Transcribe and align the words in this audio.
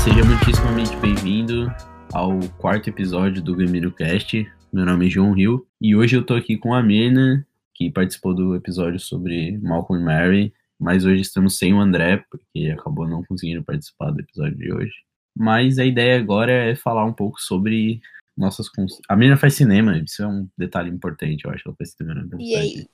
seja 0.00 0.24
muitíssimamente 0.24 0.96
bem-vindo 0.96 1.70
ao 2.10 2.40
quarto 2.56 2.88
episódio 2.88 3.42
do 3.42 3.54
Gamino 3.54 3.92
Cast. 3.92 4.50
Meu 4.72 4.86
nome 4.86 5.06
é 5.06 5.10
João 5.10 5.34
Rio 5.34 5.66
e 5.78 5.94
hoje 5.94 6.16
eu 6.16 6.24
tô 6.24 6.34
aqui 6.34 6.56
com 6.56 6.72
a 6.72 6.82
Mena, 6.82 7.46
que 7.74 7.90
participou 7.90 8.34
do 8.34 8.54
episódio 8.54 8.98
sobre 8.98 9.58
Malcolm 9.58 10.00
e 10.00 10.04
Mary, 10.06 10.54
mas 10.78 11.04
hoje 11.04 11.20
estamos 11.20 11.58
sem 11.58 11.74
o 11.74 11.80
André, 11.80 12.24
porque 12.30 12.70
acabou 12.70 13.06
não 13.06 13.22
conseguindo 13.22 13.62
participar 13.62 14.10
do 14.10 14.20
episódio 14.20 14.56
de 14.56 14.72
hoje. 14.72 14.94
Mas 15.36 15.78
a 15.78 15.84
ideia 15.84 16.18
agora 16.18 16.50
é 16.50 16.74
falar 16.74 17.04
um 17.04 17.12
pouco 17.12 17.38
sobre 17.38 18.00
nossas. 18.34 18.70
Cons... 18.70 18.98
A 19.06 19.14
menina 19.14 19.36
faz 19.36 19.52
cinema, 19.52 19.98
isso 19.98 20.22
é 20.22 20.26
um 20.26 20.48
detalhe 20.56 20.88
importante, 20.88 21.44
eu 21.44 21.50
acho. 21.50 21.64
Ela 21.66 21.76
faz 21.76 21.90
cinema 21.90 22.14
na 22.14 22.38
E 22.40 22.86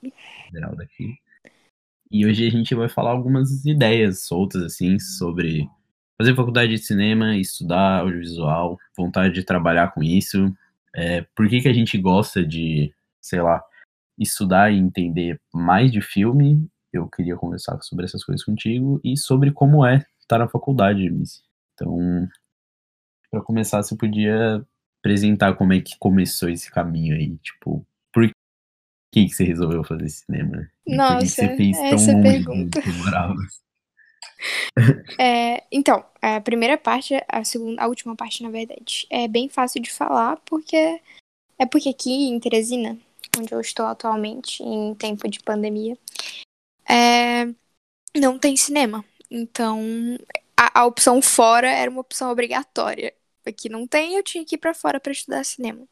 Geral 0.53 0.75
daqui. 0.75 1.15
E 2.11 2.27
hoje 2.27 2.45
a 2.45 2.51
gente 2.51 2.75
vai 2.75 2.89
falar 2.89 3.11
algumas 3.11 3.65
ideias 3.65 4.25
soltas, 4.25 4.61
assim, 4.63 4.99
sobre 4.99 5.69
fazer 6.19 6.35
faculdade 6.35 6.73
de 6.73 6.79
cinema, 6.79 7.37
estudar 7.37 8.01
audiovisual, 8.01 8.79
vontade 8.97 9.35
de 9.35 9.45
trabalhar 9.45 9.93
com 9.93 10.03
isso, 10.03 10.53
é, 10.95 11.23
por 11.35 11.49
que, 11.49 11.61
que 11.61 11.69
a 11.69 11.73
gente 11.73 11.99
gosta 11.99 12.45
de, 12.45 12.93
sei 13.21 13.43
lá, 13.43 13.63
estudar 14.19 14.73
e 14.73 14.79
entender 14.79 15.41
mais 15.53 15.93
de 15.93 16.01
filme. 16.01 16.67
Eu 16.93 17.09
queria 17.09 17.37
conversar 17.37 17.81
sobre 17.83 18.07
essas 18.07 18.25
coisas 18.25 18.45
contigo 18.45 19.01
e 19.05 19.17
sobre 19.17 19.53
como 19.53 19.85
é 19.85 20.05
estar 20.19 20.39
na 20.39 20.49
faculdade, 20.49 21.09
Miss. 21.11 21.43
Então, 21.75 22.27
para 23.31 23.43
começar, 23.43 23.83
você 23.83 23.95
podia 23.95 24.65
apresentar 25.01 25.55
como 25.55 25.75
é 25.75 25.81
que 25.81 25.99
começou 25.99 26.49
esse 26.49 26.71
caminho 26.71 27.15
aí, 27.15 27.37
tipo, 27.39 27.87
por 28.13 28.27
que, 29.13 29.27
que 29.27 29.29
você 29.29 29.45
resolveu 29.45 29.85
fazer 29.85 30.09
cinema? 30.09 30.69
Nossa, 30.89 31.17
por 31.17 31.21
que 31.21 31.29
você 31.29 31.57
fez 31.57 31.77
tão 31.77 31.87
essa 31.87 32.13
longe 32.13 32.23
pergunta. 32.23 32.81
de? 32.81 33.66
É, 35.19 35.65
então, 35.73 36.05
a 36.21 36.41
primeira 36.41 36.77
parte, 36.77 37.15
a 37.29 37.43
segunda, 37.43 37.83
a 37.83 37.87
última 37.87 38.15
parte, 38.15 38.43
na 38.43 38.51
verdade, 38.51 39.07
é 39.09 39.27
bem 39.27 39.49
fácil 39.49 39.81
de 39.81 39.91
falar, 39.91 40.37
porque 40.45 41.01
é 41.59 41.67
porque 41.67 41.89
aqui 41.89 42.11
em 42.29 42.39
Teresina, 42.39 42.99
onde 43.39 43.53
eu 43.53 43.61
estou 43.61 43.87
atualmente, 43.87 44.63
em 44.63 44.95
tempo 44.95 45.29
de 45.29 45.41
pandemia, 45.41 45.97
é, 46.89 47.47
não 48.17 48.39
tem 48.39 48.57
cinema. 48.57 49.05
Então, 49.31 49.81
a, 50.57 50.81
a 50.81 50.87
opção 50.87 51.21
fora 51.23 51.69
era 51.71 51.91
uma 51.91 52.01
opção 52.01 52.31
obrigatória. 52.31 53.15
Aqui 53.45 53.69
não 53.69 53.87
tem, 53.87 54.17
eu 54.17 54.23
tinha 54.23 54.45
que 54.45 54.57
ir 54.57 54.59
pra 54.59 54.75
fora 54.75 55.01
para 55.01 55.13
estudar 55.13 55.45
cinema. 55.45 55.87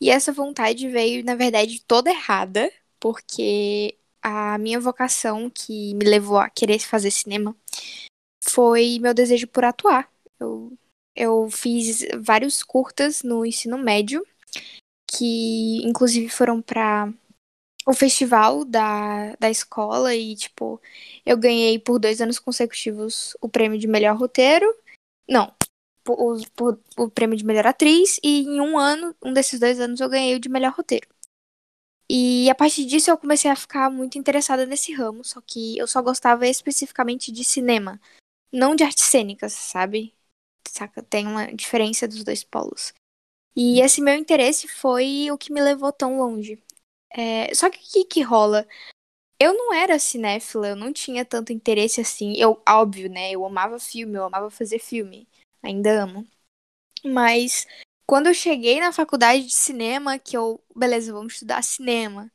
E 0.00 0.10
essa 0.10 0.32
vontade 0.32 0.88
veio, 0.88 1.24
na 1.24 1.34
verdade, 1.34 1.82
toda 1.86 2.10
errada, 2.10 2.70
porque 3.00 3.96
a 4.26 4.58
minha 4.58 4.80
vocação 4.80 5.48
que 5.48 5.94
me 5.94 6.04
levou 6.04 6.36
a 6.36 6.50
querer 6.50 6.80
fazer 6.80 7.12
cinema 7.12 7.54
foi 8.42 8.98
meu 9.00 9.14
desejo 9.14 9.46
por 9.46 9.64
atuar. 9.64 10.10
Eu, 10.40 10.76
eu 11.14 11.48
fiz 11.48 12.04
vários 12.18 12.60
curtas 12.60 13.22
no 13.22 13.46
ensino 13.46 13.78
médio, 13.78 14.26
que 15.08 15.80
inclusive 15.86 16.28
foram 16.28 16.60
para 16.60 17.08
o 17.86 17.92
festival 17.94 18.64
da, 18.64 19.36
da 19.36 19.48
escola 19.48 20.12
e, 20.12 20.34
tipo, 20.34 20.82
eu 21.24 21.36
ganhei 21.36 21.78
por 21.78 22.00
dois 22.00 22.20
anos 22.20 22.40
consecutivos 22.40 23.36
o 23.40 23.48
prêmio 23.48 23.78
de 23.78 23.86
melhor 23.86 24.16
roteiro. 24.16 24.66
Não, 25.28 25.54
por- 26.02 26.40
por- 26.56 26.80
o 26.98 27.08
prêmio 27.08 27.36
de 27.36 27.46
melhor 27.46 27.66
atriz, 27.68 28.18
e 28.24 28.40
em 28.40 28.60
um 28.60 28.76
ano, 28.76 29.14
um 29.24 29.32
desses 29.32 29.60
dois 29.60 29.78
anos, 29.78 30.00
eu 30.00 30.08
ganhei 30.08 30.34
o 30.34 30.40
de 30.40 30.48
melhor 30.48 30.72
roteiro. 30.72 31.06
E 32.08 32.48
a 32.48 32.54
partir 32.54 32.84
disso 32.84 33.10
eu 33.10 33.18
comecei 33.18 33.50
a 33.50 33.56
ficar 33.56 33.90
muito 33.90 34.16
interessada 34.16 34.64
nesse 34.64 34.92
ramo, 34.92 35.24
só 35.24 35.40
que 35.40 35.76
eu 35.76 35.86
só 35.86 36.00
gostava 36.00 36.46
especificamente 36.46 37.32
de 37.32 37.44
cinema, 37.44 38.00
não 38.52 38.76
de 38.76 38.84
artes 38.84 39.04
cênicas, 39.04 39.52
sabe? 39.52 40.14
Saca? 40.68 41.02
Tem 41.02 41.26
uma 41.26 41.52
diferença 41.52 42.06
dos 42.06 42.22
dois 42.22 42.44
polos. 42.44 42.92
E 43.56 43.80
esse 43.80 44.00
meu 44.00 44.14
interesse 44.14 44.68
foi 44.68 45.30
o 45.30 45.38
que 45.38 45.52
me 45.52 45.60
levou 45.60 45.92
tão 45.92 46.18
longe. 46.18 46.62
É, 47.10 47.52
só 47.54 47.70
que 47.70 47.78
o 47.78 47.82
que, 47.82 48.04
que 48.04 48.22
rola? 48.22 48.66
Eu 49.40 49.54
não 49.54 49.74
era 49.74 49.98
cinéfila, 49.98 50.68
eu 50.68 50.76
não 50.76 50.92
tinha 50.92 51.24
tanto 51.24 51.52
interesse 51.52 52.00
assim. 52.00 52.34
Eu, 52.36 52.62
óbvio, 52.68 53.10
né? 53.10 53.32
Eu 53.32 53.44
amava 53.44 53.78
filme, 53.78 54.16
eu 54.16 54.24
amava 54.24 54.50
fazer 54.50 54.78
filme. 54.78 55.28
Ainda 55.62 56.02
amo. 56.04 56.26
Mas 57.04 57.66
quando 58.06 58.28
eu 58.28 58.34
cheguei 58.34 58.80
na 58.80 58.92
faculdade 58.92 59.46
de 59.46 59.54
cinema, 59.54 60.18
que 60.18 60.36
eu, 60.36 60.62
beleza, 60.74 61.12
vamos 61.12 61.34
estudar 61.34 61.62
cinema. 61.62 62.30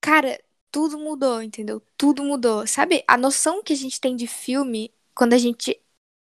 Cara, 0.00 0.40
tudo 0.70 0.98
mudou, 0.98 1.42
entendeu? 1.42 1.82
Tudo 1.96 2.22
mudou. 2.22 2.66
Sabe, 2.66 3.04
a 3.06 3.16
noção 3.16 3.62
que 3.62 3.72
a 3.72 3.76
gente 3.76 4.00
tem 4.00 4.14
de 4.14 4.26
filme 4.26 4.92
quando 5.14 5.32
a 5.34 5.38
gente 5.38 5.80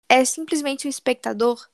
é 0.08 0.24
simplesmente 0.24 0.86
um 0.86 0.90
espectador 0.90 1.68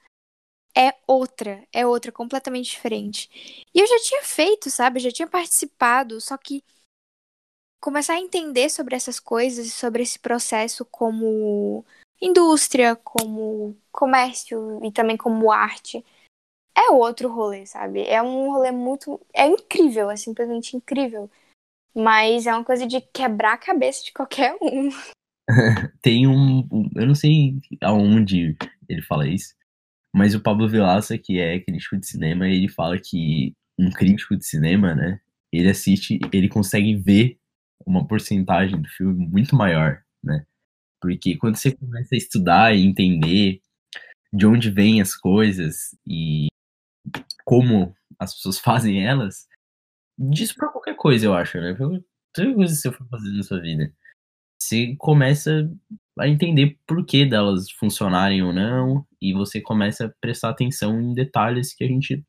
é 0.75 0.95
outra, 1.07 1.67
é 1.73 1.87
outra, 1.87 2.11
completamente 2.11 2.71
diferente. 2.71 3.29
E 3.75 3.79
eu 3.79 3.87
já 3.87 3.99
tinha 4.01 4.23
feito, 4.23 4.71
sabe? 4.71 4.99
Eu 4.99 5.05
já 5.05 5.13
tinha 5.13 5.29
participado, 5.29 6.21
só 6.21 6.37
que 6.39 6.65
começar 7.81 8.15
a 8.15 8.21
entender 8.21 8.71
sobre 8.71 8.97
essas 8.97 9.21
coisas, 9.21 9.75
sobre 9.75 10.03
esse 10.03 10.19
processo 10.19 10.85
como 10.87 11.85
indústria, 12.21 12.97
como 12.97 13.77
comércio 13.91 14.81
e 14.85 14.93
também 14.93 15.17
como 15.17 15.51
arte, 15.51 16.05
é 16.77 16.91
outro 16.91 17.33
rolê, 17.33 17.67
sabe? 17.67 18.03
É 18.03 18.23
um 18.23 18.51
rolê 18.51 18.71
muito. 18.71 19.21
É 19.35 19.47
incrível, 19.47 20.11
é 20.11 20.17
simplesmente 20.17 20.77
incrível. 20.77 21.31
Mas 21.95 22.47
é 22.47 22.55
uma 22.55 22.65
coisa 22.65 22.87
de 22.87 23.01
quebrar 23.01 23.55
a 23.55 23.59
cabeça 23.59 24.05
de 24.05 24.13
qualquer 24.13 24.57
um. 24.61 24.89
Tem 26.01 26.27
um, 26.27 26.67
Eu 26.97 27.07
não 27.07 27.15
sei 27.15 27.59
aonde 27.83 28.57
ele 28.89 29.03
fala 29.03 29.29
isso, 29.29 29.55
mas 30.15 30.35
o 30.35 30.41
Pablo 30.41 30.69
Vilaça, 30.69 31.19
que 31.19 31.39
é 31.39 31.61
crítico 31.61 31.97
de 31.97 32.07
cinema, 32.07 32.49
ele 32.49 32.69
fala 32.69 32.99
que 32.99 33.55
um 33.79 33.91
crítico 33.91 34.37
de 34.37 34.47
cinema, 34.47 34.95
né? 34.95 35.21
Ele 35.53 35.69
assiste, 35.69 36.19
ele 36.33 36.49
consegue 36.49 36.95
ver 36.97 37.39
uma 37.85 38.07
porcentagem 38.07 38.81
do 38.81 38.89
filme 38.89 39.27
muito 39.27 39.57
maior, 39.57 40.03
né? 40.23 40.47
Porque 41.01 41.37
quando 41.37 41.57
você 41.57 41.73
começa 41.73 42.15
a 42.15 42.19
estudar 42.19 42.75
e 42.75 42.85
entender 42.87 43.61
de 44.33 44.47
onde 44.47 44.71
vêm 44.71 45.01
as 45.01 45.15
coisas 45.15 45.97
e 46.07 46.47
como 47.45 47.95
as 48.19 48.35
pessoas 48.35 48.59
fazem 48.61 49.07
elas, 49.07 49.47
disso 50.19 50.55
pra 50.55 50.69
qualquer 50.69 50.97
coisa, 50.97 51.27
eu 51.27 51.35
acho, 51.35 51.61
né? 51.61 51.75
Pra 51.75 51.87
Qualquer 51.87 52.55
coisa 52.55 52.75
que 52.75 52.81
você 52.81 52.93
for 52.93 53.07
fazer 53.09 53.31
na 53.31 53.43
sua 53.43 53.61
vida. 53.61 53.93
Você 54.61 54.95
começa 54.99 55.71
a 56.19 56.29
entender 56.29 56.79
por 56.87 57.05
que 57.05 57.27
delas 57.27 57.71
funcionarem 57.73 58.43
ou 58.43 58.53
não, 58.53 59.07
e 59.21 59.33
você 59.33 59.61
começa 59.61 60.07
a 60.07 60.13
prestar 60.21 60.51
atenção 60.51 61.01
em 61.01 61.15
detalhes 61.15 61.75
que 61.75 61.85
a 61.85 61.87
gente. 61.87 62.25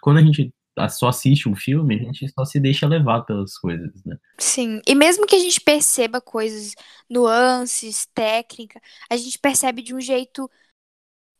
Quando 0.00 0.18
a 0.18 0.22
gente 0.22 0.52
só 0.90 1.08
assiste 1.08 1.48
um 1.48 1.56
filme, 1.56 1.96
a 1.96 1.98
gente 1.98 2.28
só 2.28 2.44
se 2.44 2.60
deixa 2.60 2.86
levar 2.86 3.22
pelas 3.22 3.56
coisas, 3.58 4.04
né? 4.04 4.16
Sim, 4.38 4.80
e 4.86 4.94
mesmo 4.94 5.26
que 5.26 5.34
a 5.34 5.38
gente 5.38 5.60
perceba 5.60 6.20
coisas, 6.20 6.74
nuances, 7.10 8.06
técnica, 8.14 8.80
a 9.10 9.16
gente 9.16 9.38
percebe 9.38 9.82
de 9.82 9.94
um 9.94 10.00
jeito 10.00 10.48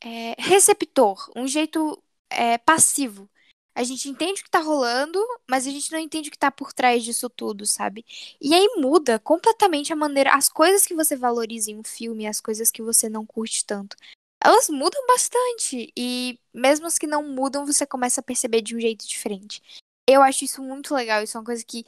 é, 0.03 0.35
receptor, 0.39 1.31
um 1.37 1.47
jeito 1.47 2.03
é, 2.31 2.59
passivo. 2.59 3.28
A 3.75 3.84
gente 3.84 4.09
entende 4.09 4.41
o 4.41 4.44
que 4.44 4.50
tá 4.50 4.59
rolando, 4.59 5.25
mas 5.49 5.66
a 5.66 5.71
gente 5.71 5.93
não 5.93 6.00
entende 6.00 6.28
o 6.28 6.33
que 6.33 6.39
tá 6.39 6.50
por 6.50 6.72
trás 6.72 7.05
disso 7.05 7.31
tudo, 7.31 7.65
sabe? 7.65 8.05
E 8.41 8.53
aí 8.53 8.66
muda 8.77 9.21
completamente 9.21 9.93
a 9.93 9.97
maneira, 9.97 10.34
as 10.34 10.49
coisas 10.49 10.84
que 10.84 10.94
você 10.94 11.15
valoriza 11.15 11.71
em 11.71 11.78
um 11.78 11.84
filme, 11.84 12.27
as 12.27 12.41
coisas 12.41 12.72
que 12.72 12.83
você 12.83 13.09
não 13.09 13.25
curte 13.25 13.65
tanto. 13.65 13.97
Elas 14.43 14.69
mudam 14.69 15.06
bastante. 15.06 15.93
E 15.97 16.41
mesmo 16.53 16.87
as 16.87 16.99
que 16.99 17.06
não 17.06 17.22
mudam, 17.22 17.67
você 17.67 17.87
começa 17.87 18.21
a 18.21 18.25
perceber 18.25 18.62
de 18.62 18.75
um 18.75 18.81
jeito 18.81 19.06
diferente. 19.06 19.62
Eu 20.09 20.22
acho 20.22 20.44
isso 20.44 20.62
muito 20.62 20.94
legal. 20.94 21.22
Isso 21.22 21.37
é 21.37 21.41
uma 21.41 21.47
coisa 21.47 21.65
que 21.65 21.84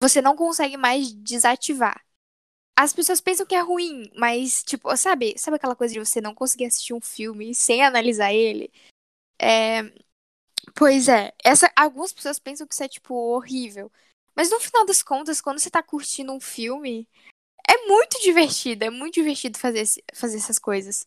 você 0.00 0.22
não 0.22 0.36
consegue 0.36 0.76
mais 0.76 1.12
desativar. 1.12 2.02
As 2.76 2.92
pessoas 2.92 3.20
pensam 3.20 3.46
que 3.46 3.54
é 3.54 3.60
ruim, 3.60 4.10
mas, 4.16 4.62
tipo, 4.64 4.94
sabe, 4.96 5.34
sabe 5.38 5.56
aquela 5.56 5.76
coisa 5.76 5.94
de 5.94 6.00
você 6.00 6.20
não 6.20 6.34
conseguir 6.34 6.66
assistir 6.66 6.92
um 6.92 7.00
filme 7.00 7.54
sem 7.54 7.84
analisar 7.84 8.32
ele? 8.32 8.72
É. 9.40 9.82
Pois 10.74 11.08
é, 11.08 11.32
essa, 11.44 11.70
algumas 11.76 12.12
pessoas 12.12 12.38
pensam 12.38 12.66
que 12.66 12.74
isso 12.74 12.82
é, 12.82 12.88
tipo, 12.88 13.14
horrível. 13.14 13.92
Mas 14.34 14.50
no 14.50 14.58
final 14.58 14.84
das 14.86 15.02
contas, 15.02 15.40
quando 15.40 15.58
você 15.60 15.70
tá 15.70 15.82
curtindo 15.82 16.32
um 16.32 16.40
filme, 16.40 17.06
é 17.68 17.86
muito 17.86 18.20
divertido, 18.22 18.84
é 18.84 18.90
muito 18.90 19.14
divertido 19.14 19.58
fazer, 19.58 19.80
esse- 19.80 20.02
fazer 20.14 20.36
essas 20.38 20.58
coisas. 20.58 21.06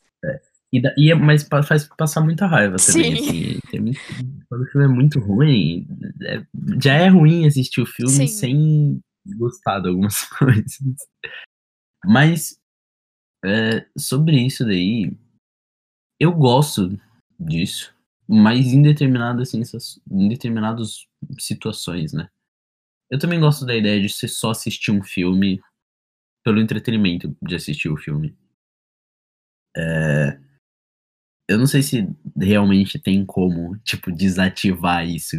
E, 0.72 0.82
da- 0.82 0.94
e 0.98 1.12
é- 1.12 1.16
mas 1.16 1.48
faz 1.68 1.88
passar 1.98 2.22
muita 2.22 2.46
raiva 2.46 2.78
também, 2.78 3.16
Sim. 3.18 3.30
assim. 3.30 3.60
Tem 3.72 3.80
muito- 3.82 4.00
quando 4.48 4.62
o 4.62 4.66
filme 4.68 4.86
é 4.86 4.90
muito 4.90 5.20
ruim, 5.20 5.88
é- 6.24 6.46
já 6.82 6.94
é 6.94 7.08
ruim 7.10 7.46
assistir 7.48 7.82
o 7.82 7.86
filme 7.86 8.12
Sim. 8.12 8.28
sem 8.28 9.00
gostar 9.38 9.80
de 9.82 9.90
algumas 9.90 10.24
coisas. 10.66 10.78
Mas 12.06 12.60
é, 13.44 13.86
sobre 13.98 14.40
isso 14.46 14.64
daí, 14.66 15.12
eu 16.20 16.32
gosto 16.34 17.00
disso, 17.40 17.94
mas 18.28 18.74
em 18.74 18.82
determinadas, 18.82 19.54
em 19.54 20.28
determinadas 20.28 21.08
situações, 21.40 22.12
né? 22.14 22.30
Eu 23.10 23.18
também 23.18 23.40
gosto 23.40 23.66
da 23.66 23.76
ideia 23.76 24.02
de 24.02 24.10
você 24.10 24.28
só 24.28 24.52
assistir 24.52 24.92
um 24.92 25.02
filme 25.02 25.62
pelo 26.44 26.60
entretenimento 26.60 27.36
de 27.42 27.56
assistir 27.56 27.90
o 27.90 27.98
filme. 27.98 28.38
É, 29.76 30.40
eu 31.48 31.58
não 31.58 31.66
sei 31.66 31.82
se 31.82 32.08
realmente 32.36 33.00
tem 33.00 33.26
como, 33.26 33.78
tipo, 33.80 34.12
desativar 34.12 35.08
isso. 35.08 35.36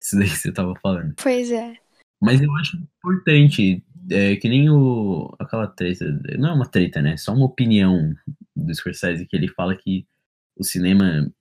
Isso 0.00 0.16
daí 0.16 0.28
que 0.28 0.36
você 0.36 0.52
tava 0.52 0.74
falando. 0.76 1.14
Pois 1.20 1.50
é. 1.50 1.76
Mas 2.20 2.40
eu 2.40 2.54
acho 2.56 2.76
importante, 2.76 3.84
é, 4.10 4.36
que 4.36 4.48
nem 4.48 4.70
o. 4.70 5.34
aquela 5.40 5.66
treta. 5.66 6.04
Não 6.38 6.50
é 6.50 6.52
uma 6.52 6.68
treta, 6.68 7.02
né? 7.02 7.16
Só 7.16 7.34
uma 7.34 7.46
opinião 7.46 8.14
do 8.54 8.72
Scorsese 8.72 9.26
que 9.26 9.34
ele 9.34 9.48
fala 9.48 9.76
que 9.76 10.06
o 10.56 10.62
cinema 10.62 11.32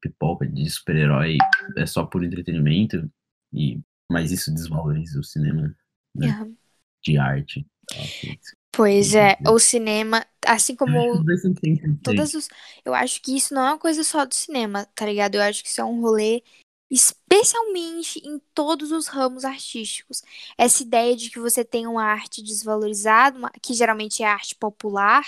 pipoca 0.00 0.46
de 0.46 0.68
super-herói 0.70 1.36
é 1.76 1.86
só 1.86 2.04
por 2.04 2.24
entretenimento, 2.24 3.10
e, 3.52 3.80
mas 4.10 4.30
isso 4.32 4.52
desvaloriza 4.52 5.18
o 5.18 5.24
cinema 5.24 5.74
né, 6.14 6.28
Aham. 6.28 6.56
de 7.02 7.18
arte. 7.18 7.66
Pois 8.72 9.14
é, 9.14 9.36
o 9.48 9.58
cinema, 9.58 10.24
assim 10.46 10.76
como 10.76 11.24
todas 12.02 12.34
os. 12.34 12.48
Eu 12.84 12.94
acho 12.94 13.20
que 13.20 13.36
isso 13.36 13.52
não 13.52 13.62
é 13.62 13.70
uma 13.72 13.78
coisa 13.78 14.02
só 14.04 14.24
do 14.24 14.34
cinema, 14.34 14.86
tá 14.94 15.04
ligado? 15.04 15.34
Eu 15.34 15.42
acho 15.42 15.62
que 15.62 15.68
isso 15.68 15.80
é 15.80 15.84
um 15.84 16.00
rolê, 16.00 16.42
especialmente 16.90 18.20
em 18.26 18.38
todos 18.54 18.92
os 18.92 19.06
ramos 19.06 19.44
artísticos. 19.44 20.22
Essa 20.56 20.82
ideia 20.82 21.16
de 21.16 21.30
que 21.30 21.38
você 21.38 21.64
tem 21.64 21.86
uma 21.86 22.04
arte 22.04 22.42
desvalorizada, 22.42 23.38
uma- 23.38 23.52
que 23.62 23.74
geralmente 23.74 24.22
é 24.22 24.26
arte 24.26 24.54
popular, 24.54 25.24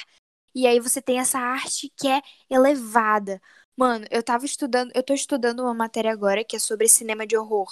e 0.54 0.66
aí 0.66 0.78
você 0.80 1.00
tem 1.02 1.18
essa 1.18 1.38
arte 1.38 1.92
que 1.96 2.08
é 2.08 2.20
elevada. 2.48 3.40
Mano, 3.76 4.04
eu 4.10 4.22
tava 4.22 4.44
estudando, 4.44 4.92
eu 4.94 5.02
tô 5.02 5.14
estudando 5.14 5.60
uma 5.60 5.74
matéria 5.74 6.12
agora 6.12 6.44
que 6.44 6.56
é 6.56 6.58
sobre 6.58 6.88
cinema 6.88 7.26
de 7.26 7.36
horror. 7.36 7.68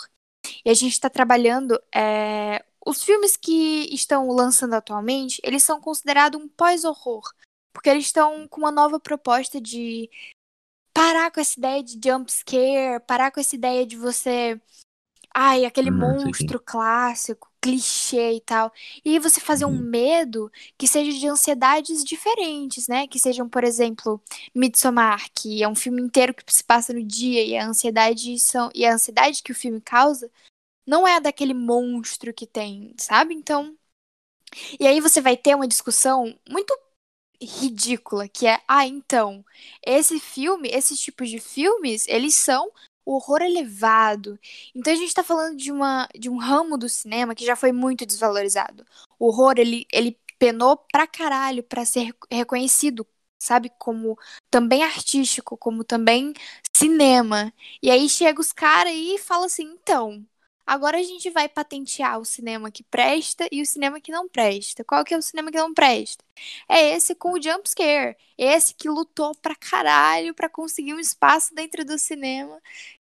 E 0.65 0.71
a 0.71 0.75
gente 0.75 1.01
tá 1.01 1.11
trabalhando. 1.11 1.81
é, 1.95 2.65
Os 2.87 3.03
filmes 3.05 3.37
que 3.37 3.89
estão 3.95 4.29
lançando 4.29 4.75
atualmente, 4.75 5.41
eles 5.45 5.63
são 5.63 5.81
considerados 5.81 6.41
um 6.41 6.49
pós-horror. 6.49 7.25
Porque 7.73 7.91
eles 7.91 8.07
estão 8.07 8.49
com 8.49 8.61
uma 8.63 8.73
nova 8.73 9.01
proposta 9.01 9.61
de 9.61 10.11
parar 10.95 11.31
com 11.33 11.41
essa 11.41 11.59
ideia 11.59 11.83
de 11.85 12.01
jump 12.05 12.33
scare, 12.33 13.01
parar 13.07 13.31
com 13.33 13.41
essa 13.41 13.57
ideia 13.57 13.87
de 13.87 13.97
você. 13.97 14.61
Ai, 15.35 15.65
aquele 15.67 15.91
sim. 15.91 15.91
monstro 15.91 16.61
clássico, 16.61 17.50
clichê 17.61 18.35
e 18.35 18.41
tal. 18.41 18.73
E 19.05 19.19
você 19.19 19.41
fazer 19.41 19.65
um 19.67 19.71
Uhum. 19.71 19.83
medo 19.83 20.51
que 20.79 20.87
seja 20.89 21.13
de 21.19 21.27
ansiedades 21.29 22.05
diferentes, 22.05 22.89
né? 22.89 23.07
Que 23.07 23.19
sejam, 23.19 23.49
por 23.49 23.65
exemplo, 23.65 24.21
Midsommar, 24.55 25.29
que 25.35 25.63
é 25.63 25.69
um 25.69 25.75
filme 25.75 26.01
inteiro 26.03 26.35
que 26.35 26.43
se 26.53 26.65
passa 26.65 26.93
no 26.93 27.03
dia 27.05 27.45
e 27.45 27.57
a 27.57 27.67
ansiedade 27.67 28.39
são 28.39 28.71
e 28.75 28.85
a 28.87 28.95
ansiedade 28.95 29.43
que 29.43 29.53
o 29.53 29.55
filme 29.55 29.81
causa 29.81 30.31
não 30.87 31.07
é 31.09 31.17
a 31.17 31.21
daquele 31.21 31.55
monstro 31.55 32.35
que 32.35 32.47
tem, 32.47 32.95
sabe? 32.99 33.35
Então, 33.35 33.77
e 34.79 34.87
aí 34.87 35.01
você 35.01 35.21
vai 35.21 35.37
ter 35.37 35.55
uma 35.55 35.69
discussão 35.69 36.37
muito 36.49 36.77
ridícula, 37.43 38.29
que 38.29 38.47
é, 38.47 38.61
ah, 38.69 38.87
então, 38.87 39.45
esse 39.85 40.21
filme, 40.21 40.69
esses 40.71 41.01
tipos 41.01 41.31
de 41.31 41.41
filmes, 41.41 42.07
eles 42.09 42.35
são 42.35 42.71
horror 43.15 43.43
elevado. 43.43 44.39
Então 44.75 44.93
a 44.93 44.97
gente 44.97 45.15
tá 45.15 45.23
falando 45.25 45.57
de 45.57 45.73
uma 45.73 46.09
de 46.19 46.29
um 46.31 46.37
ramo 46.39 46.77
do 46.79 46.89
cinema 46.89 47.35
que 47.35 47.45
já 47.45 47.57
foi 47.57 47.73
muito 47.73 48.07
desvalorizado. 48.07 48.85
O 49.19 49.29
horror, 49.29 49.55
ele 49.59 49.87
ele 49.93 50.19
penou 50.39 50.77
pra 50.91 51.07
caralho 51.07 51.63
pra 51.63 51.85
ser 51.85 52.15
reconhecido, 52.31 53.07
sabe, 53.39 53.71
como 53.79 54.19
também 54.51 54.83
artístico, 54.83 55.57
como 55.57 55.85
também 55.85 56.33
cinema. 56.75 57.53
E 57.83 57.91
aí 57.91 58.09
chega 58.09 58.41
os 58.41 58.53
caras 58.53 58.93
e 58.95 59.19
fala 59.19 59.47
assim, 59.47 59.65
então, 59.65 60.27
Agora 60.71 60.99
a 60.99 61.03
gente 61.03 61.29
vai 61.31 61.49
patentear 61.49 62.21
o 62.21 62.25
cinema 62.25 62.71
que 62.71 62.85
presta 62.85 63.49
e 63.51 63.61
o 63.61 63.67
cinema 63.67 64.01
que 64.01 64.13
não 64.13 64.29
presta. 64.29 64.85
Qual 64.85 65.05
que 65.05 65.13
é 65.13 65.19
o 65.19 65.23
cinema 65.23 65.51
que 65.51 65.59
não 65.59 65.75
presta? 65.75 66.25
É 66.69 66.95
esse 66.95 67.13
com 67.13 67.33
o 67.33 67.43
jump 67.43 67.69
scare. 67.69 68.17
Esse 68.39 68.73
que 68.73 68.89
lutou 68.89 69.35
pra 69.35 69.57
caralho 69.57 70.33
pra 70.33 70.49
conseguir 70.49 70.95
um 70.95 71.01
espaço 71.01 71.53
dentro 71.57 71.85
do 71.85 71.99
cinema. 71.99 72.57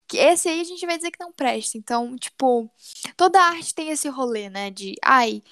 Que 0.08 0.18
esse 0.18 0.50
aí 0.50 0.62
a 0.62 0.64
gente 0.64 0.84
vai 0.84 0.98
dizer 0.98 1.12
que 1.12 1.24
não 1.24 1.32
presta. 1.32 1.78
Então, 1.78 2.18
tipo, 2.18 2.68
toda 3.16 3.40
arte 3.40 3.76
tem 3.76 3.92
esse 3.92 4.10
rolê, 4.10 4.50
né? 4.50 4.72
De, 4.72 4.96
ai, 5.06 5.44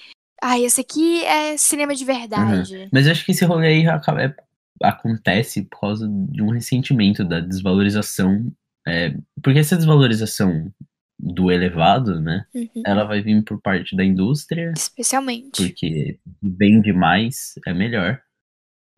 ai, 0.42 0.66
esse 0.66 0.82
aqui 0.82 1.24
é 1.24 1.56
cinema 1.56 1.94
de 1.94 2.04
verdade. 2.04 2.90
Mas 2.92 3.06
eu 3.06 3.12
acho 3.12 3.24
que 3.24 3.32
esse 3.32 3.46
rolê 3.46 3.68
aí 3.68 3.88
acaba- 3.88 4.24
é- 4.24 4.36
acontece 4.82 5.62
por 5.62 5.82
causa 5.82 6.08
de 6.10 6.42
um 6.42 6.50
ressentimento 6.50 7.24
da 7.24 7.40
desvalorização. 7.40 8.52
é, 8.88 9.14
porque 9.44 9.60
essa 9.60 9.76
desvalorização 9.76 10.74
do 11.20 11.52
elevado, 11.52 12.20
né? 12.22 12.46
Uhum. 12.54 12.84
Ela 12.86 13.04
vai 13.04 13.22
vir 13.22 13.44
por 13.44 13.60
parte 13.62 13.96
da 13.96 14.04
indústria, 14.06 14.72
Especialmente. 14.76 15.64
porque 15.68 16.20
vende 16.42 16.94
mais, 16.94 17.56
é 17.66 17.74
melhor. 17.74 18.22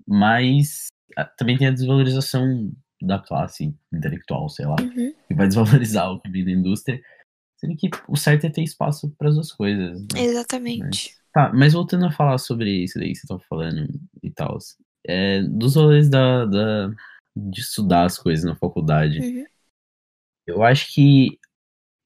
Mas 0.07 0.87
ah, 1.17 1.25
também 1.25 1.57
tem 1.57 1.67
a 1.67 1.71
desvalorização 1.71 2.71
da 3.01 3.19
classe 3.19 3.73
intelectual, 3.93 4.49
sei 4.49 4.65
lá, 4.65 4.75
Uhum. 4.81 5.13
que 5.27 5.33
vai 5.33 5.47
desvalorizar 5.47 6.11
o 6.11 6.19
que 6.19 6.29
vem 6.29 6.43
da 6.45 6.51
indústria. 6.51 7.01
Sendo 7.57 7.75
que 7.75 7.89
o 8.07 8.15
certo 8.15 8.45
é 8.45 8.49
ter 8.49 8.63
espaço 8.63 9.09
para 9.17 9.29
as 9.29 9.35
duas 9.35 9.51
coisas. 9.51 10.01
né? 10.13 10.21
Exatamente. 10.21 11.17
Tá, 11.33 11.51
mas 11.53 11.73
voltando 11.73 12.05
a 12.05 12.11
falar 12.11 12.37
sobre 12.37 12.83
isso 12.83 12.97
daí 12.97 13.09
que 13.09 13.15
você 13.19 13.27
tava 13.27 13.41
falando 13.49 13.87
e 14.23 14.31
tal, 14.31 14.57
é, 15.05 15.43
dos 15.43 15.75
rolês 15.75 16.09
da, 16.09 16.45
da, 16.45 16.89
de 17.35 17.59
estudar 17.61 18.05
as 18.05 18.17
coisas 18.17 18.43
na 18.45 18.55
faculdade, 18.55 19.19
Uhum. 19.19 19.45
eu 20.47 20.63
acho 20.63 20.91
que 20.93 21.37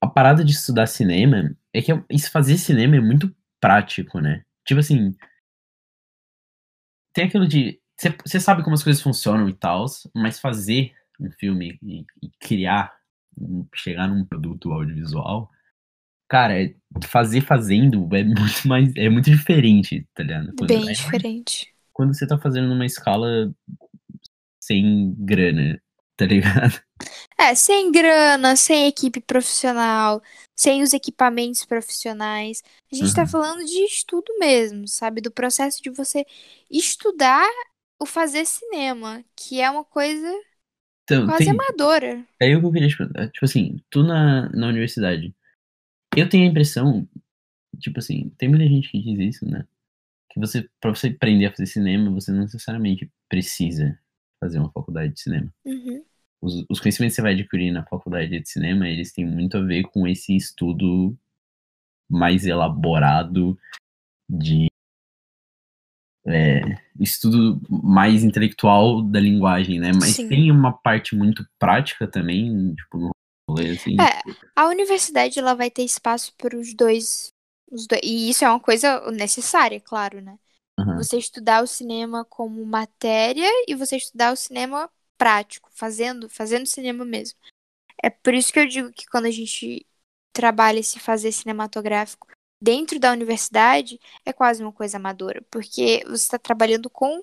a 0.03 0.07
parada 0.07 0.43
de 0.43 0.51
estudar 0.51 0.87
cinema 0.87 1.55
é 1.73 1.81
que 1.81 1.91
é- 1.91 2.03
isso 2.09 2.31
fazer 2.31 2.57
cinema 2.57 2.95
é 2.97 2.99
muito 3.01 3.33
prático, 3.59 4.19
né? 4.19 4.43
Tipo 4.65 4.79
assim, 4.79 5.15
tem 7.13 7.25
aquilo 7.25 7.47
de. 7.47 7.79
Você 8.25 8.39
sabe 8.39 8.63
como 8.63 8.73
as 8.73 8.83
coisas 8.83 9.01
funcionam 9.01 9.47
e 9.47 9.53
tal, 9.53 9.85
mas 10.15 10.39
fazer 10.39 10.93
um 11.19 11.31
filme 11.31 11.77
e, 11.81 12.01
e 12.21 12.29
criar, 12.39 12.93
chegar 13.75 14.07
num 14.07 14.25
produto 14.25 14.71
audiovisual, 14.73 15.49
cara, 16.29 16.61
é- 16.63 16.75
fazer 17.05 17.41
fazendo 17.41 18.07
é 18.15 18.23
muito 18.23 18.35
mais. 18.67 18.93
É 18.95 19.09
muito 19.09 19.29
diferente, 19.31 20.07
tá 20.15 20.23
ligado? 20.23 20.53
Quando- 20.57 20.69
Bem 20.69 20.89
é- 20.89 20.93
diferente. 20.93 21.73
quando 21.93 22.13
você 22.15 22.27
tá 22.27 22.37
fazendo 22.37 22.67
numa 22.69 22.85
escala 22.85 23.53
sem 24.59 25.13
grana, 25.17 25.81
tá 26.23 26.27
ligado? 26.33 26.81
É, 27.37 27.55
sem 27.55 27.91
grana, 27.91 28.55
sem 28.55 28.87
equipe 28.87 29.19
profissional, 29.21 30.21
sem 30.55 30.81
os 30.81 30.93
equipamentos 30.93 31.65
profissionais. 31.65 32.61
A 32.91 32.95
gente 32.95 33.13
tá 33.13 33.25
Uhum. 33.25 33.27
falando 33.27 33.63
de 33.65 33.83
estudo 33.85 34.37
mesmo, 34.39 34.87
sabe? 34.87 35.21
Do 35.21 35.31
processo 35.31 35.81
de 35.81 35.89
você 35.89 36.25
estudar 36.69 37.47
o 37.99 38.05
fazer 38.05 38.45
cinema, 38.45 39.23
que 39.35 39.61
é 39.61 39.69
uma 39.69 39.83
coisa 39.85 40.27
Então, 41.03 41.29
quase 41.29 41.49
tem, 41.49 41.49
amadora. 41.49 42.25
é 42.41 42.55
o 42.55 42.61
que 42.61 42.65
eu 42.67 42.71
queria 42.73 42.89
te 42.89 42.97
perguntar. 42.97 43.29
Tipo 43.31 43.45
assim, 43.45 43.77
tu 43.89 44.03
na, 44.03 44.49
na 44.51 44.67
universidade, 44.69 45.35
eu 46.15 46.29
tenho 46.29 46.45
a 46.47 46.51
impressão, 46.51 47.07
tipo 47.79 47.99
assim, 47.99 48.31
tem 48.39 48.49
muita 48.49 48.67
gente 48.67 48.89
que 48.91 49.01
diz 49.01 49.37
isso, 49.37 49.45
né? 49.49 49.65
Que 50.31 50.39
você, 50.39 50.69
pra 50.81 50.91
você 50.95 51.09
aprender 51.09 51.47
a 51.47 51.51
fazer 51.51 51.67
cinema, 51.67 52.11
você 52.11 52.31
não 52.31 52.41
necessariamente 52.41 53.11
precisa 53.29 53.99
fazer 54.41 54.59
uma 54.59 54.71
faculdade 54.71 55.13
de 55.13 55.21
cinema. 55.21 55.53
Uhum. 55.65 56.05
Os, 56.43 56.65
os 56.69 56.79
conhecimentos 56.81 57.15
que 57.15 57.15
você 57.15 57.21
vai 57.21 57.33
adquirir 57.33 57.71
na 57.71 57.85
faculdade 57.85 58.37
de 58.37 58.49
cinema, 58.49 58.85
eles 58.85 59.13
têm 59.13 59.25
muito 59.25 59.57
a 59.57 59.61
ver 59.61 59.83
com 59.83 60.05
esse 60.05 60.35
estudo 60.35 61.17
mais 62.09 62.45
elaborado 62.45 63.57
de 64.29 64.67
é, 66.27 66.61
estudo 66.99 67.61
mais 67.69 68.23
intelectual 68.23 69.01
da 69.01 69.21
linguagem, 69.21 69.79
né? 69.79 69.91
Mas 69.93 70.17
Sim. 70.17 70.27
tem 70.27 70.51
uma 70.51 70.73
parte 70.73 71.15
muito 71.15 71.45
prática 71.57 72.07
também, 72.07 72.75
tipo, 72.75 72.97
no 72.97 73.11
rolê, 73.49 73.71
assim. 73.71 73.95
É, 73.97 74.21
a 74.53 74.67
universidade 74.67 75.39
ela 75.39 75.53
vai 75.53 75.71
ter 75.71 75.83
espaço 75.83 76.33
para 76.37 76.57
os 76.57 76.73
dois, 76.73 77.31
os 77.71 77.87
dois. 77.87 78.01
E 78.03 78.29
isso 78.29 78.43
é 78.43 78.49
uma 78.49 78.59
coisa 78.59 79.09
necessária, 79.11 79.79
claro, 79.79 80.19
né? 80.19 80.37
Aham. 80.77 80.97
Você 80.97 81.17
estudar 81.17 81.63
o 81.63 81.67
cinema 81.67 82.25
como 82.25 82.65
matéria 82.65 83.47
e 83.67 83.75
você 83.75 83.95
estudar 83.95 84.33
o 84.33 84.37
cinema 84.37 84.89
prático, 85.17 85.69
fazendo, 85.73 86.29
fazendo 86.29 86.65
cinema 86.65 87.05
mesmo. 87.05 87.37
É 88.01 88.09
por 88.09 88.33
isso 88.33 88.51
que 88.51 88.59
eu 88.59 88.67
digo 88.67 88.91
que 88.91 89.05
quando 89.07 89.25
a 89.25 89.31
gente 89.31 89.85
trabalha 90.33 90.79
esse 90.79 90.99
fazer 90.99 91.31
cinematográfico 91.31 92.27
dentro 92.61 92.99
da 92.99 93.11
universidade, 93.11 93.99
é 94.25 94.33
quase 94.33 94.63
uma 94.63 94.71
coisa 94.71 94.97
amadora, 94.97 95.45
porque 95.51 96.03
você 96.05 96.23
está 96.23 96.39
trabalhando 96.39 96.89
com 96.89 97.21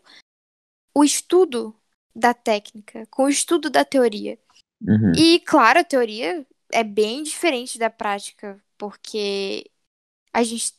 o 0.94 1.02
estudo 1.02 1.74
da 2.14 2.34
técnica, 2.34 3.06
com 3.06 3.24
o 3.24 3.28
estudo 3.28 3.70
da 3.70 3.84
teoria. 3.84 4.38
Uhum. 4.82 5.12
E, 5.16 5.40
claro, 5.40 5.80
a 5.80 5.84
teoria 5.84 6.46
é 6.70 6.84
bem 6.84 7.22
diferente 7.22 7.78
da 7.78 7.90
prática, 7.90 8.62
porque 8.76 9.70
a 10.32 10.42
gente 10.42 10.74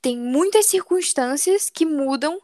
tem 0.00 0.16
muitas 0.16 0.66
circunstâncias 0.66 1.68
que 1.68 1.84
mudam 1.84 2.40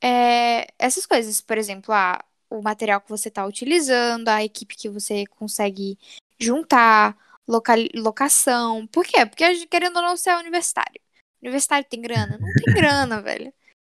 é, 0.00 0.72
essas 0.78 1.04
coisas. 1.06 1.40
Por 1.40 1.58
exemplo, 1.58 1.92
ah, 1.92 2.24
o 2.50 2.62
material 2.62 3.00
que 3.00 3.08
você 3.10 3.28
está 3.28 3.44
utilizando, 3.46 4.28
a 4.28 4.44
equipe 4.44 4.76
que 4.76 4.88
você 4.88 5.26
consegue 5.26 5.98
juntar, 6.38 7.16
loca- 7.46 7.74
locação. 7.94 8.86
Por 8.88 9.04
quê? 9.06 9.24
Porque, 9.26 9.66
querendo 9.66 9.96
ou 9.96 10.02
não, 10.02 10.16
você 10.16 10.30
é 10.30 10.36
universitário. 10.38 11.00
Universitário 11.42 11.86
tem 11.88 12.00
grana? 12.00 12.38
Não 12.38 12.52
tem 12.54 12.68
grana, 12.74 13.20
velho. 13.22 13.52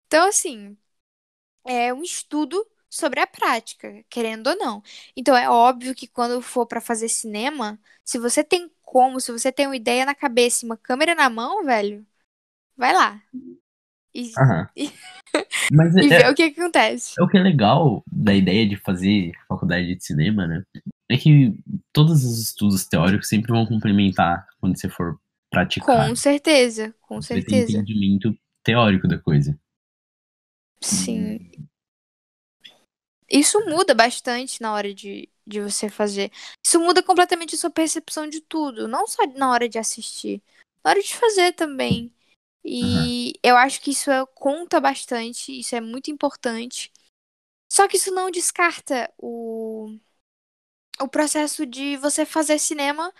Então, 0.08 0.28
assim, 0.28 0.76
é 1.64 1.92
um 1.92 2.02
estudo 2.02 2.66
sobre 2.88 3.20
a 3.20 3.26
prática, 3.26 4.04
querendo 4.08 4.48
ou 4.48 4.56
não. 4.56 4.82
Então 5.16 5.36
é 5.36 5.48
óbvio 5.48 5.94
que 5.94 6.08
quando 6.08 6.40
for 6.42 6.66
para 6.66 6.80
fazer 6.80 7.08
cinema, 7.08 7.78
se 8.04 8.18
você 8.18 8.42
tem 8.44 8.70
como, 8.82 9.20
se 9.20 9.30
você 9.32 9.52
tem 9.52 9.66
uma 9.66 9.76
ideia 9.76 10.04
na 10.04 10.14
cabeça 10.14 10.64
e 10.64 10.68
uma 10.68 10.76
câmera 10.76 11.14
na 11.14 11.30
mão, 11.30 11.64
velho, 11.64 12.06
vai 12.76 12.92
lá. 12.94 13.22
E, 14.14 14.32
e, 14.76 14.92
Mas 15.72 15.94
e 15.96 16.06
é, 16.06 16.18
ver 16.18 16.30
o 16.30 16.34
que, 16.34 16.42
acontece. 16.42 17.14
É 17.18 17.22
o 17.22 17.28
que 17.28 17.38
é 17.38 17.42
legal 17.42 18.02
da 18.10 18.34
ideia 18.34 18.68
de 18.68 18.76
fazer 18.76 19.32
faculdade 19.48 19.94
de 19.94 20.04
cinema, 20.04 20.46
né? 20.46 20.64
É 21.08 21.16
que 21.16 21.54
todos 21.92 22.24
os 22.24 22.40
estudos 22.40 22.86
teóricos 22.86 23.28
sempre 23.28 23.52
vão 23.52 23.66
complementar 23.66 24.46
quando 24.60 24.78
você 24.78 24.88
for 24.88 25.18
praticar. 25.50 26.08
Com 26.08 26.16
certeza, 26.16 26.94
com 27.00 27.20
você 27.20 27.34
certeza. 27.34 27.66
Tem 27.66 27.76
entendimento 27.76 28.36
teórico 28.62 29.08
da 29.08 29.18
coisa. 29.18 29.58
Sim. 30.80 31.50
Isso 33.28 33.60
muda 33.66 33.94
bastante 33.94 34.60
na 34.60 34.72
hora 34.72 34.92
de, 34.92 35.28
de 35.46 35.60
você 35.60 35.88
fazer. 35.88 36.32
Isso 36.64 36.80
muda 36.80 37.02
completamente 37.02 37.54
a 37.54 37.58
sua 37.58 37.70
percepção 37.70 38.28
de 38.28 38.40
tudo. 38.40 38.88
Não 38.88 39.06
só 39.06 39.24
na 39.36 39.50
hora 39.50 39.68
de 39.68 39.78
assistir. 39.78 40.42
Na 40.82 40.90
hora 40.90 41.00
de 41.00 41.14
fazer 41.14 41.52
também. 41.52 42.12
E 42.64 42.82
uhum. 42.82 43.32
eu 43.42 43.56
acho 43.56 43.80
que 43.80 43.90
isso 43.90 44.10
é, 44.10 44.24
conta 44.34 44.80
bastante. 44.80 45.58
Isso 45.58 45.74
é 45.74 45.80
muito 45.80 46.10
importante. 46.10 46.92
Só 47.72 47.86
que 47.86 47.96
isso 47.96 48.12
não 48.12 48.30
descarta 48.30 49.12
o, 49.16 49.96
o 51.00 51.08
processo 51.08 51.64
de 51.64 51.96
você 51.96 52.26
fazer 52.26 52.58
cinema 52.58 53.12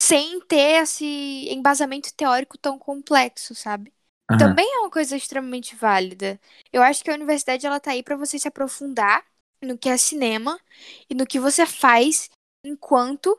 sem 0.00 0.40
ter 0.42 0.82
esse 0.82 1.48
embasamento 1.50 2.14
teórico 2.14 2.56
tão 2.56 2.78
complexo, 2.78 3.54
sabe? 3.54 3.92
Uhum. 4.30 4.38
Também 4.38 4.66
é 4.74 4.78
uma 4.78 4.90
coisa 4.90 5.16
extremamente 5.16 5.74
válida. 5.74 6.40
Eu 6.72 6.82
acho 6.82 7.02
que 7.02 7.10
a 7.10 7.14
universidade 7.14 7.66
ela 7.66 7.80
tá 7.80 7.92
aí 7.92 8.02
para 8.02 8.16
você 8.16 8.38
se 8.38 8.48
aprofundar 8.48 9.24
no 9.62 9.76
que 9.78 9.88
é 9.88 9.96
cinema 9.96 10.60
e 11.08 11.14
no 11.14 11.26
que 11.26 11.40
você 11.40 11.66
faz 11.66 12.28
enquanto 12.64 13.36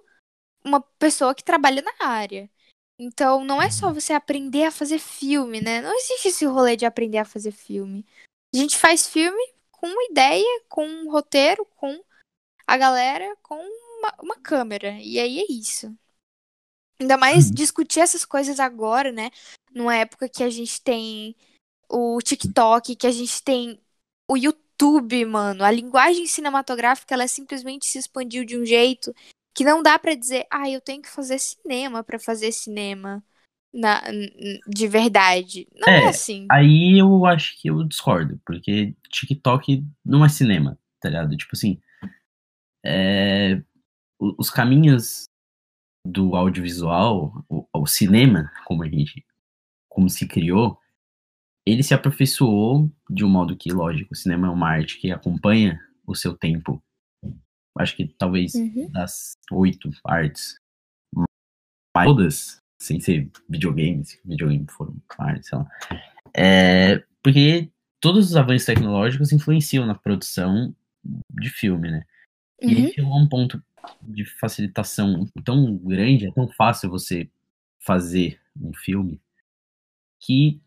uma 0.63 0.81
pessoa 0.81 1.35
que 1.35 1.43
trabalha 1.43 1.81
na 1.81 2.07
área. 2.07 2.49
Então, 2.99 3.43
não 3.43 3.61
é 3.61 3.69
só 3.69 3.87
uhum. 3.87 3.93
você 3.93 4.13
aprender 4.13 4.63
a 4.63 4.71
fazer 4.71 4.99
filme, 4.99 5.61
né? 5.61 5.81
Não 5.81 5.95
existe 5.95 6.29
esse 6.29 6.45
rolê 6.45 6.75
de 6.75 6.85
aprender 6.85 7.19
a 7.19 7.25
fazer 7.25 7.51
filme. 7.51 8.05
A 8.53 8.57
gente 8.57 8.77
faz 8.77 9.07
filme 9.07 9.41
com 9.71 9.87
uma 9.87 10.03
ideia, 10.05 10.63
com 10.67 10.87
um 10.87 11.11
roteiro, 11.11 11.65
com 11.75 12.03
a 12.65 12.77
galera, 12.77 13.35
com 13.43 13.55
uma, 13.99 14.13
uma 14.21 14.35
câmera. 14.37 14.99
E 14.99 15.19
aí 15.19 15.39
é 15.39 15.51
isso. 15.51 15.95
Ainda 16.99 17.17
mais 17.17 17.49
uhum. 17.49 17.53
discutir 17.53 17.99
essas 17.99 18.25
coisas 18.25 18.59
agora, 18.59 19.11
né? 19.11 19.29
Numa 19.71 19.95
época 19.95 20.27
que 20.27 20.41
a 20.41 20.49
gente 20.49 20.81
tem 20.81 21.35
o 21.87 22.19
TikTok, 22.19 22.95
que 22.95 23.05
a 23.05 23.11
gente 23.11 23.43
tem 23.43 23.79
o 24.27 24.35
YouTube, 24.35 25.23
mano. 25.25 25.63
A 25.63 25.69
linguagem 25.69 26.25
cinematográfica, 26.25 27.13
ela 27.13 27.27
simplesmente 27.27 27.85
se 27.85 27.99
expandiu 27.99 28.43
de 28.43 28.57
um 28.57 28.65
jeito 28.65 29.13
que 29.57 29.63
não 29.63 29.81
dá 29.81 29.97
para 29.97 30.13
dizer, 30.13 30.45
ah, 30.51 30.69
eu 30.69 30.79
tenho 30.79 31.01
que 31.01 31.09
fazer 31.09 31.39
cinema 31.39 32.03
para 32.03 32.19
fazer 32.19 32.51
cinema 32.51 33.23
na, 33.73 34.03
de 34.67 34.87
verdade. 34.87 35.67
Não 35.75 35.91
é, 35.91 36.03
é, 36.03 36.07
assim. 36.09 36.45
Aí 36.51 36.99
eu 36.99 37.25
acho 37.25 37.59
que 37.59 37.67
eu 37.67 37.83
discordo, 37.83 38.39
porque 38.45 38.95
TikTok 39.09 39.83
não 40.05 40.23
é 40.23 40.29
cinema, 40.29 40.77
tá 41.01 41.09
ligado? 41.09 41.35
Tipo 41.35 41.55
assim, 41.55 41.81
é, 42.85 43.59
os 44.19 44.51
caminhos 44.51 45.27
do 46.05 46.35
audiovisual, 46.35 47.43
o, 47.49 47.67
o, 47.73 47.87
cinema, 47.87 48.51
como 48.63 48.83
a 48.83 48.87
gente, 48.87 49.25
como 49.89 50.07
se 50.07 50.27
criou, 50.27 50.79
ele 51.65 51.81
se 51.81 51.95
aperfeiçoou 51.95 52.91
de 53.09 53.25
um 53.25 53.29
modo 53.29 53.57
que, 53.57 53.73
lógico, 53.73 54.13
o 54.13 54.15
cinema 54.15 54.45
é 54.45 54.51
uma 54.51 54.69
arte 54.69 54.99
que 54.99 55.11
acompanha 55.11 55.81
o 56.05 56.13
seu 56.13 56.37
tempo 56.37 56.79
acho 57.79 57.95
que 57.95 58.07
talvez 58.07 58.53
uhum. 58.55 58.89
das 58.91 59.33
oito 59.51 59.89
artes, 60.05 60.55
todas, 61.93 62.59
sem 62.81 62.99
ser 62.99 63.29
videogames, 63.49 64.19
videogame 64.25 64.65
foram 64.69 64.95
artes, 65.17 65.49
sei 65.49 65.57
lá. 65.57 65.69
É, 66.35 67.03
porque 67.23 67.69
todos 67.99 68.29
os 68.29 68.35
avanços 68.35 68.65
tecnológicos 68.65 69.31
influenciam 69.31 69.85
na 69.85 69.95
produção 69.95 70.75
de 71.31 71.49
filme, 71.49 71.89
né? 71.89 72.03
E 72.61 72.75
uhum. 72.75 72.91
chegou 72.91 73.13
a 73.13 73.17
um 73.17 73.29
ponto 73.29 73.63
de 74.01 74.25
facilitação 74.25 75.27
tão 75.43 75.77
grande, 75.77 76.27
é 76.27 76.31
tão 76.31 76.47
fácil 76.47 76.89
você 76.89 77.29
fazer 77.79 78.39
um 78.59 78.73
filme, 78.73 79.21
que 80.19 80.59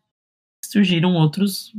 surgiram 0.64 1.14
outras 1.14 1.75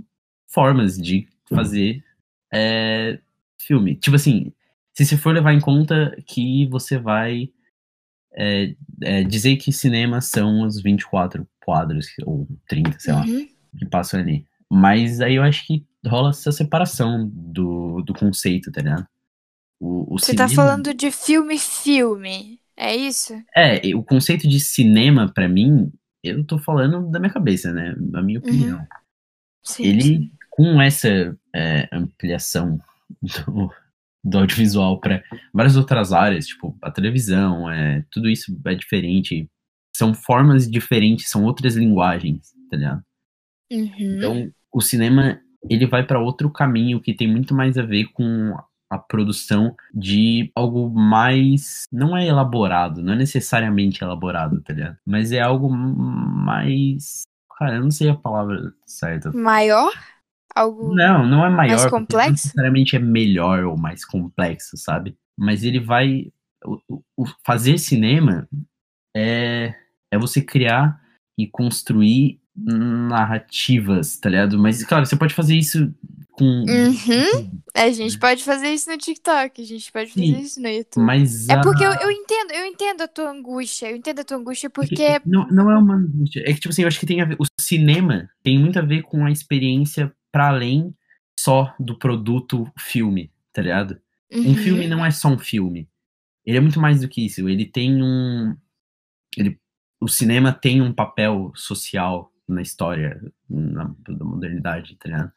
formas 0.47 0.97
de 0.97 1.27
fazer 1.49 2.03
é, 2.51 3.19
filme. 3.59 3.95
Tipo 3.95 4.15
assim, 4.15 4.53
se 4.93 5.05
você 5.05 5.17
for 5.17 5.33
levar 5.33 5.53
em 5.53 5.59
conta 5.59 6.15
que 6.25 6.67
você 6.67 6.97
vai 6.97 7.49
é, 8.33 8.75
é, 9.01 9.23
dizer 9.23 9.57
que 9.57 9.71
cinema 9.71 10.21
são 10.21 10.65
os 10.65 10.81
24 10.81 11.47
quadros, 11.63 12.07
ou 12.25 12.47
30, 12.67 12.99
sei 12.99 13.13
uhum. 13.13 13.19
lá, 13.19 13.25
que 13.77 13.85
passam 13.89 14.19
ali. 14.19 14.45
Mas 14.69 15.19
aí 15.19 15.35
eu 15.35 15.43
acho 15.43 15.65
que 15.65 15.85
rola 16.05 16.29
essa 16.29 16.51
separação 16.51 17.29
do, 17.33 18.01
do 18.01 18.13
conceito, 18.13 18.71
tá 18.71 18.81
ligado? 18.81 19.05
O, 19.79 20.15
o 20.15 20.19
você 20.19 20.33
tá 20.33 20.47
cinema... 20.47 20.49
tá 20.49 20.55
falando 20.55 20.93
de 20.93 21.11
filme-filme, 21.11 22.59
é 22.77 22.95
isso? 22.95 23.33
É, 23.55 23.95
o 23.95 24.03
conceito 24.03 24.47
de 24.47 24.59
cinema, 24.59 25.31
para 25.31 25.47
mim, 25.47 25.91
eu 26.23 26.43
tô 26.43 26.57
falando 26.57 27.09
da 27.09 27.19
minha 27.19 27.33
cabeça, 27.33 27.71
né? 27.71 27.95
Na 27.97 28.21
minha 28.21 28.39
opinião. 28.39 28.79
Uhum. 28.79 28.87
Sim, 29.63 29.83
Ele, 29.83 30.03
sim. 30.03 30.31
com 30.49 30.81
essa 30.81 31.37
é, 31.53 31.87
ampliação 31.91 32.79
do, 33.21 33.71
do 34.23 34.39
audiovisual 34.39 34.99
para 34.99 35.23
várias 35.53 35.75
outras 35.75 36.13
áreas, 36.13 36.47
tipo 36.47 36.77
a 36.81 36.91
televisão, 36.91 37.69
é, 37.69 38.05
tudo 38.11 38.29
isso 38.29 38.55
é 38.65 38.75
diferente. 38.75 39.49
São 39.95 40.13
formas 40.13 40.69
diferentes, 40.69 41.29
são 41.29 41.43
outras 41.43 41.75
linguagens, 41.75 42.53
tá 42.69 42.77
ligado? 42.77 43.03
Uhum. 43.71 43.89
Então, 43.99 44.51
o 44.73 44.81
cinema, 44.81 45.39
ele 45.69 45.85
vai 45.85 46.05
para 46.05 46.19
outro 46.19 46.49
caminho 46.49 47.01
que 47.01 47.13
tem 47.13 47.27
muito 47.27 47.53
mais 47.53 47.77
a 47.77 47.83
ver 47.83 48.05
com 48.13 48.55
a 48.89 48.97
produção 48.97 49.73
de 49.93 50.51
algo 50.53 50.89
mais. 50.89 51.85
Não 51.91 52.15
é 52.15 52.27
elaborado, 52.27 53.01
não 53.01 53.13
é 53.13 53.15
necessariamente 53.15 54.03
elaborado, 54.03 54.61
tá 54.61 54.73
ligado? 54.73 54.97
Mas 55.05 55.31
é 55.31 55.39
algo 55.39 55.69
mais. 55.69 57.23
Cara, 57.57 57.77
eu 57.77 57.83
não 57.83 57.91
sei 57.91 58.09
a 58.09 58.15
palavra 58.15 58.73
certa. 58.85 59.31
Maior? 59.31 59.91
Algo 60.55 60.93
não, 60.93 61.25
não 61.25 61.45
é 61.45 61.49
maior, 61.49 61.77
mais 61.77 61.85
complexo? 61.85 62.25
Não 62.25 62.31
necessariamente 62.31 62.95
é 62.95 62.99
melhor 62.99 63.63
ou 63.65 63.77
mais 63.77 64.05
complexo, 64.05 64.77
sabe? 64.77 65.15
Mas 65.37 65.63
ele 65.63 65.79
vai 65.79 66.31
o, 66.65 67.01
o, 67.17 67.25
fazer 67.45 67.77
cinema 67.77 68.47
é 69.15 69.73
é 70.13 70.17
você 70.17 70.41
criar 70.41 70.99
e 71.39 71.47
construir 71.47 72.39
narrativas, 72.55 74.17
tá 74.17 74.29
ligado? 74.29 74.59
Mas 74.59 74.83
claro, 74.83 75.05
você 75.05 75.15
pode 75.15 75.33
fazer 75.33 75.55
isso 75.55 75.93
com 76.31 76.45
uhum. 76.45 77.61
A 77.75 77.89
gente 77.91 78.17
pode 78.19 78.43
fazer 78.43 78.69
isso 78.69 78.89
no 78.89 78.97
TikTok, 78.97 79.61
a 79.61 79.65
gente 79.65 79.91
pode 79.91 80.11
fazer 80.11 80.25
Sim, 80.25 80.39
isso 80.39 80.61
no 80.61 80.67
YouTube. 80.67 81.05
Mas 81.05 81.49
a... 81.49 81.53
É 81.53 81.61
porque 81.61 81.83
eu, 81.83 81.91
eu 81.91 82.11
entendo, 82.11 82.51
eu 82.51 82.65
entendo 82.65 83.01
a 83.01 83.07
tua 83.07 83.29
angústia, 83.29 83.89
eu 83.89 83.95
entendo 83.95 84.19
a 84.19 84.23
tua 84.23 84.37
angústia 84.37 84.69
porque 84.69 85.21
não, 85.25 85.47
não 85.47 85.71
é 85.71 85.77
uma 85.77 85.95
angústia, 85.95 86.41
é 86.41 86.53
que 86.53 86.59
tipo 86.59 86.69
assim, 86.69 86.81
eu 86.81 86.87
acho 86.87 86.99
que 86.99 87.05
tem 87.05 87.21
a 87.21 87.25
ver, 87.25 87.37
o 87.39 87.45
cinema 87.59 88.29
tem 88.43 88.59
muito 88.59 88.79
a 88.79 88.81
ver 88.81 89.03
com 89.03 89.25
a 89.25 89.31
experiência 89.31 90.11
para 90.31 90.49
além 90.49 90.95
só 91.39 91.73
do 91.79 91.97
produto 91.97 92.71
filme, 92.77 93.31
tá 93.51 93.61
ligado? 93.61 93.99
Uhum. 94.31 94.51
Um 94.51 94.55
filme 94.55 94.87
não 94.87 95.05
é 95.05 95.11
só 95.11 95.27
um 95.27 95.39
filme. 95.39 95.89
Ele 96.45 96.57
é 96.57 96.61
muito 96.61 96.79
mais 96.79 97.01
do 97.01 97.07
que 97.07 97.25
isso. 97.25 97.47
Ele 97.47 97.65
tem 97.65 98.01
um. 98.01 98.55
Ele, 99.37 99.59
o 99.99 100.07
cinema 100.07 100.51
tem 100.51 100.81
um 100.81 100.93
papel 100.93 101.51
social 101.55 102.31
na 102.47 102.61
história 102.61 103.21
na, 103.49 103.93
da 104.07 104.25
modernidade, 104.25 104.95
tá 104.97 105.09
ligado? 105.09 105.31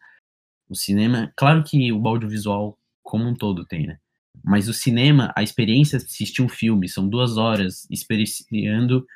O 0.68 0.74
cinema. 0.74 1.32
Claro 1.36 1.62
que 1.64 1.92
o 1.92 2.06
audiovisual 2.06 2.78
como 3.02 3.28
um 3.28 3.34
todo 3.34 3.66
tem, 3.66 3.86
né? 3.86 3.98
Mas 4.42 4.68
o 4.68 4.74
cinema, 4.74 5.32
a 5.36 5.42
experiência 5.42 5.98
de 5.98 6.04
assistir 6.04 6.42
um 6.42 6.48
filme, 6.48 6.88
são 6.88 7.08
duas 7.08 7.36
horas 7.36 7.86
experimentando, 7.90 9.06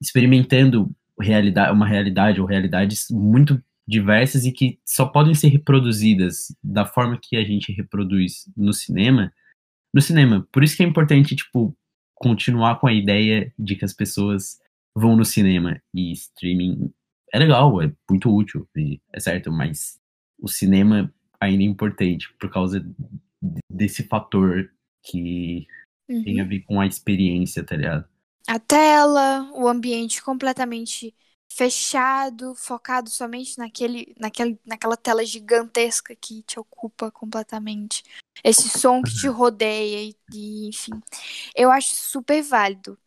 experimentando 0.00 0.94
realidade, 1.18 1.72
uma 1.72 1.86
realidade 1.86 2.40
ou 2.40 2.46
realidades 2.46 3.06
muito 3.10 3.62
diversas 3.90 4.44
e 4.44 4.52
que 4.52 4.78
só 4.86 5.04
podem 5.04 5.34
ser 5.34 5.48
reproduzidas 5.48 6.54
da 6.62 6.86
forma 6.86 7.18
que 7.20 7.36
a 7.36 7.42
gente 7.42 7.72
reproduz 7.72 8.48
no 8.56 8.72
cinema, 8.72 9.32
no 9.92 10.00
cinema. 10.00 10.46
Por 10.52 10.62
isso 10.62 10.76
que 10.76 10.84
é 10.84 10.86
importante, 10.86 11.34
tipo, 11.34 11.76
continuar 12.14 12.78
com 12.78 12.86
a 12.86 12.92
ideia 12.92 13.52
de 13.58 13.74
que 13.74 13.84
as 13.84 13.92
pessoas 13.92 14.60
vão 14.94 15.16
no 15.16 15.24
cinema 15.24 15.82
e 15.92 16.12
streaming 16.12 16.92
é 17.32 17.38
legal, 17.38 17.82
é 17.82 17.92
muito 18.08 18.32
útil, 18.32 18.68
é 19.12 19.18
certo, 19.18 19.50
mas 19.50 20.00
o 20.38 20.46
cinema 20.46 21.12
ainda 21.40 21.64
é 21.64 21.66
importante 21.66 22.32
por 22.38 22.48
causa 22.48 22.84
desse 23.68 24.04
fator 24.04 24.70
que 25.04 25.66
uhum. 26.08 26.22
tem 26.22 26.40
a 26.40 26.44
ver 26.44 26.60
com 26.60 26.80
a 26.80 26.86
experiência, 26.86 27.64
tá 27.64 27.76
ligado? 27.76 28.08
A 28.46 28.58
tela, 28.58 29.50
o 29.54 29.68
ambiente 29.68 30.22
completamente 30.22 31.14
fechado, 31.52 32.54
focado 32.54 33.10
somente 33.10 33.58
naquele, 33.58 34.14
naquele, 34.18 34.58
naquela 34.64 34.96
tela 34.96 35.24
gigantesca 35.24 36.14
que 36.16 36.42
te 36.42 36.58
ocupa 36.58 37.10
completamente. 37.10 38.02
Esse 38.42 38.68
som 38.68 39.02
que 39.02 39.14
te 39.14 39.28
Uhum. 39.28 39.34
rodeia 39.34 40.02
e, 40.02 40.16
e, 40.32 40.68
enfim. 40.68 40.92
Eu 41.56 41.70
acho 41.72 41.94
super 41.94 42.42
válido. 42.42 42.98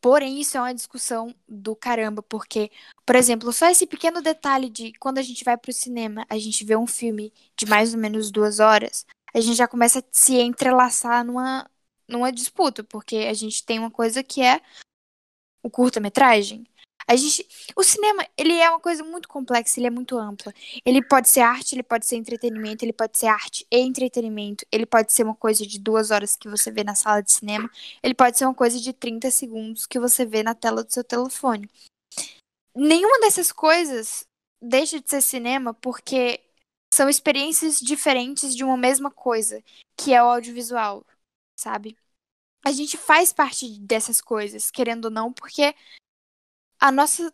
Porém, 0.00 0.40
isso 0.40 0.56
é 0.56 0.60
uma 0.60 0.74
discussão 0.74 1.34
do 1.48 1.76
caramba, 1.76 2.22
porque, 2.22 2.70
por 3.04 3.16
exemplo, 3.16 3.52
só 3.52 3.68
esse 3.68 3.86
pequeno 3.86 4.22
detalhe 4.22 4.70
de 4.70 4.92
quando 4.94 5.18
a 5.18 5.22
gente 5.22 5.44
vai 5.44 5.56
pro 5.58 5.72
cinema, 5.72 6.26
a 6.30 6.38
gente 6.38 6.64
vê 6.64 6.74
um 6.76 6.86
filme 6.86 7.32
de 7.56 7.66
mais 7.66 7.92
ou 7.94 8.00
menos 8.00 8.30
duas 8.30 8.60
horas, 8.60 9.04
a 9.34 9.40
gente 9.40 9.56
já 9.56 9.68
começa 9.68 9.98
a 10.00 10.02
se 10.10 10.36
entrelaçar 10.36 11.22
numa, 11.24 11.70
numa 12.10 12.32
disputa, 12.32 12.82
porque 12.84 13.16
a 13.16 13.34
gente 13.34 13.64
tem 13.64 13.78
uma 13.78 13.90
coisa 13.90 14.22
que 14.22 14.42
é 14.42 14.60
o 15.62 15.70
curta-metragem. 15.70 16.66
A 17.06 17.16
gente, 17.16 17.44
o 17.74 17.82
cinema, 17.82 18.24
ele 18.36 18.54
é 18.54 18.70
uma 18.70 18.78
coisa 18.78 19.02
muito 19.02 19.28
complexa, 19.28 19.80
ele 19.80 19.88
é 19.88 19.90
muito 19.90 20.16
ampla. 20.16 20.52
Ele 20.84 21.02
pode 21.02 21.28
ser 21.28 21.40
arte, 21.40 21.74
ele 21.74 21.82
pode 21.82 22.06
ser 22.06 22.16
entretenimento, 22.16 22.84
ele 22.84 22.92
pode 22.92 23.18
ser 23.18 23.26
arte 23.26 23.66
e 23.70 23.78
entretenimento. 23.78 24.64
Ele 24.70 24.86
pode 24.86 25.12
ser 25.12 25.24
uma 25.24 25.34
coisa 25.34 25.66
de 25.66 25.78
duas 25.78 26.10
horas 26.10 26.36
que 26.36 26.48
você 26.48 26.70
vê 26.70 26.84
na 26.84 26.94
sala 26.94 27.20
de 27.20 27.32
cinema. 27.32 27.68
Ele 28.02 28.14
pode 28.14 28.38
ser 28.38 28.44
uma 28.44 28.54
coisa 28.54 28.78
de 28.78 28.92
30 28.92 29.30
segundos 29.30 29.86
que 29.86 29.98
você 29.98 30.24
vê 30.24 30.42
na 30.42 30.54
tela 30.54 30.84
do 30.84 30.92
seu 30.92 31.02
telefone. 31.02 31.68
Nenhuma 32.76 33.18
dessas 33.20 33.50
coisas 33.50 34.24
deixa 34.62 35.00
de 35.00 35.10
ser 35.10 35.22
cinema 35.22 35.74
porque 35.74 36.40
são 36.94 37.08
experiências 37.08 37.80
diferentes 37.80 38.54
de 38.54 38.62
uma 38.64 38.76
mesma 38.76 39.10
coisa, 39.10 39.62
que 39.96 40.12
é 40.12 40.22
o 40.22 40.26
audiovisual, 40.26 41.04
sabe? 41.60 41.96
A 42.64 42.72
gente 42.72 42.96
faz 42.96 43.32
parte 43.32 43.80
dessas 43.80 44.20
coisas, 44.20 44.70
querendo 44.70 45.06
ou 45.06 45.10
não, 45.10 45.32
porque 45.32 45.74
a 46.78 46.92
nossa 46.92 47.32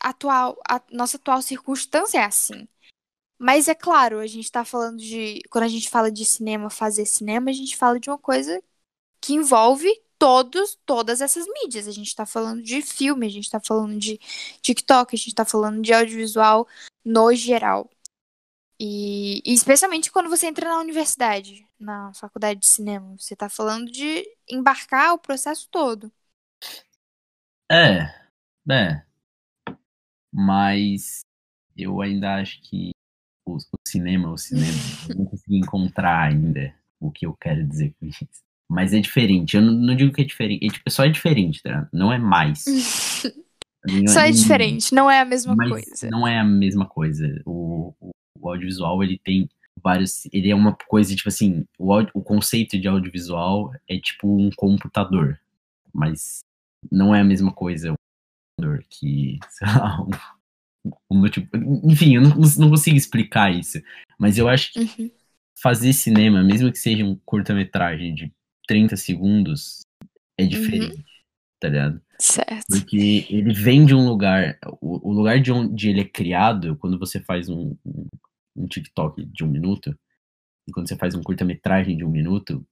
atual, 0.00 0.58
a 0.68 0.82
nossa 0.92 1.16
atual 1.16 1.42
circunstância 1.42 2.18
é 2.18 2.24
assim. 2.24 2.68
Mas 3.38 3.68
é 3.68 3.74
claro, 3.74 4.18
a 4.20 4.26
gente 4.26 4.50
tá 4.50 4.64
falando 4.64 4.98
de. 4.98 5.40
Quando 5.50 5.64
a 5.64 5.68
gente 5.68 5.88
fala 5.90 6.10
de 6.10 6.24
cinema, 6.24 6.70
fazer 6.70 7.06
cinema, 7.06 7.50
a 7.50 7.54
gente 7.54 7.76
fala 7.76 8.00
de 8.00 8.10
uma 8.10 8.18
coisa 8.18 8.62
que 9.20 9.34
envolve 9.34 9.88
todos, 10.18 10.78
todas 10.86 11.20
essas 11.20 11.46
mídias. 11.46 11.88
A 11.88 11.92
gente 11.92 12.14
tá 12.14 12.26
falando 12.26 12.62
de 12.62 12.82
filme, 12.82 13.26
a 13.26 13.30
gente 13.30 13.50
tá 13.50 13.60
falando 13.60 13.98
de 13.98 14.18
TikTok, 14.62 15.14
a 15.14 15.18
gente 15.18 15.34
tá 15.34 15.44
falando 15.44 15.82
de 15.82 15.92
audiovisual 15.94 16.66
no 17.04 17.32
geral. 17.34 17.88
E, 18.80 19.42
e 19.44 19.52
especialmente 19.52 20.10
quando 20.10 20.30
você 20.30 20.46
entra 20.46 20.68
na 20.68 20.78
universidade, 20.80 21.66
na 21.78 22.12
faculdade 22.14 22.60
de 22.60 22.66
cinema, 22.68 23.16
você 23.18 23.34
tá 23.34 23.48
falando 23.48 23.90
de 23.90 24.24
embarcar 24.48 25.14
o 25.14 25.18
processo 25.18 25.68
todo. 25.70 26.12
É, 27.70 28.14
é. 28.70 29.02
Mas 30.32 31.20
eu 31.76 32.00
ainda 32.00 32.36
acho 32.36 32.60
que 32.62 32.90
o, 33.46 33.56
o 33.56 33.60
cinema, 33.86 34.30
o 34.30 34.38
cinema, 34.38 34.72
eu 35.08 35.16
não 35.16 35.24
consegui 35.26 35.58
encontrar 35.58 36.28
ainda 36.28 36.74
o 37.00 37.10
que 37.10 37.26
eu 37.26 37.34
quero 37.34 37.66
dizer 37.66 37.94
com 37.98 38.06
isso. 38.06 38.26
Mas 38.68 38.92
é 38.92 39.00
diferente. 39.00 39.56
Eu 39.56 39.62
não, 39.62 39.72
não 39.72 39.96
digo 39.96 40.12
que 40.12 40.22
é 40.22 40.24
diferente. 40.24 40.66
É, 40.66 40.68
tipo, 40.68 40.90
só 40.90 41.04
é 41.04 41.08
diferente, 41.08 41.62
tá? 41.62 41.88
Não 41.92 42.12
é 42.12 42.18
mais. 42.18 42.64
Não 43.86 44.08
Só 44.08 44.20
é 44.20 44.30
diferente, 44.32 44.92
não 44.92 45.08
é 45.08 45.20
a 45.20 45.24
mesma 45.24 45.54
mas 45.54 45.70
coisa. 45.70 46.10
não 46.10 46.26
é 46.26 46.38
a 46.38 46.44
mesma 46.44 46.84
coisa. 46.86 47.40
O, 47.46 47.94
o, 48.00 48.10
o 48.40 48.48
audiovisual, 48.48 49.02
ele 49.02 49.18
tem 49.18 49.48
vários. 49.82 50.26
Ele 50.32 50.50
é 50.50 50.54
uma 50.54 50.74
coisa, 50.74 51.14
tipo 51.14 51.28
assim, 51.28 51.64
o, 51.78 51.92
audi- 51.92 52.10
o 52.14 52.22
conceito 52.22 52.78
de 52.78 52.88
audiovisual 52.88 53.72
é 53.88 53.98
tipo 53.98 54.28
um 54.36 54.50
computador. 54.56 55.38
Mas 55.92 56.40
não 56.90 57.14
é 57.14 57.20
a 57.20 57.24
mesma 57.24 57.52
coisa 57.52 57.94
que, 58.88 59.38
sei 59.50 59.66
lá, 59.66 60.00
um, 60.02 60.90
um, 61.10 61.28
tipo, 61.28 61.48
enfim, 61.84 62.16
eu 62.16 62.22
não, 62.22 62.36
não 62.58 62.70
consigo 62.70 62.96
explicar 62.96 63.52
isso. 63.52 63.80
Mas 64.18 64.38
eu 64.38 64.48
acho 64.48 64.72
que 64.72 64.80
Uhum. 64.80 65.10
fazer 65.60 65.92
cinema, 65.92 66.42
mesmo 66.42 66.70
que 66.70 66.78
seja 66.78 67.04
um 67.04 67.16
curta-metragem 67.24 68.14
de 68.14 68.32
30 68.66 68.96
segundos, 68.96 69.80
é 70.38 70.44
diferente, 70.44 71.04
tá 71.60 71.68
ligado? 71.68 72.00
Certo. 72.20 72.64
Porque 72.68 73.26
ele 73.30 73.52
vem 73.54 73.84
de 73.84 73.94
um 73.94 74.06
lugar. 74.08 74.58
O, 74.80 75.10
o 75.10 75.12
lugar 75.12 75.40
de 75.40 75.50
onde 75.52 75.88
ele 75.88 76.00
é 76.00 76.04
criado, 76.04 76.76
quando 76.76 76.98
você 76.98 77.20
faz 77.20 77.48
um, 77.48 77.74
um, 77.84 78.06
um 78.58 78.66
TikTok 78.66 79.24
de 79.26 79.44
um 79.44 79.48
minuto, 79.48 79.96
e 80.66 80.72
quando 80.72 80.88
você 80.88 80.96
faz 80.96 81.14
um 81.14 81.22
curta-metragem 81.22 81.96
de 81.96 82.04
um 82.04 82.10
minuto, 82.10 82.66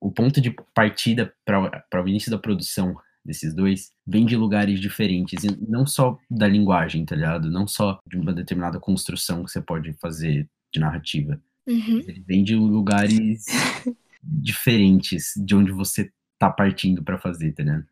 o 0.00 0.10
ponto 0.10 0.40
de 0.40 0.54
partida 0.74 1.34
para 1.44 2.02
o 2.02 2.08
início 2.08 2.30
da 2.30 2.38
produção 2.38 2.96
desses 3.24 3.54
dois 3.54 3.92
vem 4.06 4.26
de 4.26 4.36
lugares 4.36 4.80
diferentes, 4.80 5.44
e 5.44 5.56
não 5.68 5.86
só 5.86 6.18
da 6.30 6.48
linguagem, 6.48 7.04
tá 7.04 7.14
ligado? 7.14 7.50
Não 7.50 7.66
só 7.66 8.00
de 8.06 8.18
uma 8.18 8.32
determinada 8.32 8.80
construção 8.80 9.44
que 9.44 9.50
você 9.50 9.60
pode 9.60 9.92
fazer 9.94 10.48
de 10.72 10.80
narrativa. 10.80 11.40
Uhum. 11.66 12.00
Ele 12.00 12.20
vem 12.26 12.42
de 12.42 12.56
lugares 12.56 13.44
diferentes 14.22 15.32
de 15.36 15.54
onde 15.54 15.70
você 15.70 16.12
tá 16.38 16.50
partindo 16.50 17.02
para 17.02 17.18
fazer, 17.18 17.52
tá 17.52 17.62
ligado? 17.62 17.86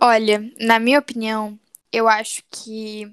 Olha, 0.00 0.52
na 0.60 0.78
minha 0.78 0.98
opinião, 0.98 1.58
eu 1.92 2.08
acho 2.08 2.42
que 2.50 3.12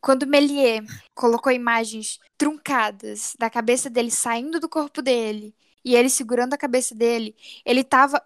quando 0.00 0.26
Méliès 0.26 0.84
colocou 1.14 1.52
imagens 1.52 2.18
truncadas 2.38 3.34
da 3.38 3.50
cabeça 3.50 3.90
dele 3.90 4.10
saindo 4.10 4.58
do 4.58 4.68
corpo 4.68 5.02
dele 5.02 5.54
e 5.84 5.94
ele 5.94 6.08
segurando 6.08 6.54
a 6.54 6.58
cabeça 6.58 6.94
dele, 6.94 7.36
ele 7.64 7.84
tava. 7.84 8.22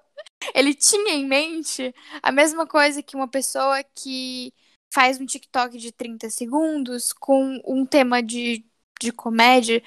Ele 0.54 0.74
tinha 0.74 1.14
em 1.14 1.26
mente 1.26 1.94
a 2.22 2.30
mesma 2.30 2.66
coisa 2.66 3.02
que 3.02 3.16
uma 3.16 3.28
pessoa 3.28 3.82
que 3.94 4.52
faz 4.92 5.20
um 5.20 5.26
TikTok 5.26 5.76
de 5.78 5.90
30 5.92 6.30
segundos 6.30 7.12
com 7.12 7.60
um 7.66 7.84
tema 7.84 8.22
de, 8.22 8.64
de 9.00 9.10
comédia. 9.12 9.82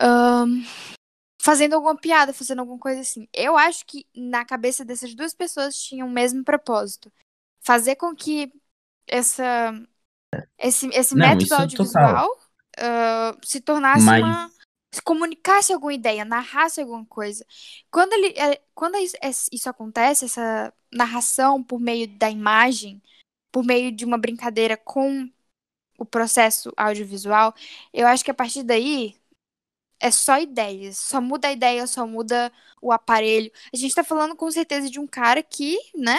ahn, 0.00 0.62
fazendo 1.40 1.74
alguma 1.74 1.96
piada, 1.96 2.32
fazendo 2.32 2.60
alguma 2.60 2.78
coisa 2.78 3.00
assim. 3.00 3.28
Eu 3.32 3.56
acho 3.56 3.84
que 3.86 4.06
na 4.14 4.44
cabeça 4.44 4.84
dessas 4.84 5.14
duas 5.14 5.34
pessoas 5.34 5.76
tinha 5.76 6.04
o 6.04 6.10
mesmo 6.10 6.44
propósito. 6.44 7.12
Fazer 7.60 7.96
com 7.96 8.14
que 8.14 8.52
essa, 9.06 9.72
esse, 10.58 10.88
esse 10.88 11.14
Não, 11.14 11.26
método 11.28 11.54
é 11.54 11.56
audiovisual 11.58 12.38
ah, 12.78 13.36
se 13.44 13.60
tornasse 13.60 14.04
Mas- 14.04 14.22
uma. 14.22 14.50
se 14.94 15.02
comunicasse 15.02 15.72
alguma 15.72 15.94
ideia, 15.94 16.24
narrasse 16.24 16.80
alguma 16.80 17.04
coisa. 17.06 17.44
Quando, 17.90 18.12
ele, 18.12 18.28
é, 18.38 18.60
quando 18.74 18.96
isso, 18.96 19.16
es- 19.22 19.48
isso 19.52 19.68
acontece, 19.68 20.24
essa 20.26 20.72
narração 20.92 21.62
por 21.62 21.80
meio 21.80 22.06
da 22.18 22.30
imagem, 22.30 23.02
por 23.50 23.64
meio 23.64 23.90
de 23.92 24.04
uma 24.04 24.18
brincadeira 24.18 24.76
com 24.76 25.28
o 25.98 26.04
processo 26.04 26.72
audiovisual, 26.76 27.54
eu 27.92 28.06
acho 28.06 28.24
que 28.24 28.30
a 28.30 28.34
partir 28.34 28.62
daí 28.62 29.16
é 30.00 30.10
só 30.10 30.38
ideias. 30.38 30.98
Só 30.98 31.20
muda 31.20 31.48
a 31.48 31.52
ideia, 31.52 31.86
só 31.86 32.06
muda 32.06 32.52
o 32.80 32.90
aparelho. 32.92 33.52
A 33.72 33.76
gente 33.76 33.94
tá 33.94 34.02
falando 34.02 34.34
com 34.34 34.50
certeza 34.50 34.90
de 34.90 34.98
um 34.98 35.06
cara 35.06 35.42
que, 35.42 35.78
né, 35.94 36.18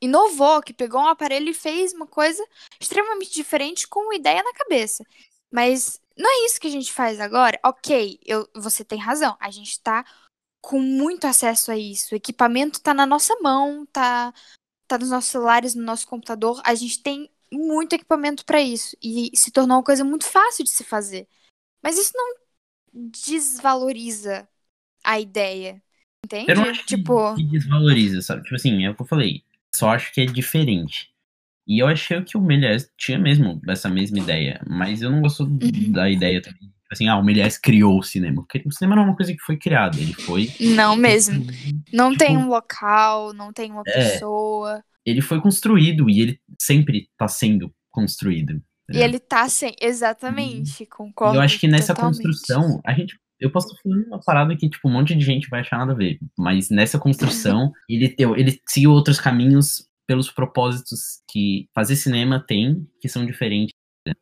inovou, 0.00 0.62
que 0.62 0.72
pegou 0.72 1.00
um 1.00 1.08
aparelho 1.08 1.50
e 1.50 1.54
fez 1.54 1.92
uma 1.92 2.06
coisa 2.06 2.44
extremamente 2.80 3.32
diferente 3.32 3.86
com 3.86 4.00
uma 4.00 4.14
ideia 4.14 4.42
na 4.42 4.52
cabeça. 4.52 5.04
Mas 5.50 6.00
não 6.16 6.28
é 6.28 6.46
isso 6.46 6.60
que 6.60 6.66
a 6.66 6.70
gente 6.70 6.92
faz 6.92 7.20
agora? 7.20 7.58
Ok, 7.64 8.18
eu, 8.24 8.48
você 8.54 8.84
tem 8.84 8.98
razão. 8.98 9.36
A 9.40 9.50
gente 9.50 9.80
tá 9.80 10.04
com 10.60 10.80
muito 10.80 11.26
acesso 11.26 11.70
a 11.70 11.76
isso. 11.76 12.14
O 12.14 12.16
equipamento 12.16 12.80
tá 12.80 12.94
na 12.94 13.06
nossa 13.06 13.34
mão, 13.40 13.86
tá, 13.86 14.32
tá 14.86 14.98
nos 14.98 15.10
nossos 15.10 15.30
celulares, 15.30 15.74
no 15.74 15.82
nosso 15.82 16.06
computador. 16.06 16.60
A 16.64 16.74
gente 16.74 17.02
tem 17.02 17.30
muito 17.52 17.94
equipamento 17.94 18.44
para 18.44 18.60
isso. 18.60 18.96
E 19.02 19.30
se 19.34 19.50
tornou 19.50 19.78
uma 19.78 19.84
coisa 19.84 20.04
muito 20.04 20.26
fácil 20.26 20.64
de 20.64 20.70
se 20.70 20.84
fazer. 20.84 21.26
Mas 21.82 21.98
isso 21.98 22.12
não 22.14 22.36
desvaloriza 22.92 24.48
a 25.02 25.18
ideia. 25.18 25.82
Entende? 26.24 26.50
Eu 26.50 26.56
não 26.56 26.64
acho 26.64 26.84
tipo, 26.84 27.34
que 27.34 27.42
desvaloriza, 27.44 28.20
sabe? 28.22 28.42
Tipo 28.42 28.54
assim, 28.54 28.84
é 28.84 28.90
o 28.90 28.94
que 28.94 29.02
eu 29.02 29.06
falei. 29.06 29.42
Só 29.74 29.90
acho 29.90 30.12
que 30.12 30.20
é 30.20 30.26
diferente. 30.26 31.08
E 31.66 31.78
eu 31.80 31.86
achei 31.86 32.20
que 32.22 32.36
o 32.36 32.40
Méliès 32.40 32.88
tinha 32.98 33.18
mesmo 33.18 33.60
essa 33.68 33.88
mesma 33.88 34.18
ideia. 34.18 34.60
Mas 34.68 35.02
eu 35.02 35.10
não 35.10 35.20
gosto 35.20 35.44
Uhum. 35.44 35.92
da 35.92 36.10
ideia 36.10 36.42
também. 36.42 36.60
Tipo 36.60 36.74
Assim, 36.92 37.06
ah, 37.06 37.16
o 37.16 37.22
Méliès 37.24 37.56
criou 37.56 37.98
o 37.98 38.02
cinema. 38.02 38.42
Porque 38.42 38.62
o 38.66 38.72
cinema 38.72 38.96
não 38.96 39.02
é 39.04 39.06
uma 39.06 39.16
coisa 39.16 39.32
que 39.32 39.40
foi 39.40 39.56
criada. 39.56 39.96
Ele 39.98 40.12
foi. 40.14 40.48
não 40.60 40.96
mesmo. 40.96 41.46
Não 41.92 42.10
Tipo, 42.10 42.24
tem 42.24 42.36
um 42.36 42.48
local, 42.48 43.32
não 43.32 43.52
tem 43.52 43.70
uma 43.70 43.82
É. 43.86 43.92
pessoa. 44.12 44.82
Ele 45.06 45.20
foi 45.20 45.40
construído 45.40 46.10
e 46.10 46.20
ele 46.20 46.40
sempre 46.60 47.08
tá 47.16 47.28
sendo 47.28 47.72
construído. 47.90 48.60
E 48.92 48.98
ele 48.98 49.20
tá 49.20 49.48
sem. 49.48 49.72
Exatamente, 49.80 50.82
E 50.82 50.86
concordo. 50.86 51.36
eu 51.36 51.40
acho 51.40 51.60
que 51.60 51.68
nessa 51.68 51.94
totalmente. 51.94 52.16
construção, 52.22 52.80
a 52.84 52.92
gente. 52.92 53.16
Eu 53.40 53.50
posso 53.50 53.74
falando 53.82 54.06
uma 54.06 54.20
parada 54.20 54.54
que, 54.56 54.68
tipo, 54.68 54.88
um 54.88 54.92
monte 54.92 55.14
de 55.14 55.24
gente 55.24 55.48
vai 55.48 55.60
achar 55.60 55.78
nada 55.78 55.92
a 55.92 55.96
ver. 55.96 56.18
Mas 56.38 56.68
nessa 56.70 56.98
construção, 56.98 57.72
ele, 57.88 58.14
deu, 58.14 58.36
ele 58.36 58.60
seguiu 58.68 58.92
outros 58.92 59.18
caminhos 59.20 59.88
pelos 60.06 60.30
propósitos 60.30 61.22
que 61.30 61.68
fazer 61.74 61.96
cinema 61.96 62.38
tem, 62.46 62.86
que 63.00 63.08
são 63.08 63.24
diferentes. 63.24 63.72
né? 64.06 64.12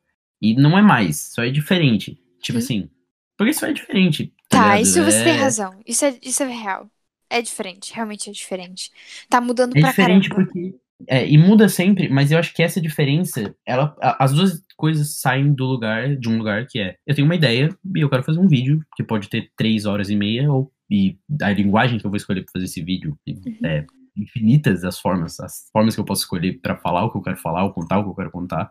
E 0.41 0.55
não 0.55 0.79
é 0.79 0.83
mais, 0.83 1.33
só 1.35 1.43
é 1.43 1.51
diferente. 1.51 2.21
Tipo 2.41 2.57
Hum. 2.59 2.61
assim. 2.61 2.91
Porque 3.37 3.53
só 3.53 3.67
é 3.67 3.73
diferente. 3.73 4.33
Tá, 4.49 4.75
ligado? 4.77 4.83
isso 4.83 5.03
você 5.05 5.25
tem 5.25 5.33
É- 5.35 5.41
razão. 5.41 5.81
Isso 5.87 6.05
é, 6.05 6.19
isso 6.23 6.43
é 6.43 6.47
real. 6.47 6.91
É 7.31 7.43
diferente, 7.43 7.93
realmente 7.95 8.29
é 8.31 8.33
diferente. 8.33 8.91
Tá 9.29 9.41
mudando 9.41 9.77
É 9.77 9.81
pra 9.81 9.91
diferente 9.91 10.29
caramba. 10.29 10.51
porque 10.51 10.75
É, 11.09 11.27
e 11.27 11.39
muda 11.39 11.71
sempre, 11.71 12.09
mas 12.09 12.31
eu 12.31 12.39
acho 12.39 12.55
que 12.55 12.63
essa 12.63 12.81
diferença, 12.81 13.55
ela, 13.67 13.97
as 14.19 14.33
duas 14.33 14.63
coisas 14.77 15.19
saem 15.19 15.55
do 15.55 15.65
lugar, 15.65 16.15
de 16.15 16.29
um 16.29 16.37
lugar 16.37 16.67
que 16.67 16.79
é, 16.79 16.97
eu 17.07 17.15
tenho 17.15 17.27
uma 17.27 17.35
ideia 17.35 17.71
e 17.97 18.01
eu 18.01 18.11
quero 18.11 18.23
fazer 18.23 18.39
um 18.39 18.47
vídeo 18.47 18.85
que 18.95 19.03
pode 19.03 19.29
ter 19.29 19.51
três 19.57 19.87
horas 19.87 20.11
e 20.11 20.17
meia, 20.17 20.53
ou 20.53 20.71
e 20.91 21.19
a 21.43 21.51
linguagem 21.51 21.99
que 21.99 22.07
eu 22.07 22.11
vou 22.11 22.17
escolher 22.17 22.43
para 22.43 22.53
fazer 22.53 22.65
esse 22.65 22.83
vídeo 22.83 23.19
uhum. 23.27 23.57
é 23.65 23.85
infinitas 24.17 24.85
as 24.85 24.99
formas, 24.99 25.39
as 25.41 25.69
formas 25.73 25.95
que 25.95 26.01
eu 26.01 26.05
posso 26.05 26.23
escolher 26.23 26.61
para 26.61 26.77
falar 26.77 27.05
o 27.05 27.11
que 27.11 27.19
eu 27.19 27.23
quero 27.23 27.37
falar, 27.37 27.65
ou 27.65 27.73
contar 27.73 27.99
o 27.99 28.05
que 28.05 28.11
eu 28.11 28.15
quero 28.15 28.31
contar, 28.31 28.71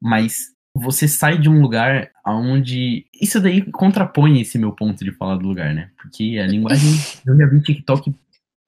mas 0.00 0.54
você 0.74 1.06
sai 1.06 1.38
de 1.38 1.48
um 1.48 1.60
lugar 1.60 2.10
onde 2.26 3.06
isso 3.20 3.40
daí 3.40 3.62
contrapõe 3.70 4.40
esse 4.40 4.58
meu 4.58 4.72
ponto 4.72 5.04
de 5.04 5.12
falar 5.12 5.36
do 5.36 5.46
lugar, 5.46 5.74
né? 5.74 5.90
Porque 6.00 6.38
a 6.42 6.46
linguagem 6.46 6.90
eu 7.26 7.36
já 7.36 7.46
vi 7.46 7.60
TikTok, 7.60 8.14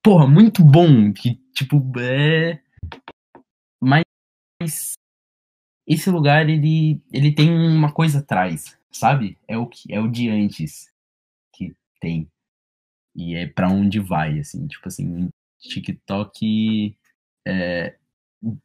porra, 0.03 0.27
muito 0.27 0.63
bom, 0.63 1.13
que 1.13 1.39
tipo 1.55 1.83
é 1.99 2.61
esse 5.87 6.11
lugar 6.11 6.49
ele 6.49 7.01
ele 7.13 7.33
tem 7.33 7.51
uma 7.51 7.93
coisa 7.93 8.21
atrás, 8.21 8.79
sabe? 8.91 9.39
É 9.49 9.57
o 9.57 9.67
que 9.67 9.93
é 9.93 10.01
o 10.01 10.09
de 10.09 10.29
antes 10.29 10.93
que 11.55 11.75
tem 12.01 12.31
e 13.15 13.35
é 13.35 13.47
para 13.47 13.69
onde 13.69 13.99
vai, 13.99 14.39
assim, 14.39 14.67
tipo 14.67 14.87
assim, 14.87 15.29
TikTok 15.59 16.97
é, 17.47 17.97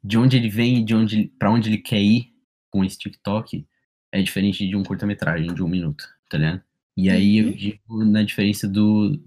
de 0.04 0.18
onde 0.18 0.38
ele 0.38 0.50
vem 0.50 0.78
e 0.78 0.84
de 0.84 0.96
onde 0.96 1.28
para 1.40 1.52
onde 1.52 1.70
ele 1.70 1.80
quer 1.80 2.02
ir 2.02 2.34
com 2.72 2.84
esse 2.84 2.98
TikTok 2.98 3.66
é 4.12 4.22
diferente 4.22 4.68
de 4.68 4.76
um 4.76 4.84
curta-metragem 4.84 5.54
de 5.54 5.64
um 5.64 5.68
minuto, 5.68 6.06
tá 6.30 6.38
ligado? 6.38 6.64
E 6.98 7.10
aí 7.10 7.38
eu 7.38 7.48
uhum. 7.48 7.52
digo 7.54 8.06
na 8.06 8.24
diferença 8.24 8.68
do 8.68 9.20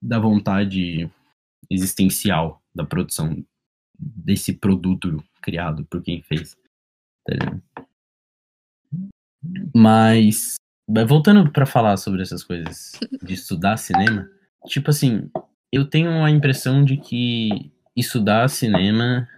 da 0.00 0.18
vontade 0.18 1.10
existencial 1.68 2.62
da 2.72 2.84
produção 2.84 3.44
desse 3.98 4.52
produto 4.52 5.22
criado 5.42 5.84
por 5.86 6.02
quem 6.02 6.22
fez, 6.22 6.56
tá? 7.24 7.58
Mas 9.74 10.56
voltando 11.06 11.50
para 11.50 11.66
falar 11.66 11.96
sobre 11.96 12.22
essas 12.22 12.42
coisas 12.42 12.92
de 13.22 13.34
estudar 13.34 13.76
cinema, 13.76 14.28
tipo 14.66 14.90
assim, 14.90 15.30
eu 15.72 15.84
tenho 15.84 16.24
a 16.24 16.30
impressão 16.30 16.84
de 16.84 16.96
que 16.96 17.70
estudar 17.96 18.48
cinema 18.48 19.28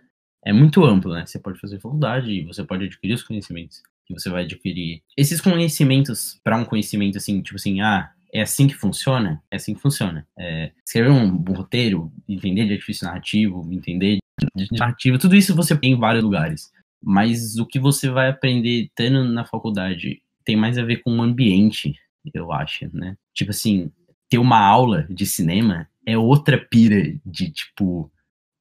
é 0.45 0.53
muito 0.53 0.85
amplo, 0.85 1.13
né? 1.13 1.27
Você 1.27 1.39
pode 1.39 1.59
fazer 1.59 1.81
faculdade 1.81 2.45
você 2.45 2.65
pode 2.65 2.85
adquirir 2.85 3.15
os 3.15 3.23
conhecimentos 3.23 3.83
que 4.07 4.15
você 4.15 4.29
vai 4.29 4.45
adquirir. 4.45 5.03
Esses 5.17 5.41
conhecimentos, 5.41 6.41
para 6.43 6.57
um 6.57 6.65
conhecimento 6.65 7.17
assim, 7.17 7.41
tipo 7.43 7.57
assim, 7.57 7.81
ah, 7.81 8.13
é 8.33 8.43
assim 8.43 8.67
que 8.67 8.75
funciona? 8.75 9.43
É 9.51 9.57
assim 9.57 9.75
que 9.75 9.81
funciona. 9.81 10.27
É, 10.39 10.73
escrever 10.85 11.11
um, 11.11 11.27
um 11.27 11.53
roteiro, 11.53 12.13
entender 12.29 12.67
de 12.67 12.75
artifício 12.75 13.07
narrativo, 13.07 13.69
entender 13.73 14.19
de 14.55 14.69
narrativa, 14.73 15.19
tudo 15.19 15.37
isso 15.37 15.55
você 15.55 15.77
tem 15.77 15.93
em 15.93 15.99
vários 15.99 16.23
lugares. 16.25 16.71
Mas 17.03 17.57
o 17.57 17.67
que 17.67 17.79
você 17.79 18.11
vai 18.11 18.29
aprender 18.29 18.91
tendo 18.95 19.25
na 19.25 19.45
faculdade 19.45 20.23
tem 20.45 20.57
mais 20.57 20.77
a 20.79 20.85
ver 20.85 21.03
com 21.03 21.17
o 21.17 21.23
ambiente, 21.23 21.95
eu 22.35 22.53
acho, 22.53 22.89
né? 22.95 23.17
Tipo 23.35 23.51
assim, 23.51 23.91
ter 24.29 24.39
uma 24.39 24.59
aula 24.59 25.07
de 25.09 25.27
cinema 25.27 25.89
é 26.07 26.17
outra 26.17 26.59
pira 26.59 27.19
de 27.25 27.51
tipo. 27.51 28.11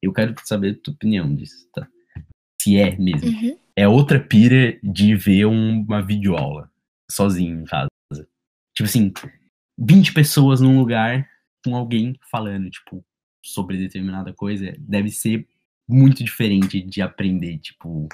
Eu 0.02 0.12
quero 0.12 0.34
saber 0.44 0.70
a 0.70 0.82
tua 0.82 0.94
opinião 0.94 1.34
disso, 1.34 1.68
tá? 1.72 1.86
Se 2.60 2.78
é 2.78 2.96
mesmo. 2.96 3.28
Uhum. 3.28 3.58
É 3.76 3.86
outra 3.86 4.18
pira 4.18 4.78
de 4.82 5.14
ver 5.14 5.46
uma 5.46 6.02
videoaula 6.02 6.70
sozinho 7.10 7.60
em 7.60 7.64
casa. 7.64 7.88
Tipo 8.74 8.88
assim, 8.88 9.12
20 9.78 10.12
pessoas 10.12 10.60
num 10.60 10.78
lugar 10.78 11.28
com 11.64 11.74
alguém 11.74 12.18
falando, 12.30 12.70
tipo, 12.70 13.04
sobre 13.44 13.76
determinada 13.76 14.32
coisa, 14.32 14.74
deve 14.78 15.10
ser 15.10 15.46
muito 15.90 16.24
diferente 16.24 16.80
de 16.80 17.02
aprender, 17.02 17.58
tipo, 17.58 18.08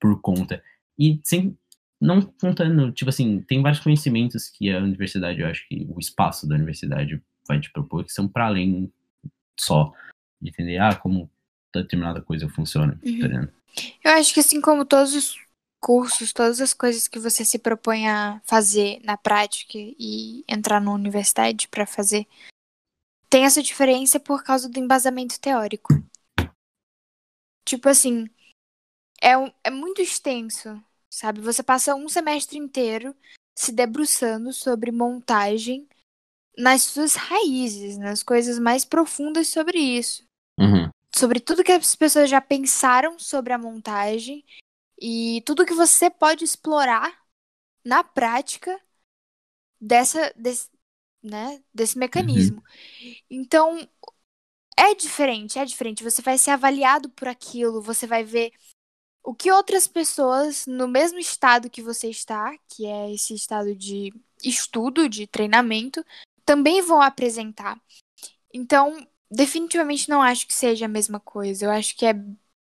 por 0.00 0.20
conta. 0.20 0.62
E 0.98 1.20
sem, 1.24 1.56
não 2.00 2.20
contando, 2.20 2.92
tipo 2.92 3.08
assim, 3.08 3.40
tem 3.42 3.62
vários 3.62 3.80
conhecimentos 3.80 4.48
que 4.48 4.70
a 4.70 4.78
universidade, 4.78 5.40
eu 5.40 5.46
acho 5.46 5.66
que 5.68 5.86
o 5.88 5.98
espaço 5.98 6.48
da 6.48 6.54
universidade 6.54 7.22
vai 7.46 7.60
te 7.60 7.70
propor 7.72 8.04
que 8.04 8.12
são 8.12 8.28
para 8.28 8.46
além 8.46 8.92
só 9.58 9.92
de 10.40 10.50
entender, 10.50 10.78
ah, 10.78 10.94
como 10.94 11.30
determinada 11.74 12.20
coisa 12.20 12.48
funciona. 12.48 12.98
Uhum. 13.04 13.20
Tá 13.20 13.48
eu 14.04 14.10
acho 14.12 14.34
que 14.34 14.40
assim 14.40 14.60
como 14.60 14.84
todos 14.84 15.14
os 15.14 15.36
cursos, 15.80 16.32
todas 16.32 16.60
as 16.60 16.74
coisas 16.74 17.08
que 17.08 17.18
você 17.18 17.44
se 17.44 17.58
propõe 17.58 18.08
a 18.08 18.40
fazer 18.44 19.00
na 19.02 19.16
prática 19.16 19.78
e 19.78 20.44
entrar 20.48 20.80
na 20.80 20.92
universidade 20.92 21.68
para 21.68 21.86
fazer, 21.86 22.26
tem 23.28 23.44
essa 23.44 23.62
diferença 23.62 24.18
por 24.18 24.42
causa 24.42 24.68
do 24.68 24.78
embasamento 24.78 25.40
teórico. 25.40 25.94
Tipo 27.64 27.88
assim, 27.88 28.28
é, 29.20 29.36
um, 29.36 29.52
é 29.62 29.70
muito 29.70 30.00
extenso, 30.00 30.82
sabe? 31.08 31.40
Você 31.40 31.62
passa 31.62 31.94
um 31.94 32.08
semestre 32.08 32.58
inteiro 32.58 33.14
se 33.54 33.72
debruçando 33.72 34.52
sobre 34.52 34.90
montagem 34.90 35.88
nas 36.56 36.82
suas 36.82 37.14
raízes, 37.14 37.98
nas 37.98 38.22
coisas 38.22 38.58
mais 38.58 38.84
profundas 38.84 39.48
sobre 39.48 39.78
isso. 39.78 40.24
Uhum. 40.58 40.90
Sobre 41.14 41.40
tudo 41.40 41.64
que 41.64 41.72
as 41.72 41.94
pessoas 41.94 42.30
já 42.30 42.40
pensaram 42.40 43.18
sobre 43.18 43.52
a 43.52 43.58
montagem 43.58 44.44
e 45.00 45.42
tudo 45.44 45.66
que 45.66 45.74
você 45.74 46.08
pode 46.10 46.44
explorar 46.44 47.18
na 47.84 48.04
prática 48.04 48.78
dessa, 49.80 50.32
desse, 50.36 50.70
né, 51.22 51.62
desse 51.72 51.98
mecanismo. 51.98 52.58
Uhum. 52.58 53.14
Então, 53.30 53.88
é 54.76 54.94
diferente, 54.94 55.58
é 55.58 55.64
diferente. 55.64 56.04
Você 56.04 56.22
vai 56.22 56.38
ser 56.38 56.52
avaliado 56.52 57.08
por 57.10 57.28
aquilo, 57.28 57.82
você 57.82 58.06
vai 58.06 58.24
ver 58.24 58.52
o 59.22 59.34
que 59.34 59.50
outras 59.52 59.86
pessoas 59.86 60.66
no 60.66 60.88
mesmo 60.88 61.18
estado 61.18 61.70
que 61.70 61.82
você 61.82 62.08
está, 62.08 62.56
que 62.68 62.86
é 62.86 63.12
esse 63.12 63.34
estado 63.34 63.74
de 63.74 64.12
estudo, 64.42 65.08
de 65.08 65.26
treinamento, 65.26 66.04
também 66.44 66.80
vão 66.82 67.02
apresentar. 67.02 67.80
Então, 68.52 69.06
definitivamente 69.30 70.08
não 70.08 70.22
acho 70.22 70.46
que 70.46 70.54
seja 70.54 70.86
a 70.86 70.88
mesma 70.88 71.20
coisa. 71.20 71.66
Eu 71.66 71.70
acho 71.70 71.96
que 71.96 72.06
é 72.06 72.14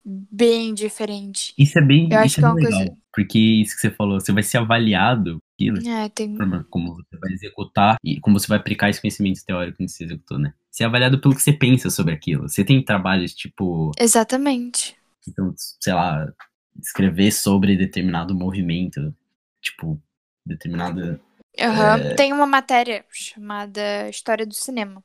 bem 0.04 0.74
diferente. 0.74 1.54
Isso 1.56 1.78
é 1.78 1.82
bem, 1.82 2.08
eu 2.10 2.22
isso 2.22 2.40
é 2.40 2.42
bem 2.42 2.64
legal, 2.64 2.78
coisa... 2.78 2.96
porque 3.12 3.38
isso 3.38 3.74
que 3.74 3.80
você 3.80 3.90
falou, 3.90 4.20
você 4.20 4.32
vai 4.32 4.42
ser 4.42 4.58
avaliado 4.58 5.38
aquilo, 5.54 5.86
é, 5.86 6.08
tem... 6.08 6.36
como 6.70 6.94
você 6.94 7.16
vai 7.18 7.32
executar 7.32 7.96
e 8.02 8.18
como 8.20 8.38
você 8.38 8.48
vai 8.48 8.58
aplicar 8.58 8.88
esse 8.88 9.00
conhecimento 9.00 9.44
teórico 9.44 9.78
que 9.78 9.88
você 9.88 10.04
executou, 10.04 10.38
né? 10.38 10.54
Você 10.70 10.84
é 10.84 10.86
avaliado 10.86 11.20
pelo 11.20 11.34
que 11.34 11.42
você 11.42 11.52
pensa 11.52 11.90
sobre 11.90 12.14
aquilo. 12.14 12.48
Você 12.48 12.64
tem 12.64 12.82
trabalhos 12.82 13.34
tipo. 13.34 13.90
Exatamente. 13.98 14.96
Então, 15.28 15.52
sei 15.56 15.92
lá, 15.92 16.32
escrever 16.80 17.32
sobre 17.32 17.76
determinado 17.76 18.34
movimento, 18.34 19.14
tipo, 19.60 20.00
determinada. 20.46 21.20
Uhum. 21.58 21.66
É... 21.66 22.14
Tem 22.14 22.32
uma 22.32 22.46
matéria 22.46 23.04
chamada 23.10 24.08
História 24.08 24.46
do 24.46 24.54
Cinema, 24.54 25.04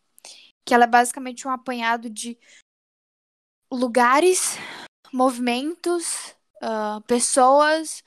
que 0.64 0.74
ela 0.74 0.86
é 0.86 0.88
basicamente 0.88 1.48
um 1.48 1.52
apanhado 1.52 2.10
de 2.10 2.38
lugares, 3.72 4.58
movimentos, 5.16 6.36
uh, 6.62 7.02
pessoas. 7.08 8.04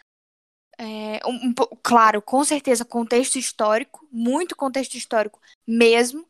É, 0.79 1.21
um, 1.27 1.49
um, 1.49 1.55
claro, 1.83 2.23
com 2.23 2.45
certeza, 2.45 2.85
contexto 2.85 3.37
histórico, 3.37 4.07
muito 4.13 4.55
contexto 4.55 4.95
histórico 4.95 5.41
mesmo, 5.67 6.25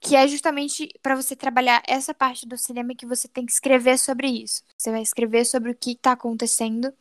que 0.00 0.16
é 0.16 0.26
justamente 0.26 0.88
para 1.02 1.16
você 1.16 1.36
trabalhar 1.36 1.82
essa 1.86 2.14
parte 2.14 2.46
do 2.46 2.56
cinema 2.56 2.94
que 2.94 3.04
você 3.06 3.28
tem 3.28 3.44
que 3.44 3.52
escrever 3.52 3.98
sobre 3.98 4.28
isso. 4.28 4.62
Você 4.78 4.90
vai 4.90 5.02
escrever 5.02 5.44
sobre 5.44 5.70
o 5.70 5.74
que 5.74 5.92
está 5.92 6.12
acontecendo 6.12 6.94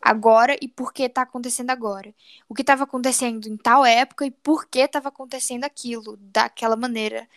agora 0.00 0.56
e 0.62 0.68
por 0.68 0.92
que 0.92 1.02
está 1.04 1.22
acontecendo 1.22 1.70
agora. 1.70 2.14
O 2.48 2.54
que 2.54 2.62
estava 2.62 2.84
acontecendo 2.84 3.46
em 3.46 3.56
tal 3.56 3.84
época 3.84 4.24
e 4.26 4.30
por 4.30 4.66
que 4.68 4.80
estava 4.80 5.08
acontecendo 5.08 5.64
aquilo 5.64 6.16
daquela 6.18 6.76
maneira. 6.76 7.28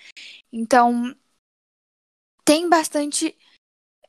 Então, 0.52 1.15
tem 2.45 2.69
bastante 2.69 3.38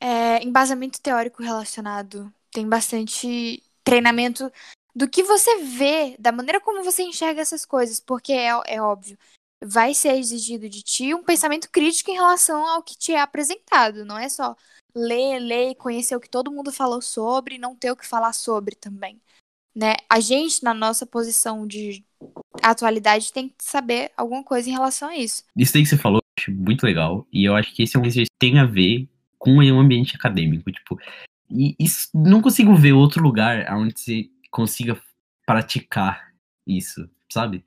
é, 0.00 0.42
embasamento 0.42 1.00
teórico 1.00 1.42
relacionado, 1.42 2.32
tem 2.50 2.68
bastante 2.68 3.62
treinamento 3.84 4.50
do 4.94 5.08
que 5.08 5.22
você 5.22 5.58
vê, 5.58 6.16
da 6.18 6.32
maneira 6.32 6.60
como 6.60 6.82
você 6.82 7.02
enxerga 7.02 7.40
essas 7.40 7.64
coisas, 7.64 8.00
porque 8.00 8.32
é, 8.32 8.48
é 8.66 8.82
óbvio 8.82 9.16
vai 9.62 9.92
ser 9.94 10.16
exigido 10.16 10.68
de 10.68 10.82
ti 10.82 11.14
um 11.14 11.22
pensamento 11.22 11.68
crítico 11.70 12.10
em 12.10 12.14
relação 12.14 12.66
ao 12.66 12.82
que 12.82 12.96
te 12.96 13.12
é 13.12 13.20
apresentado. 13.20 14.04
Não 14.04 14.18
é 14.18 14.28
só 14.28 14.56
ler, 14.94 15.38
ler 15.38 15.70
e 15.70 15.74
conhecer 15.74 16.16
o 16.16 16.20
que 16.20 16.28
todo 16.28 16.50
mundo 16.50 16.72
falou 16.72 17.02
sobre 17.02 17.54
e 17.56 17.58
não 17.58 17.76
ter 17.76 17.90
o 17.90 17.96
que 17.96 18.06
falar 18.06 18.32
sobre 18.32 18.74
também. 18.74 19.20
Né? 19.74 19.94
A 20.08 20.18
gente, 20.18 20.64
na 20.64 20.74
nossa 20.74 21.06
posição 21.06 21.66
de 21.66 22.04
atualidade, 22.62 23.32
tem 23.32 23.48
que 23.48 23.62
saber 23.62 24.10
alguma 24.16 24.42
coisa 24.42 24.68
em 24.68 24.72
relação 24.72 25.08
a 25.08 25.16
isso. 25.16 25.44
Isso 25.56 25.76
aí 25.76 25.82
que 25.82 25.88
você 25.88 25.96
falou, 25.96 26.18
eu 26.18 26.42
acho 26.42 26.52
muito 26.52 26.84
legal. 26.84 27.26
E 27.32 27.44
eu 27.44 27.54
acho 27.54 27.74
que 27.74 27.82
esse 27.82 27.96
é 27.96 28.00
um 28.00 28.04
exercício 28.04 28.32
que 28.32 28.46
tem 28.46 28.58
a 28.58 28.64
ver 28.64 29.08
com 29.40 29.56
o 29.56 29.80
ambiente 29.80 30.14
acadêmico. 30.14 30.70
Tipo, 30.70 31.00
e 31.50 31.74
isso, 31.80 32.08
não 32.14 32.40
consigo 32.40 32.76
ver 32.76 32.92
outro 32.92 33.20
lugar 33.22 33.66
onde 33.74 33.98
você 33.98 34.30
consiga 34.50 35.00
praticar 35.44 36.32
isso, 36.64 37.08
sabe? 37.32 37.64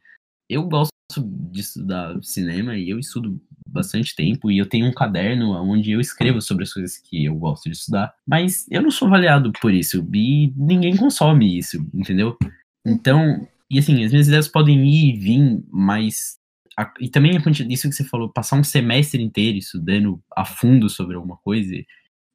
Eu 0.49 0.63
gosto 0.63 0.93
de 1.19 1.59
estudar 1.59 2.17
cinema 2.21 2.77
e 2.77 2.89
eu 2.89 2.99
estudo 2.99 3.41
bastante 3.67 4.15
tempo 4.15 4.51
e 4.51 4.57
eu 4.57 4.69
tenho 4.69 4.86
um 4.86 4.93
caderno 4.93 5.51
onde 5.51 5.91
eu 5.91 5.99
escrevo 5.99 6.41
sobre 6.41 6.63
as 6.63 6.71
coisas 6.71 6.97
que 6.97 7.25
eu 7.25 7.36
gosto 7.36 7.69
de 7.69 7.75
estudar, 7.75 8.13
mas 8.25 8.65
eu 8.69 8.81
não 8.81 8.91
sou 8.91 9.07
avaliado 9.07 9.51
por 9.59 9.73
isso 9.73 10.07
e 10.13 10.53
ninguém 10.55 10.95
consome 10.95 11.57
isso, 11.57 11.77
entendeu? 11.93 12.38
Então, 12.86 13.47
e 13.69 13.79
assim, 13.79 14.03
as 14.03 14.12
minhas 14.12 14.27
ideias 14.27 14.47
podem 14.47 14.88
ir 14.88 15.15
e 15.15 15.17
vir, 15.17 15.63
mas 15.71 16.38
a, 16.77 16.91
e 16.99 17.09
também 17.09 17.38
disso 17.39 17.89
que 17.89 17.95
você 17.95 18.03
falou, 18.03 18.31
passar 18.31 18.57
um 18.57 18.63
semestre 18.63 19.21
inteiro 19.21 19.57
estudando 19.57 20.21
a 20.36 20.45
fundo 20.45 20.89
sobre 20.89 21.15
alguma 21.15 21.38
coisa, 21.38 21.75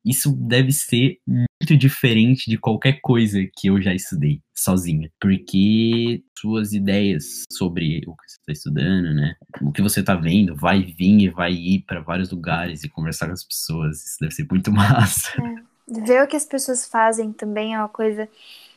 isso 0.05 0.33
deve 0.33 0.73
ser 0.73 1.19
muito 1.27 1.77
diferente 1.77 2.49
de 2.49 2.57
qualquer 2.57 3.01
coisa 3.03 3.39
que 3.57 3.69
eu 3.69 3.81
já 3.83 3.93
estudei 3.95 4.41
sozinha. 4.57 5.11
Porque 5.21 6.23
suas 6.39 6.73
ideias 6.73 7.43
sobre 7.53 8.01
o 8.07 8.17
que 8.17 8.27
você 8.27 8.37
está 8.41 8.53
estudando, 8.53 9.15
né? 9.15 9.35
O 9.61 9.73
que 9.73 9.83
você 9.83 10.01
está 10.01 10.15
vendo, 10.15 10.55
vai 10.55 10.83
vir 10.83 11.21
e 11.21 11.29
vai 11.29 11.53
ir 11.53 11.85
para 11.87 12.01
vários 12.01 12.31
lugares 12.31 12.85
e 12.85 12.89
conversar 12.89 13.27
com 13.27 13.33
as 13.33 13.45
pessoas. 13.45 14.05
Isso 14.05 14.17
deve 14.21 14.35
ser 14.35 14.47
muito 14.51 14.71
massa. 14.73 15.33
É. 15.43 16.03
Ver 16.07 16.23
o 16.23 16.29
que 16.29 16.37
as 16.37 16.47
pessoas 16.47 16.87
fazem 16.87 17.33
também 17.33 17.75
é 17.75 17.79
uma 17.79 17.89
coisa 17.89 18.29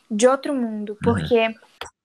de 0.09 0.27
outro 0.27 0.53
mundo. 0.53 0.97
Porque 1.03 1.47
uhum. 1.47 1.53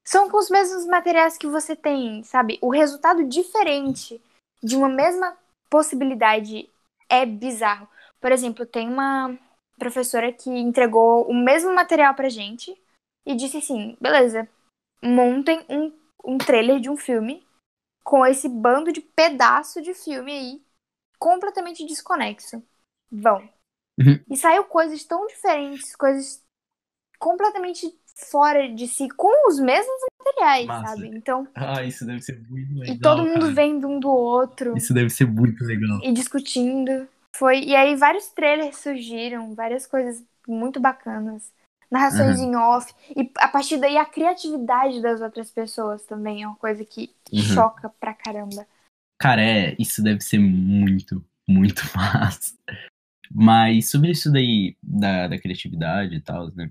São 0.07 0.31
com 0.31 0.39
os 0.39 0.49
mesmos 0.49 0.87
materiais 0.87 1.37
que 1.37 1.49
você 1.49 1.75
tem, 1.75 2.23
sabe? 2.23 2.59
O 2.63 2.71
resultado 2.71 3.25
diferente 3.25 4.23
de 4.63 4.77
uma 4.77 4.89
mesma 4.89 5.37
possibilidade 5.69 6.71
é 7.09 7.27
bizarro. 7.27 7.89
Por 8.21 8.31
exemplo, 8.31 8.65
tem 8.65 8.89
uma 8.89 9.37
professora 9.77 10.33
que 10.33 10.49
entregou 10.49 11.29
o 11.29 11.35
mesmo 11.35 11.75
material 11.75 12.15
pra 12.15 12.29
gente 12.29 12.75
e 13.27 13.35
disse 13.35 13.57
assim: 13.57 13.97
beleza, 14.01 14.49
montem 15.03 15.67
um, 15.69 15.93
um 16.25 16.39
trailer 16.39 16.79
de 16.79 16.89
um 16.89 16.97
filme 16.97 17.45
com 18.05 18.25
esse 18.25 18.49
bando 18.49 18.93
de 18.93 19.01
pedaço 19.01 19.83
de 19.83 19.93
filme 19.93 20.31
aí 20.31 20.63
completamente 21.19 21.85
desconexo. 21.85 22.63
Vão. 23.11 23.41
Uhum. 23.99 24.23
E 24.31 24.37
saiu 24.37 24.65
coisas 24.65 25.03
tão 25.05 25.27
diferentes, 25.27 25.97
coisas 25.97 26.45
completamente 27.19 27.91
fora 28.17 28.73
de 28.73 28.89
si, 28.89 29.09
com 29.11 29.49
os 29.49 29.61
mesmos 29.61 30.01
materiais, 30.19 30.67
Massa. 30.67 30.89
sabe? 30.89 31.09
Então. 31.09 31.47
Ah, 31.55 31.83
isso 31.85 32.07
deve 32.07 32.23
ser 32.23 32.41
muito 32.49 32.79
legal. 32.79 32.95
E 32.95 32.99
todo 32.99 33.25
mundo 33.25 33.41
cara. 33.41 33.53
vendo 33.53 33.89
um 33.89 34.01
do 34.01 34.11
outro. 34.11 34.77
Isso 34.77 34.95
deve 34.95 35.11
ser 35.11 35.27
muito 35.27 35.63
legal. 35.65 36.01
E 36.03 36.13
discutindo. 36.13 37.07
Foi, 37.37 37.63
e 37.63 37.77
aí 37.77 37.95
vários 37.97 38.29
trailers 38.29 38.79
surgiram, 38.79 39.55
várias 39.55 39.87
coisas 39.87 40.25
muito 40.49 40.81
bacanas. 40.81 41.53
Narrações 41.91 42.41
uhum. 42.41 42.53
em 42.53 42.57
off. 42.57 42.93
E 43.15 43.31
a 43.37 43.49
partir 43.49 43.77
daí 43.77 43.97
a 43.97 44.05
criatividade 44.05 45.01
das 45.03 45.21
outras 45.21 45.51
pessoas 45.51 46.05
também 46.05 46.43
é 46.43 46.49
uma 46.49 46.57
coisa 46.57 46.85
que 46.85 47.15
uhum. 47.31 47.41
choca 47.41 47.91
pra 48.01 48.15
caramba. 48.15 48.67
Cara, 49.21 49.43
é, 49.43 49.77
isso 49.79 50.03
deve 50.03 50.21
ser 50.21 50.39
muito, 50.39 51.25
muito 51.47 51.83
massa. 51.95 52.55
Mas 53.31 53.91
sobre 53.91 54.11
isso 54.11 54.33
daí 54.33 54.77
da, 54.83 55.29
da 55.29 55.39
criatividade 55.39 56.15
e 56.15 56.21
tal, 56.21 56.51
né? 56.55 56.71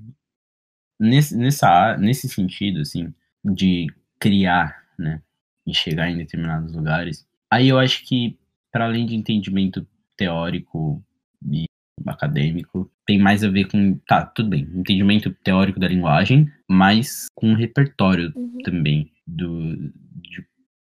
Nesse, 0.99 1.35
nessa, 1.35 1.97
nesse 1.97 2.29
sentido, 2.29 2.81
assim, 2.81 3.13
de 3.43 3.87
criar, 4.19 4.83
né? 4.97 5.21
E 5.65 5.73
chegar 5.73 6.09
em 6.09 6.17
determinados 6.17 6.73
lugares. 6.73 7.27
Aí 7.51 7.67
eu 7.67 7.77
acho 7.77 8.05
que, 8.05 8.37
para 8.71 8.85
além 8.85 9.05
de 9.05 9.15
entendimento 9.15 9.85
teórico 10.15 11.03
e 11.51 11.65
acadêmico 12.05 12.89
tem 13.05 13.19
mais 13.19 13.43
a 13.43 13.49
ver 13.49 13.65
com. 13.65 13.97
Tá, 13.99 14.25
tudo 14.25 14.49
bem, 14.49 14.63
entendimento 14.73 15.31
teórico 15.43 15.79
da 15.79 15.87
linguagem, 15.87 16.51
mas 16.67 17.27
com 17.35 17.53
repertório 17.53 18.31
uhum. 18.35 18.57
também 18.63 19.11
do. 19.25 19.75
De, 20.15 20.45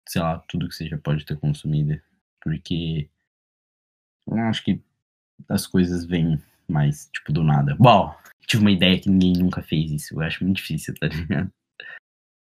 sei 0.08 0.20
lá, 0.20 0.38
tudo 0.48 0.68
que 0.68 0.74
você 0.74 0.86
já 0.86 0.98
pode 0.98 1.24
ter 1.24 1.36
consumido. 1.38 1.98
Porque. 2.42 3.08
Eu 4.26 4.38
acho 4.38 4.62
que 4.62 4.80
as 5.48 5.66
coisas 5.66 6.04
vêm 6.04 6.40
mais, 6.68 7.08
tipo, 7.12 7.32
do 7.32 7.42
nada. 7.42 7.76
Bom, 7.78 8.14
tive 8.46 8.62
uma 8.62 8.70
ideia 8.70 8.98
que 9.00 9.10
ninguém 9.10 9.32
nunca 9.34 9.62
fez 9.62 9.90
isso. 9.90 10.14
Eu 10.14 10.20
acho 10.20 10.44
muito 10.44 10.56
difícil, 10.56 10.94
tá 11.00 11.06
ligado? 11.08 11.50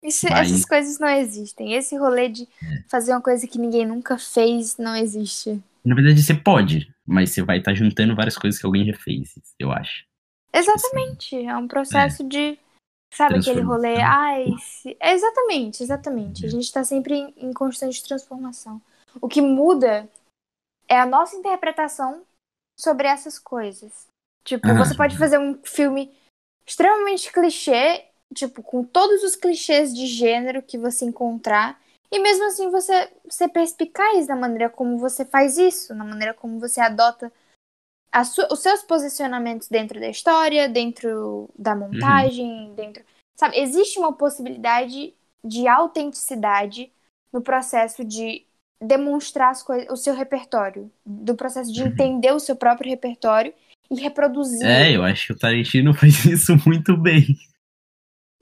Isso, 0.03 0.27
Mas... 0.31 0.51
Essas 0.51 0.65
coisas 0.65 0.99
não 0.99 1.09
existem. 1.09 1.75
Esse 1.75 1.97
rolê 1.97 2.29
de 2.29 2.45
é. 2.45 2.83
fazer 2.89 3.13
uma 3.13 3.21
coisa 3.21 3.47
que 3.47 3.59
ninguém 3.59 3.87
nunca 3.87 4.17
fez 4.19 4.79
não 4.79 4.97
existe. 4.97 5.63
Na 5.85 5.95
verdade, 5.95 6.23
você 6.23 6.35
pode, 6.35 6.93
mas 7.07 7.31
você 7.31 7.43
vai 7.43 7.59
estar 7.59 7.73
tá 7.73 7.75
juntando 7.75 8.15
várias 8.15 8.37
coisas 8.37 8.61
que 8.61 8.67
alguém 8.67 8.87
já 8.87 8.95
fez, 8.95 9.39
eu 9.59 9.73
acho. 9.73 10.05
Exatamente. 10.53 11.37
Assim, 11.37 11.49
é 11.49 11.57
um 11.57 11.69
processo 11.69 12.23
é. 12.23 12.27
de. 12.27 12.59
Sabe 13.13 13.39
aquele 13.39 13.61
rolê? 13.61 14.01
Ai, 14.01 14.47
se... 14.59 14.97
exatamente, 15.01 15.83
exatamente. 15.83 16.47
A 16.47 16.49
gente 16.49 16.65
está 16.65 16.85
sempre 16.85 17.15
em, 17.15 17.35
em 17.37 17.53
constante 17.53 18.03
transformação. 18.05 18.81
O 19.21 19.29
que 19.29 19.41
muda 19.41 20.09
é 20.89 20.99
a 20.99 21.07
nossa 21.07 21.37
interpretação 21.37 22.23
sobre 22.81 23.07
essas 23.07 23.39
coisas. 23.39 24.07
Tipo, 24.45 24.69
ah. 24.69 24.75
você 24.75 24.97
pode 24.97 25.17
fazer 25.19 25.39
um 25.39 25.61
filme 25.63 26.13
extremamente 26.67 27.33
clichê, 27.33 28.07
tipo, 28.35 28.63
com 28.63 28.85
todos 28.85 29.23
os 29.23 29.37
clichês 29.37 29.95
de 29.95 30.07
gênero 30.07 30.63
que 30.63 30.79
você 30.79 31.05
encontrar, 31.05 31.81
e 32.11 32.19
mesmo 32.19 32.45
assim 32.47 32.71
você 32.71 33.13
ser 33.29 33.49
perspicaz 33.49 34.27
na 34.27 34.35
maneira 34.37 34.69
como 34.69 34.99
você 34.99 35.25
faz 35.25 35.59
isso, 35.59 35.95
na 35.95 36.05
maneira 36.05 36.35
como 36.35 36.59
você 36.59 36.81
adota 36.81 37.33
os 38.51 38.59
seus 38.59 38.83
posicionamentos 38.83 39.69
dentro 39.69 40.01
da 40.01 40.09
história, 40.09 40.69
dentro 40.69 41.49
da 41.57 41.77
montagem, 41.77 42.71
uhum. 42.71 42.75
dentro. 42.75 43.05
Sabe, 43.39 43.59
existe 43.59 43.99
uma 43.99 44.13
possibilidade 44.13 45.15
de 45.45 45.69
autenticidade 45.69 46.93
no 47.33 47.41
processo 47.41 48.05
de 48.05 48.45
demonstrar 48.81 49.51
as 49.51 49.63
coisas, 49.63 49.89
o 49.91 49.97
seu 49.97 50.15
repertório, 50.15 50.91
do 51.05 51.35
processo 51.35 51.73
de 51.73 51.83
uhum. 51.83 51.89
entender 51.89 52.33
o 52.33 52.41
seu 52.41 52.57
próprio 52.57 52.91
repertório 52.91 53.53
e 53.91 54.01
reproduzir. 54.01 54.67
É, 54.67 54.97
eu 54.97 55.03
acho 55.03 55.29
que 55.29 55.33
o 55.33 55.39
Tarantino 55.39 55.93
faz 55.95 56.25
isso 56.25 56.57
muito 56.67 56.97
bem. 56.97 57.37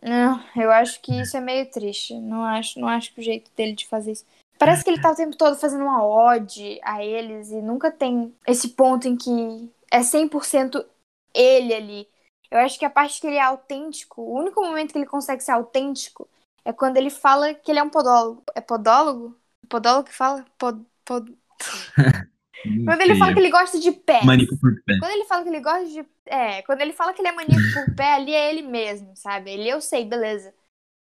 Não, 0.03 0.41
eu 0.57 0.71
acho 0.71 1.01
que 1.01 1.13
isso 1.21 1.37
é 1.37 1.41
meio 1.41 1.69
triste. 1.71 2.15
Não 2.15 2.45
acho, 2.45 2.79
não 2.79 2.87
acho 2.87 3.13
que 3.13 3.21
o 3.21 3.25
jeito 3.25 3.51
dele 3.57 3.75
de 3.75 3.87
fazer 3.87 4.13
isso. 4.13 4.25
Parece 4.59 4.83
que 4.83 4.91
ele 4.91 5.01
tá 5.01 5.13
o 5.13 5.17
tempo 5.17 5.37
todo 5.37 5.57
fazendo 5.57 5.83
uma 5.83 6.05
ode 6.05 6.81
a 6.83 7.05
eles 7.05 7.51
e 7.51 7.61
nunca 7.63 7.93
tem 7.93 8.35
esse 8.47 8.71
ponto 8.71 9.07
em 9.07 9.17
que 9.17 9.71
é 9.91 10.01
100% 10.01 10.85
ele 11.33 11.75
ali. 11.75 12.09
Eu 12.51 12.59
acho 12.59 12.79
que 12.79 12.85
a 12.85 12.91
parte 12.91 13.21
que 13.21 13.27
ele 13.27 13.37
é 13.37 13.43
autêntico, 13.43 14.21
o 14.21 14.37
único 14.37 14.61
momento 14.61 14.93
que 14.93 14.99
ele 14.99 15.07
consegue 15.07 15.43
ser 15.43 15.53
autêntico 15.53 16.29
é 16.65 16.73
quando 16.73 16.97
ele 16.97 17.11
fala 17.11 17.55
que 17.55 17.71
ele 17.71 17.79
é 17.79 17.83
um 17.83 17.91
podólogo. 17.91 18.43
É 18.55 18.61
podólogo? 18.61 19.37
Podólogo 19.69 20.09
que 20.09 20.15
fala? 20.15 20.45
Pod, 20.59 20.85
pod... 21.05 21.37
Quando 22.85 23.01
ele 23.03 23.15
fala 23.17 23.33
que 23.33 23.39
ele 23.39 23.51
gosta 23.51 23.79
de 23.79 23.93
pé. 23.93 24.25
Maníaco 24.25 24.59
por 24.59 24.75
pé. 24.85 24.99
Quando 24.99 25.13
ele 25.13 25.25
fala 25.25 25.43
que 25.43 25.49
ele 25.49 25.61
gosta 25.61 25.87
de. 25.87 26.05
É, 26.27 26.63
quando 26.63 26.81
ele 26.81 26.93
fala 26.93 27.13
que 27.13 27.21
ele 27.21 27.29
é 27.29 27.33
maníaco 27.33 27.63
por 27.73 27.95
pé, 27.95 28.15
ali 28.15 28.35
é 28.35 28.51
ele 28.51 28.63
mesmo, 28.63 29.13
sabe? 29.15 29.51
Ele 29.51 29.69
eu 29.69 29.81
sei, 29.81 30.05
beleza. 30.05 30.53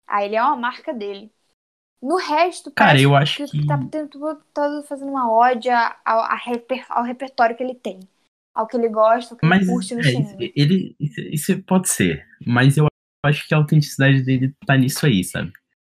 Aí 0.07 0.25
ele 0.25 0.35
é 0.35 0.41
uma 0.41 0.55
marca 0.55 0.93
dele. 0.93 1.31
No 2.01 2.17
resto, 2.17 2.69
cara, 2.71 2.99
eu 2.99 3.15
acho 3.15 3.45
que, 3.45 3.59
que 3.59 3.65
tá 3.65 3.77
todo, 3.77 4.41
todo 4.53 4.83
fazendo 4.83 5.09
uma 5.09 5.31
ódia 5.31 5.95
ao, 6.03 6.27
ao, 6.89 7.03
repertório 7.03 7.55
que 7.55 7.63
ele 7.63 7.75
tem. 7.75 7.99
Ao 8.53 8.67
que 8.67 8.75
ele 8.75 8.89
gosta, 8.89 9.33
ao 9.33 9.39
que 9.39 9.45
mas, 9.45 9.61
ele 9.61 9.71
curte 9.71 9.95
no 9.95 10.01
é, 10.01 10.03
cinema. 10.03 10.37
Ele, 10.39 10.95
isso, 10.99 11.21
isso 11.21 11.63
pode 11.63 11.87
ser, 11.87 12.27
mas 12.45 12.75
eu 12.75 12.87
acho 13.25 13.47
que 13.47 13.53
a 13.53 13.57
autenticidade 13.57 14.21
dele 14.21 14.53
tá 14.65 14.75
nisso 14.75 15.05
aí, 15.05 15.23
sabe? 15.23 15.53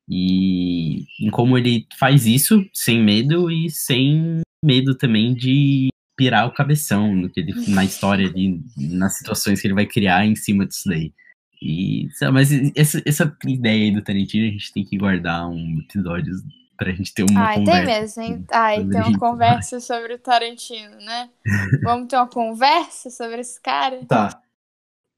E 0.09 1.05
em 1.21 1.29
como 1.29 1.57
ele 1.57 1.85
faz 1.97 2.25
isso 2.25 2.65
sem 2.73 3.03
medo 3.03 3.51
e 3.51 3.69
sem 3.69 4.41
medo 4.63 4.95
também 4.95 5.33
de 5.33 5.89
pirar 6.17 6.47
o 6.47 6.53
cabeção 6.53 7.15
no 7.15 7.29
que 7.29 7.39
ele, 7.39 7.53
na 7.69 7.85
história 7.85 8.27
ali, 8.27 8.61
nas 8.77 9.17
situações 9.17 9.61
que 9.61 9.67
ele 9.67 9.75
vai 9.75 9.85
criar 9.85 10.25
em 10.25 10.35
cima 10.35 10.65
disso 10.65 10.89
daí. 10.89 11.13
E, 11.61 12.07
mas 12.33 12.49
essa, 12.75 13.01
essa 13.05 13.37
ideia 13.45 13.85
aí 13.85 13.91
do 13.91 14.01
Tarantino 14.01 14.47
a 14.47 14.51
gente 14.51 14.73
tem 14.73 14.83
que 14.83 14.97
guardar 14.97 15.47
um 15.47 15.79
episódio 15.79 16.33
pra 16.77 16.91
gente 16.91 17.13
ter 17.13 17.25
uma 17.29 17.41
Ai, 17.41 17.55
conversa. 17.55 17.85
tem 17.85 18.01
mesmo, 18.01 18.23
hein? 18.23 18.45
Ai, 18.51 18.85
tem 18.85 19.01
uma 19.01 19.19
conversa 19.19 19.79
sobre 19.81 20.13
o 20.13 20.19
Tarantino, 20.19 20.95
né? 20.97 21.29
Vamos 21.83 22.07
ter 22.07 22.15
uma 22.15 22.27
conversa 22.27 23.09
sobre 23.09 23.41
esse 23.41 23.61
cara? 23.61 24.05
Tá. 24.05 24.41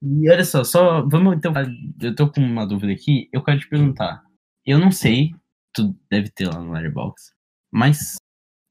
E 0.03 0.29
olha 0.29 0.43
só, 0.43 0.63
só 0.63 1.07
vamos 1.07 1.35
então. 1.35 1.53
Eu 2.01 2.15
tô 2.15 2.27
com 2.27 2.41
uma 2.41 2.65
dúvida 2.65 2.91
aqui, 2.91 3.29
eu 3.31 3.43
quero 3.43 3.59
te 3.59 3.69
perguntar. 3.69 4.23
Eu 4.65 4.77
não 4.77 4.91
sei, 4.91 5.31
tu 5.73 5.95
deve 6.09 6.29
ter 6.29 6.47
lá 6.47 6.59
no 6.59 6.71
Letterboxd, 6.71 7.33
mas 7.71 8.15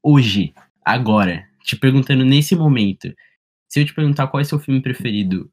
hoje, 0.03 0.53
agora, 0.83 1.47
te 1.63 1.75
perguntando 1.75 2.23
nesse 2.23 2.55
momento, 2.55 3.13
se 3.69 3.81
eu 3.81 3.85
te 3.85 3.93
perguntar 3.93 4.27
qual 4.27 4.41
é 4.41 4.43
seu 4.43 4.59
filme 4.59 4.81
preferido, 4.81 5.51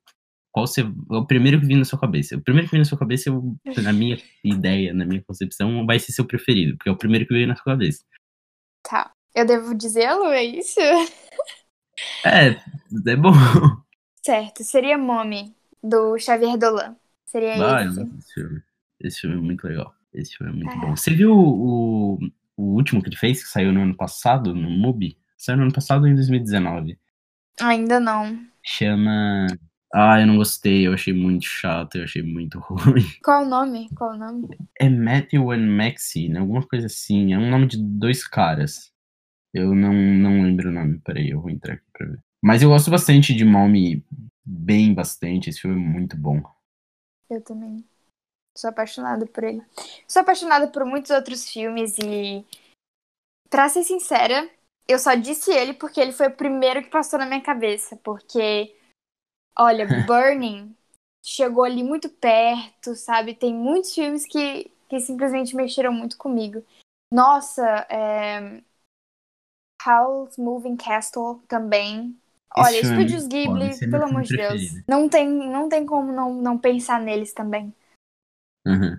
qual 0.53 0.67
você, 0.67 0.83
é 0.83 1.15
o 1.15 1.27
primeiro 1.27 1.61
que 1.61 1.67
vem 1.67 1.77
na 1.77 1.85
sua 1.85 1.99
cabeça? 1.99 2.37
O 2.37 2.43
primeiro 2.43 2.67
que 2.69 2.73
vem 2.73 2.81
na 2.81 2.85
sua 2.85 2.99
cabeça, 2.99 3.29
eu, 3.29 3.57
na 3.83 3.93
minha 3.93 4.19
ideia, 4.43 4.95
na 4.95 5.05
minha 5.05 5.23
concepção, 5.23 5.85
vai 5.87 5.99
ser 5.99 6.13
seu 6.13 6.25
preferido, 6.25 6.77
porque 6.77 6.89
é 6.89 6.93
o 6.93 6.99
primeiro 6.99 7.27
que 7.27 7.35
veio 7.35 7.47
na 7.47 7.57
sua 7.57 7.65
cabeça. 7.65 8.05
Tá. 8.83 9.13
Eu 9.35 9.47
devo 9.47 9.75
dizê-lo, 9.75 10.27
é 10.27 10.43
isso? 10.43 10.81
É, 12.25 12.51
é 13.07 13.17
bom. 13.17 13.33
Certo, 14.25 14.65
seria 14.65 14.99
Mommy, 14.99 15.55
do 15.83 16.19
Xavier 16.19 16.57
Dolan. 16.57 16.97
Seria 17.27 17.55
ah, 17.55 17.85
esse. 17.85 18.01
Esse 18.01 18.35
filme, 18.35 18.63
esse 19.01 19.21
filme 19.21 19.37
é 19.37 19.41
muito 19.41 19.67
legal. 19.67 19.95
Esse 20.19 20.37
filme 20.37 20.53
é 20.53 20.57
muito 20.57 20.77
é. 20.77 20.81
bom. 20.81 20.97
Você 20.97 21.13
viu 21.13 21.33
o, 21.33 22.19
o 22.57 22.63
último 22.75 23.03
que 23.03 23.09
ele 23.09 23.17
fez, 23.17 23.43
que 23.43 23.49
saiu 23.49 23.73
no 23.73 23.83
ano 23.83 23.97
passado, 23.97 24.55
no 24.55 24.69
MUBI. 24.69 25.17
Saiu 25.37 25.59
no 25.59 25.65
ano 25.65 25.73
passado 25.73 26.03
ou 26.03 26.09
em 26.09 26.15
2019. 26.15 26.99
Ainda 27.61 28.01
não. 28.01 28.39
Chama. 28.63 29.47
Ah, 29.95 30.21
eu 30.21 30.27
não 30.27 30.37
gostei, 30.37 30.87
eu 30.87 30.93
achei 30.93 31.15
muito 31.15 31.47
chato, 31.47 31.97
eu 31.97 32.05
achei 32.05 32.23
muito 32.23 32.59
ruim. 32.61 33.07
Qual 33.23 33.45
o 33.45 33.49
nome? 33.49 33.89
Qual 33.97 34.11
o 34.11 34.19
nome? 34.19 34.49
É 34.79 34.89
Matthew 34.89 35.51
and 35.51 35.67
Maxine, 35.67 36.37
alguma 36.37 36.63
coisa 36.67 36.87
assim. 36.87 37.33
É 37.33 37.39
um 37.39 37.51
nome 37.51 37.67
de 37.67 37.79
dois 37.79 38.27
caras. 38.27 38.93
Eu 39.55 39.75
não, 39.75 39.93
não 39.95 40.43
lembro 40.43 40.69
o 40.69 40.73
nome, 40.73 41.01
peraí, 41.03 41.31
eu 41.31 41.41
vou 41.41 41.51
entrar 41.51 41.75
aqui 41.75 41.85
pra 41.93 42.07
ver. 42.07 42.19
Mas 42.43 42.63
eu 42.63 42.69
gosto 42.69 42.91
bastante 42.91 43.35
de 43.35 43.45
Malme, 43.45 44.05
bem 44.45 44.93
bastante, 44.93 45.49
esse 45.49 45.61
filme 45.61 45.77
é 45.77 45.85
muito 45.85 46.17
bom. 46.17 46.43
Eu 47.31 47.43
também. 47.43 47.85
Sou 48.59 48.71
apaixonada 48.71 49.25
por 49.25 49.45
ele. 49.45 49.63
Sou 50.09 50.21
apaixonada 50.21 50.67
por 50.67 50.85
muitos 50.85 51.13
outros 51.13 51.49
filmes 51.49 51.97
e. 51.97 52.45
Pra 53.49 53.69
ser 53.69 53.85
sincera, 53.85 54.51
eu 54.89 54.99
só 54.99 55.15
disse 55.15 55.53
ele 55.53 55.75
porque 55.75 56.01
ele 56.01 56.11
foi 56.11 56.27
o 56.27 56.37
primeiro 56.37 56.83
que 56.83 56.91
passou 56.91 57.21
na 57.21 57.25
minha 57.25 57.41
cabeça. 57.41 57.97
Porque, 58.03 58.77
olha, 59.57 59.87
Burning 60.09 60.75
chegou 61.25 61.63
ali 61.63 61.85
muito 61.85 62.09
perto, 62.09 62.97
sabe? 62.97 63.33
Tem 63.33 63.55
muitos 63.55 63.95
filmes 63.95 64.27
que, 64.27 64.69
que 64.89 64.99
simplesmente 64.99 65.55
mexeram 65.55 65.93
muito 65.93 66.19
comigo. 66.19 66.61
Nossa, 67.15 67.87
é... 67.89 68.61
House 69.87 70.37
Moving 70.37 70.77
Castle 70.77 71.41
também. 71.47 72.19
Olha, 72.57 72.75
é 72.75 72.81
Estúdios 72.81 73.29
Ghibli, 73.29 73.71
é 73.71 73.89
pelo 73.89 74.07
amor 74.07 74.25
de 74.25 74.37
Deus. 74.37 74.63
Não 74.89 75.09
tem, 75.09 75.29
não 75.29 75.69
tem 75.69 75.87
como 75.87 76.11
não, 76.11 76.35
não 76.35 76.59
pensar 76.59 77.01
neles 77.01 77.33
também. 77.33 77.73
Uhum. 78.69 78.99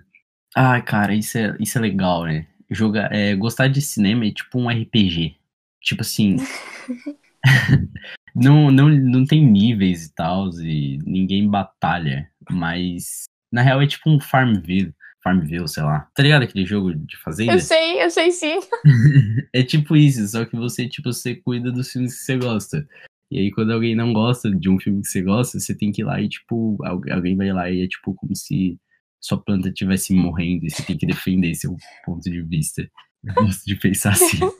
Ai, 0.56 0.82
cara, 0.82 1.14
isso 1.14 1.38
é, 1.38 1.56
isso 1.60 1.78
é 1.78 1.80
legal, 1.80 2.24
né? 2.24 2.46
Jogar, 2.70 3.12
é, 3.12 3.34
gostar 3.36 3.68
de 3.68 3.80
cinema 3.80 4.26
é 4.26 4.32
tipo 4.32 4.58
um 4.58 4.68
RPG. 4.68 5.36
Tipo 5.80 6.02
assim. 6.02 6.36
não, 8.34 8.70
não, 8.70 8.88
não 8.88 9.24
tem 9.24 9.44
níveis 9.44 10.06
e 10.06 10.14
tal, 10.14 10.48
e 10.60 10.98
ninguém 11.04 11.48
batalha, 11.48 12.28
mas 12.50 13.24
na 13.52 13.62
real 13.62 13.80
é 13.82 13.86
tipo 13.86 14.10
um 14.10 14.20
Farmville. 14.20 14.94
Farmville, 15.22 15.68
sei 15.68 15.82
lá. 15.82 16.08
Tá 16.14 16.22
ligado 16.22 16.42
aquele 16.42 16.64
jogo 16.64 16.94
de 16.94 17.16
fazenda? 17.18 17.52
Eu 17.52 17.60
sei, 17.60 18.02
eu 18.02 18.10
sei 18.10 18.30
sim. 18.30 18.58
É 19.52 19.62
tipo 19.62 19.94
isso, 19.94 20.26
só 20.26 20.44
que 20.46 20.56
você, 20.56 20.88
tipo, 20.88 21.12
você 21.12 21.34
cuida 21.34 21.70
dos 21.70 21.90
filmes 21.90 22.14
que 22.14 22.20
você 22.24 22.38
gosta. 22.38 22.88
E 23.30 23.38
aí, 23.38 23.50
quando 23.50 23.72
alguém 23.72 23.94
não 23.94 24.12
gosta 24.12 24.50
de 24.50 24.68
um 24.70 24.78
filme 24.80 25.02
que 25.02 25.08
você 25.08 25.22
gosta, 25.22 25.60
você 25.60 25.74
tem 25.76 25.92
que 25.92 26.00
ir 26.00 26.04
lá 26.04 26.20
e, 26.20 26.28
tipo, 26.28 26.78
al- 26.84 27.02
alguém 27.12 27.36
vai 27.36 27.52
lá 27.52 27.70
e 27.70 27.82
é 27.84 27.86
tipo 27.86 28.14
como 28.14 28.34
se 28.34 28.78
sua 29.20 29.42
planta 29.42 29.68
estivesse 29.68 30.14
morrendo 30.14 30.64
e 30.66 30.70
você 30.70 30.82
tem 30.82 30.96
que 30.96 31.06
defender 31.06 31.54
seu 31.54 31.76
ponto 32.04 32.22
de 32.22 32.40
vista. 32.42 32.82
Eu 33.24 33.34
gosto 33.34 33.64
de 33.64 33.76
pensar 33.76 34.12
assim. 34.12 34.38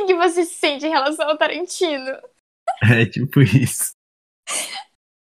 O 0.00 0.06
que 0.06 0.14
você 0.16 0.44
se 0.44 0.54
sente 0.54 0.84
em 0.84 0.90
relação 0.90 1.28
ao 1.28 1.38
Tarantino? 1.38 2.10
É 2.82 3.06
tipo 3.06 3.40
isso. 3.40 3.92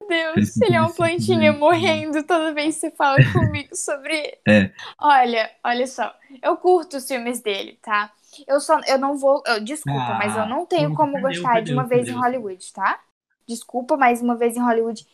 Meu 0.08 0.34
Deus, 0.34 0.60
ele 0.60 0.74
é 0.74 0.80
uma 0.80 0.92
plantinha 0.92 1.52
né? 1.52 1.58
morrendo 1.58 2.22
toda 2.24 2.52
vez 2.54 2.74
que 2.74 2.80
você 2.82 2.90
fala 2.92 3.16
comigo 3.32 3.74
sobre. 3.76 4.38
É. 4.46 4.72
Olha, 5.00 5.50
olha 5.64 5.86
só. 5.86 6.14
Eu 6.42 6.56
curto 6.56 6.96
os 6.96 7.06
filmes 7.06 7.40
dele, 7.40 7.78
tá? 7.82 8.12
Eu 8.46 8.60
só. 8.60 8.80
Eu 8.86 8.98
não 8.98 9.16
vou. 9.16 9.42
eu- 9.46 9.60
desculpa, 9.60 9.98
Ah, 10.00 10.18
mas 10.18 10.36
eu 10.36 10.46
não 10.46 10.66
tenho 10.66 10.94
como 10.94 11.12
perdeu, 11.12 11.30
gostar 11.42 11.60
de 11.60 11.72
uma 11.72 11.86
perdeu, 11.86 12.04
vez 12.04 12.16
em. 12.16 12.20
Hollywood, 12.20 12.72
tá? 12.72 13.00
Desculpa, 13.48 13.96
mas 13.96 14.20
uma 14.20 14.36
vez 14.36 14.56
em 14.56 14.60
Hollywood. 14.60 15.06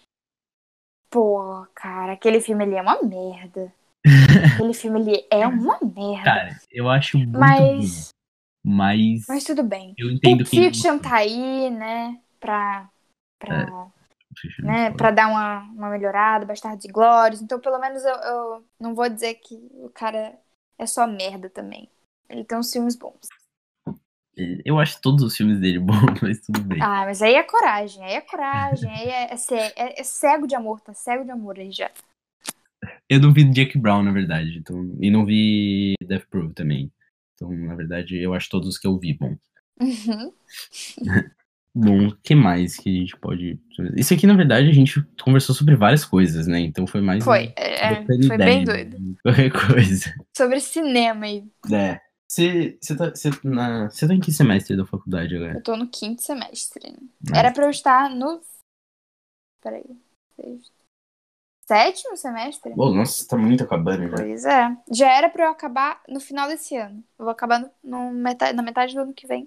Pô, 1.12 1.66
cara, 1.74 2.14
aquele 2.14 2.40
filme 2.40 2.64
ali 2.64 2.74
é 2.74 2.80
uma 2.80 3.02
merda. 3.02 3.70
aquele 4.54 4.72
filme 4.72 4.98
ali 4.98 5.26
é 5.30 5.46
uma 5.46 5.78
merda. 5.82 6.24
Cara, 6.24 6.60
eu 6.70 6.88
acho 6.88 7.18
muito 7.18 7.38
mas. 7.38 8.08
mas 8.64 9.26
Mas 9.28 9.44
tudo 9.44 9.62
bem. 9.62 9.94
eu 9.98 10.10
entendo 10.10 10.38
Pulp. 10.38 10.48
Fiction 10.48 10.98
tá 10.98 11.16
aí, 11.16 11.70
né? 11.70 12.18
Pra. 12.40 12.88
pra 13.38 13.92
É. 14.58 14.62
né, 14.62 14.90
para 14.92 15.10
dar 15.10 15.28
uma, 15.28 15.60
uma 15.74 15.90
melhorada, 15.90 16.46
Bastardos 16.46 16.86
e 16.86 16.88
Glórias. 16.88 17.42
Então, 17.42 17.60
pelo 17.60 17.78
menos 17.78 18.02
eu, 18.02 18.14
eu 18.14 18.64
não 18.80 18.94
vou 18.94 19.06
dizer 19.06 19.34
que 19.34 19.54
o 19.74 19.90
cara 19.90 20.34
é 20.78 20.86
só 20.86 21.06
merda 21.06 21.50
também. 21.50 21.90
Ele 22.26 22.42
tem 22.42 22.56
uns 22.56 22.72
filmes 22.72 22.96
bons. 22.96 23.28
Eu 24.64 24.78
acho 24.78 25.00
todos 25.00 25.22
os 25.22 25.36
filmes 25.36 25.60
dele 25.60 25.78
bons, 25.80 26.20
mas 26.22 26.40
tudo 26.40 26.60
bem. 26.62 26.80
Ah, 26.80 27.04
mas 27.04 27.20
aí 27.20 27.34
é 27.34 27.42
coragem, 27.42 28.02
aí 28.04 28.14
é 28.14 28.20
coragem, 28.20 28.90
aí 28.90 29.08
é, 29.08 29.34
é, 29.34 29.72
é- 29.76 30.00
é 30.00 30.04
cego 30.04 30.46
de 30.46 30.54
amor, 30.54 30.80
tá 30.80 30.94
cego 30.94 31.24
de 31.24 31.30
amor 31.30 31.58
aí 31.58 31.70
já. 31.70 31.90
Eu 33.08 33.20
não 33.20 33.32
vi 33.32 33.44
Jack 33.44 33.78
Brown, 33.78 34.02
na 34.02 34.10
verdade. 34.12 34.58
Então, 34.58 34.96
e 35.00 35.10
não 35.10 35.24
vi 35.24 35.94
Death 36.04 36.26
Proof 36.28 36.52
também. 36.54 36.90
Então, 37.34 37.50
na 37.52 37.74
verdade, 37.74 38.16
eu 38.18 38.34
acho 38.34 38.48
todos 38.48 38.78
que 38.78 38.86
eu 38.86 38.98
vi 38.98 39.14
bom. 39.14 39.36
Uhum. 39.80 40.32
Bom, 41.74 42.08
o 42.08 42.16
que 42.16 42.34
mais 42.34 42.76
que 42.76 42.90
a 42.90 43.00
gente 43.00 43.16
pode. 43.16 43.58
Isso 43.96 44.12
aqui, 44.12 44.26
na 44.26 44.34
verdade, 44.36 44.68
a 44.68 44.72
gente 44.74 45.02
conversou 45.22 45.54
sobre 45.54 45.74
várias 45.74 46.04
coisas, 46.04 46.46
né? 46.46 46.60
Então 46.60 46.86
foi 46.86 47.00
mais. 47.00 47.24
Foi, 47.24 47.50
é, 47.56 47.94
é, 47.94 48.04
foi 48.04 48.36
bem 48.36 48.62
doido. 48.62 48.98
né? 48.98 49.14
Qualquer 49.24 49.50
coisa. 49.50 50.14
Sobre 50.36 50.60
cinema 50.60 51.24
aí. 51.24 51.44
É. 51.72 51.98
Você 52.32 52.78
tá, 52.96 53.12
na- 53.44 53.88
tá 53.90 54.14
em 54.14 54.20
que 54.20 54.32
semestre 54.32 54.74
da 54.74 54.86
faculdade 54.86 55.36
agora? 55.36 55.52
Eu 55.58 55.62
tô 55.62 55.76
no 55.76 55.86
quinto 55.86 56.22
semestre. 56.22 56.90
né? 56.90 56.98
Era 57.36 57.52
pra 57.52 57.64
eu 57.66 57.70
estar 57.70 58.08
no. 58.08 58.40
Peraí. 59.62 59.84
sexto- 60.36 60.72
Sétimo 61.68 62.16
semestre? 62.16 62.72
Bom, 62.74 62.94
nossa, 62.94 63.26
tá 63.28 63.36
muito 63.36 63.62
acabando 63.64 64.08
já. 64.08 64.16
Pois 64.16 64.44
é. 64.46 64.76
Já 64.90 65.12
era 65.12 65.28
pra 65.28 65.44
eu 65.44 65.50
acabar 65.50 66.02
no 66.08 66.20
final 66.20 66.48
desse 66.48 66.74
ano. 66.74 67.04
Eu 67.18 67.26
vou 67.26 67.30
acabar 67.32 67.60
no, 67.60 67.70
no 67.84 68.10
metade, 68.12 68.56
na 68.56 68.62
metade 68.62 68.94
do 68.94 69.00
ano 69.02 69.12
que 69.14 69.26
vem. 69.26 69.46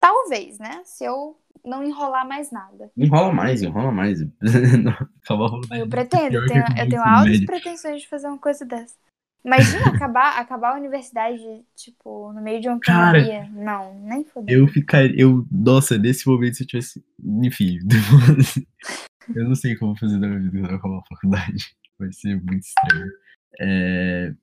Talvez, 0.00 0.58
né? 0.58 0.80
Se 0.84 1.04
eu 1.04 1.38
não 1.64 1.84
enrolar 1.84 2.26
mais 2.26 2.50
nada. 2.50 2.90
Enrola 2.96 3.32
mais, 3.32 3.60
enrola 3.62 3.92
mais. 3.92 4.20
Eu 5.70 5.88
pretendo, 5.88 6.46
tenho, 6.46 6.64
eu 6.78 6.88
tenho 6.88 7.02
altas 7.02 7.44
pretensões 7.44 8.00
de 8.02 8.08
fazer 8.08 8.28
uma 8.28 8.38
coisa 8.38 8.64
dessa. 8.64 8.96
Imagina 9.44 9.86
acabar, 9.88 10.38
acabar 10.38 10.74
a 10.74 10.76
universidade, 10.76 11.42
tipo, 11.74 12.32
no 12.32 12.42
meio 12.42 12.60
de 12.60 12.68
uma 12.68 12.78
Cara, 12.80 13.18
pandemia. 13.18 13.48
Não, 13.52 13.94
nem 14.00 14.24
fodendo. 14.24 14.52
Eu 14.52 14.66
ficaria. 14.68 15.14
Eu, 15.16 15.46
nossa, 15.50 15.96
nesse 15.96 16.26
momento, 16.28 16.56
se 16.56 16.64
eu 16.64 16.66
tivesse. 16.66 17.04
Enfim, 17.42 17.78
eu 19.34 19.48
não 19.48 19.54
sei 19.54 19.76
como 19.76 19.96
fazer 19.96 20.18
na 20.18 20.28
minha 20.28 20.50
vida 20.50 20.60
quando 20.60 20.70
eu 20.70 20.76
acabar 20.76 20.98
a 20.98 21.08
faculdade. 21.08 21.64
Vai 21.98 22.12
ser 22.12 22.34
muito 22.42 22.64
estranho. 22.64 23.10
É, 23.60 24.34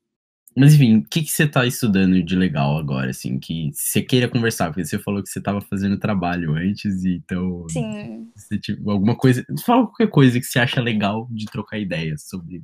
Mas 0.58 0.74
enfim, 0.74 0.98
o 0.98 1.04
que, 1.04 1.24
que 1.24 1.32
você 1.32 1.48
tá 1.48 1.66
estudando 1.66 2.22
de 2.24 2.36
legal 2.36 2.78
agora, 2.78 3.10
assim, 3.10 3.38
que 3.40 3.72
você 3.74 4.02
queira 4.02 4.28
conversar? 4.28 4.68
Porque 4.68 4.86
você 4.86 4.98
falou 5.00 5.22
que 5.22 5.30
você 5.30 5.42
tava 5.42 5.62
fazendo 5.62 6.00
trabalho 6.00 6.54
antes, 6.56 7.04
e 7.04 7.16
então. 7.18 7.66
Sim. 7.70 8.32
Se 8.36 8.60
tiver 8.60 8.90
alguma 8.90 9.16
coisa. 9.16 9.46
Fala 9.66 9.86
qualquer 9.86 10.10
coisa 10.10 10.40
que 10.40 10.46
você 10.46 10.60
acha 10.60 10.82
legal 10.82 11.28
de 11.32 11.46
trocar 11.46 11.78
ideias 11.78 12.28
sobre 12.28 12.64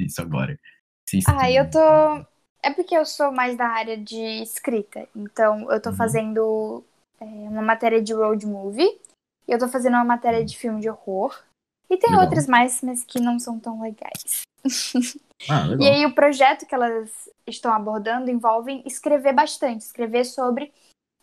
isso 0.00 0.20
agora. 0.20 0.58
Ah, 1.26 1.50
eu 1.50 1.70
tô. 1.70 1.78
É 2.62 2.70
porque 2.74 2.96
eu 2.96 3.06
sou 3.06 3.30
mais 3.32 3.56
da 3.56 3.66
área 3.68 3.96
de 3.96 4.42
escrita. 4.42 5.08
Então, 5.14 5.70
eu 5.70 5.80
tô 5.80 5.90
Uhum. 5.90 5.96
fazendo 5.96 6.84
é, 7.20 7.24
uma 7.24 7.62
matéria 7.62 8.02
de 8.02 8.12
road 8.12 8.44
movie. 8.46 9.00
E 9.46 9.52
eu 9.52 9.58
tô 9.58 9.68
fazendo 9.68 9.94
uma 9.94 10.04
matéria 10.04 10.44
de 10.44 10.56
filme 10.56 10.80
de 10.80 10.90
horror. 10.90 11.36
E 11.88 11.96
tem 11.96 12.10
Legal. 12.10 12.24
outras 12.26 12.46
mais, 12.46 12.82
mas 12.82 13.04
que 13.04 13.20
não 13.20 13.38
são 13.38 13.58
tão 13.58 13.80
legais. 13.80 14.42
Ah, 15.48 15.64
legal. 15.68 15.80
E 15.80 15.88
aí, 15.88 16.06
o 16.06 16.14
projeto 16.14 16.66
que 16.66 16.74
elas 16.74 17.10
estão 17.46 17.72
abordando 17.72 18.30
envolve 18.30 18.82
escrever 18.84 19.32
bastante, 19.32 19.82
escrever 19.82 20.24
sobre 20.24 20.72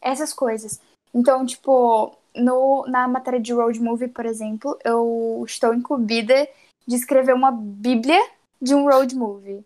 essas 0.02 0.34
coisas. 0.34 0.80
Então, 1.14 1.46
tipo, 1.46 2.18
no, 2.36 2.86
na 2.88 3.08
matéria 3.08 3.40
de 3.40 3.54
road 3.54 3.80
movie, 3.80 4.08
por 4.08 4.26
exemplo, 4.26 4.78
eu 4.84 5.44
estou 5.46 5.74
incumbida 5.74 6.48
de 6.88 6.96
escrever 6.96 7.34
uma 7.34 7.52
bíblia 7.52 8.20
de 8.62 8.74
um 8.74 8.86
road 8.90 9.16
movie. 9.16 9.64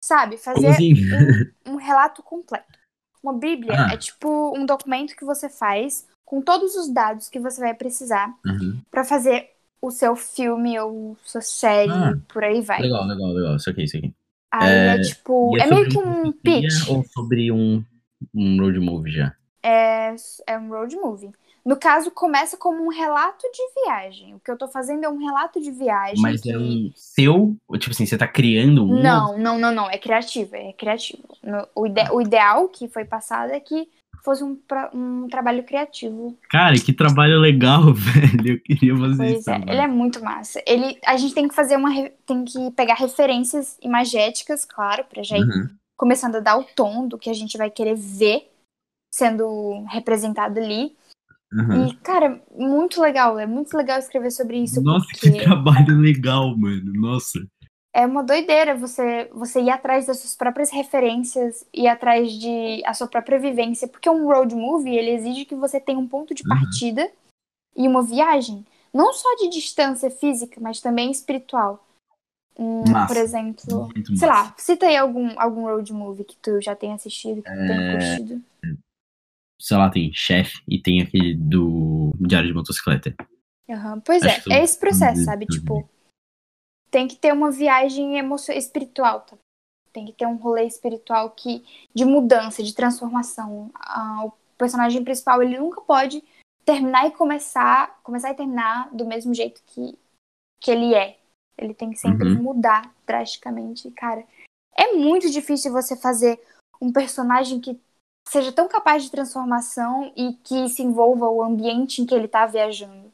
Sabe? 0.00 0.36
Fazer 0.36 0.68
assim? 0.68 0.94
um 1.66 1.76
relato 1.76 2.22
completo. 2.22 2.64
Uma 3.22 3.34
bíblia 3.34 3.74
Ah. 3.76 3.92
é 3.92 3.96
tipo 3.96 4.56
um 4.56 4.64
documento 4.64 5.14
que 5.14 5.24
você 5.24 5.48
faz 5.48 6.06
com 6.24 6.40
todos 6.40 6.74
os 6.76 6.88
dados 6.92 7.28
que 7.28 7.38
você 7.38 7.60
vai 7.60 7.74
precisar 7.74 8.32
Uhum. 8.46 8.80
pra 8.90 9.04
fazer 9.04 9.50
o 9.82 9.90
seu 9.90 10.14
filme 10.16 10.78
ou 10.78 11.16
sua 11.24 11.40
série, 11.40 11.90
Ah, 11.90 12.14
por 12.28 12.44
aí 12.44 12.60
vai. 12.62 12.80
Legal, 12.80 13.06
legal, 13.06 13.32
legal. 13.32 13.56
Isso 13.56 13.68
aqui, 13.70 13.84
isso 13.84 13.96
aqui. 13.96 14.14
Aí 14.52 14.70
é, 14.72 15.00
tipo, 15.00 15.56
E 15.56 15.60
é, 15.60 15.66
meio 15.66 15.88
que 15.88 15.98
um 15.98 16.32
pitch. 16.32 16.88
Ou 16.88 17.04
sobre 17.04 17.52
um, 17.52 17.84
um 18.34 18.58
road 18.60 18.78
movie 18.80 19.12
já? 19.12 19.34
É, 19.62 20.14
é 20.46 20.58
um 20.58 20.68
road 20.68 20.96
movie. 20.96 21.30
No 21.64 21.76
caso, 21.76 22.10
começa 22.10 22.56
como 22.56 22.84
um 22.84 22.88
relato 22.88 23.46
de 23.52 23.82
viagem. 23.84 24.34
O 24.34 24.40
que 24.40 24.50
eu 24.50 24.56
tô 24.56 24.66
fazendo 24.68 25.04
é 25.04 25.08
um 25.08 25.18
relato 25.18 25.60
de 25.60 25.70
viagem. 25.70 26.20
Mas 26.20 26.40
que... 26.40 26.50
é 26.50 26.58
um 26.58 26.90
seu. 26.94 27.54
Tipo 27.78 27.90
assim, 27.90 28.06
você 28.06 28.16
tá 28.16 28.26
criando 28.26 28.84
um. 28.84 29.02
Não, 29.02 29.36
não, 29.38 29.58
não, 29.58 29.72
não. 29.72 29.90
É 29.90 29.98
criativo, 29.98 30.56
é 30.56 30.72
criativo. 30.72 31.22
No- 31.42 31.66
o, 31.74 31.86
ide- 31.86 32.10
o 32.12 32.20
ideal 32.20 32.68
que 32.68 32.88
foi 32.88 33.04
passado 33.04 33.52
é 33.52 33.60
que 33.60 33.88
fosse 34.24 34.44
um, 34.44 34.58
um 34.94 35.28
trabalho 35.28 35.62
criativo. 35.64 36.36
Cara, 36.50 36.74
que 36.74 36.92
trabalho 36.92 37.38
legal, 37.38 37.82
velho. 37.94 38.54
Eu 38.54 38.60
queria 38.60 38.96
fazer 38.96 39.16
Pois 39.16 39.38
isso. 39.40 39.50
é, 39.50 39.56
ele 39.56 39.80
é 39.80 39.86
muito 39.86 40.22
massa. 40.24 40.62
Ele, 40.66 40.98
a 41.06 41.16
gente 41.16 41.34
tem 41.34 41.46
que 41.48 41.54
fazer 41.54 41.76
uma. 41.76 41.90
tem 42.26 42.44
que 42.44 42.70
pegar 42.72 42.94
referências 42.94 43.78
imagéticas, 43.82 44.64
claro, 44.64 45.04
pra 45.04 45.22
já 45.22 45.36
ir 45.36 45.42
Uhum. 45.42 45.68
começando 45.98 46.36
a 46.36 46.40
dar 46.40 46.56
o 46.58 46.64
tom 46.64 47.06
do 47.06 47.18
que 47.18 47.28
a 47.30 47.34
gente 47.34 47.56
vai 47.58 47.70
querer 47.70 47.94
ver 47.94 48.50
sendo 49.12 49.84
representado 49.88 50.58
ali. 50.60 50.96
Aham. 51.52 51.88
E, 51.88 51.94
cara, 51.96 52.42
muito 52.56 53.00
legal. 53.00 53.38
É 53.38 53.46
muito 53.46 53.76
legal 53.76 53.98
escrever 53.98 54.30
sobre 54.30 54.58
isso. 54.58 54.80
Nossa, 54.82 55.06
que 55.20 55.30
trabalho 55.42 55.98
legal, 55.98 56.56
mano. 56.56 56.92
Nossa. 56.94 57.38
é 57.92 58.06
uma 58.06 58.22
doideira 58.22 58.74
você, 58.76 59.28
você 59.32 59.60
ir 59.60 59.70
atrás 59.70 60.06
das 60.06 60.18
suas 60.20 60.36
próprias 60.36 60.70
referências, 60.70 61.66
ir 61.74 61.88
atrás 61.88 62.32
de 62.32 62.82
a 62.86 62.94
sua 62.94 63.08
própria 63.08 63.38
vivência. 63.38 63.88
Porque 63.88 64.08
um 64.08 64.26
road 64.26 64.54
movie, 64.54 64.96
ele 64.96 65.10
exige 65.10 65.44
que 65.44 65.54
você 65.56 65.80
tenha 65.80 65.98
um 65.98 66.06
ponto 66.06 66.34
de 66.34 66.42
Uhum. 66.44 66.48
partida 66.48 67.10
e 67.76 67.88
uma 67.88 68.02
viagem. 68.02 68.64
Não 68.92 69.12
só 69.12 69.28
de 69.36 69.48
distância 69.48 70.10
física, 70.10 70.60
mas 70.60 70.80
também 70.80 71.10
espiritual. 71.10 71.84
Hum, 72.58 72.84
por 73.06 73.16
exemplo, 73.16 73.88
sei 74.14 74.28
lá, 74.28 74.54
cita 74.58 74.86
aí 74.86 74.96
algum, 74.96 75.30
algum 75.40 75.62
road 75.62 75.92
movie 75.92 76.24
que 76.24 76.36
tu 76.36 76.60
já 76.60 76.74
tenha 76.76 76.94
assistido, 76.94 77.42
que 77.42 77.48
tu 77.50 77.56
É. 77.56 77.66
tenha 77.66 77.90
curtido. 77.90 78.42
Sei 79.60 79.76
lá, 79.76 79.90
tem 79.90 80.10
chefe 80.14 80.62
e 80.66 80.80
tem 80.80 81.02
aquele 81.02 81.34
do 81.34 82.12
Diário 82.18 82.48
de 82.48 82.54
Motocicleta. 82.54 83.14
Aham, 83.68 84.00
Pois 84.00 84.22
Acho 84.22 84.50
é, 84.52 84.56
é 84.56 84.64
esse 84.64 84.78
processo, 84.78 85.24
sabe? 85.24 85.46
Tipo, 85.46 85.88
tem 86.90 87.06
que 87.06 87.14
ter 87.14 87.32
uma 87.32 87.50
viagem 87.50 88.18
emocio... 88.18 88.52
espiritual, 88.54 89.20
tá? 89.20 89.36
Tem 89.92 90.06
que 90.06 90.12
ter 90.12 90.26
um 90.26 90.36
rolê 90.36 90.64
espiritual 90.64 91.30
que 91.30 91.64
de 91.94 92.04
mudança, 92.04 92.62
de 92.62 92.74
transformação. 92.74 93.70
Ah, 93.74 94.24
o 94.24 94.32
personagem 94.56 95.04
principal, 95.04 95.42
ele 95.42 95.58
nunca 95.58 95.80
pode 95.82 96.24
terminar 96.64 97.06
e 97.06 97.10
começar, 97.10 98.00
começar 98.02 98.30
e 98.30 98.34
terminar 98.34 98.88
do 98.94 99.04
mesmo 99.04 99.34
jeito 99.34 99.62
que, 99.66 99.98
que 100.60 100.70
ele 100.70 100.94
é. 100.94 101.18
Ele 101.58 101.74
tem 101.74 101.90
que 101.90 101.98
sempre 101.98 102.28
Uhum. 102.28 102.42
mudar 102.42 102.94
drasticamente. 103.06 103.90
Cara, 103.90 104.24
é 104.76 104.92
muito 104.92 105.30
difícil 105.30 105.70
você 105.72 105.96
fazer 105.96 106.40
um 106.80 106.90
personagem 106.92 107.60
que 107.60 107.78
seja 108.30 108.52
tão 108.52 108.68
capaz 108.68 109.02
de 109.02 109.10
transformação 109.10 110.12
e 110.16 110.34
que 110.44 110.68
se 110.68 110.82
envolva 110.82 111.28
o 111.28 111.42
ambiente 111.42 112.00
em 112.00 112.06
que 112.06 112.14
ele 112.14 112.28
tá 112.28 112.46
viajando. 112.46 113.10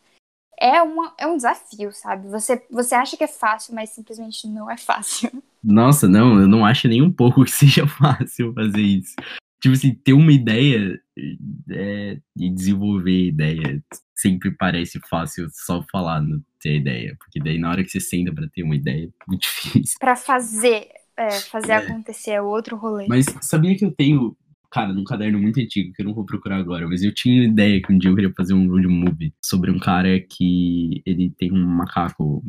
É, 0.60 0.80
uma, 0.82 1.14
é 1.18 1.26
um 1.26 1.36
desafio, 1.36 1.90
sabe? 1.92 2.28
Você, 2.28 2.64
você 2.70 2.94
acha 2.94 3.16
que 3.16 3.24
é 3.24 3.28
fácil, 3.28 3.74
mas 3.74 3.90
simplesmente 3.90 4.46
não 4.46 4.70
é 4.70 4.76
fácil. 4.76 5.30
Nossa, 5.64 6.06
não, 6.08 6.40
eu 6.40 6.46
não 6.46 6.64
acho 6.64 6.86
nem 6.86 7.02
um 7.02 7.10
pouco 7.10 7.44
que 7.44 7.50
seja 7.52 7.86
fácil 7.86 8.52
fazer 8.52 8.80
isso. 8.80 9.14
Tipo 9.60 9.74
assim, 9.74 9.94
ter 9.94 10.12
uma 10.12 10.32
ideia 10.32 11.00
é, 11.70 12.18
e 12.36 12.50
desenvolver 12.50 13.10
a 13.10 13.28
ideia 13.28 13.82
sempre 14.14 14.50
parece 14.50 15.00
fácil 15.08 15.48
só 15.50 15.82
falar 15.90 16.20
no 16.20 16.42
ter 16.60 16.76
ideia. 16.76 17.16
Porque 17.18 17.40
daí 17.40 17.58
na 17.58 17.70
hora 17.70 17.82
que 17.82 17.90
você 17.90 18.00
senta 18.00 18.32
pra 18.34 18.48
ter 18.48 18.62
uma 18.62 18.76
ideia, 18.76 19.06
é 19.06 19.24
muito 19.26 19.42
difícil. 19.64 19.96
Pra 19.98 20.14
fazer, 20.14 20.88
é, 21.16 21.30
fazer 21.30 21.72
É. 21.72 21.76
acontecer 21.76 22.32
é 22.32 22.42
outro 22.42 22.76
rolê. 22.76 23.06
Mas 23.08 23.26
sabia 23.40 23.76
que 23.76 23.84
eu 23.84 23.90
tenho, 23.90 24.36
cara, 24.76 24.92
num 24.92 25.04
caderno 25.04 25.40
muito 25.40 25.58
antigo, 25.58 25.90
que 25.94 26.02
eu 26.02 26.06
não 26.06 26.12
vou 26.12 26.26
procurar 26.26 26.58
agora, 26.58 26.86
mas 26.86 27.02
eu 27.02 27.14
tinha 27.14 27.44
ideia 27.44 27.80
que 27.80 27.90
um 27.90 27.96
dia 27.96 28.10
eu 28.10 28.14
queria 28.14 28.32
fazer 28.36 28.52
um 28.52 28.68
road 28.68 28.86
movie 28.86 29.32
sobre 29.42 29.70
um 29.70 29.78
cara 29.78 30.20
que 30.20 31.02
ele 31.06 31.30
tem 31.30 31.50
um 31.50 31.66
macaco. 31.66 32.44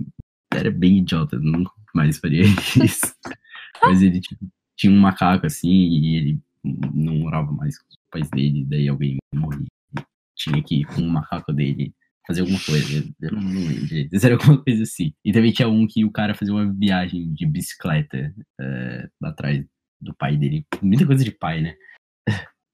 Era 0.53 0.69
bem 0.69 0.97
idiota, 0.97 1.39
nunca 1.39 1.71
mais 1.95 2.17
faria 2.17 2.43
isso. 2.83 3.15
mas 3.81 4.01
ele 4.01 4.19
tipo, 4.19 4.45
tinha 4.75 4.91
um 4.91 4.99
macaco 4.99 5.45
assim 5.45 5.69
e 5.69 6.15
ele 6.17 6.39
não 6.93 7.15
morava 7.15 7.49
mais 7.53 7.79
com 7.79 7.87
os 7.87 7.97
pais 8.11 8.29
dele, 8.29 8.65
daí 8.65 8.89
alguém 8.89 9.15
morria. 9.33 9.65
Tinha 10.35 10.61
que 10.61 10.81
ir 10.81 10.85
com 10.85 11.03
o 11.03 11.09
macaco 11.09 11.53
dele 11.53 11.93
fazer 12.27 12.41
alguma 12.41 12.59
coisa. 12.59 13.07
Eu 13.21 13.31
não, 13.31 13.41
lembro 13.41 13.85
direito, 13.85 14.13
era 14.21 14.35
alguma 14.35 14.61
coisa 14.61 14.83
assim. 14.83 15.13
E 15.23 15.31
também 15.31 15.53
tinha 15.53 15.69
um 15.69 15.87
que 15.87 16.03
o 16.03 16.11
cara 16.11 16.35
fazia 16.35 16.53
uma 16.53 16.73
viagem 16.73 17.31
de 17.33 17.45
bicicleta 17.45 18.35
eh, 18.59 19.09
atrás 19.23 19.65
do 20.01 20.13
pai 20.13 20.35
dele. 20.35 20.65
Muita 20.81 21.05
coisa 21.05 21.23
de 21.23 21.31
pai, 21.31 21.61
né? 21.61 21.73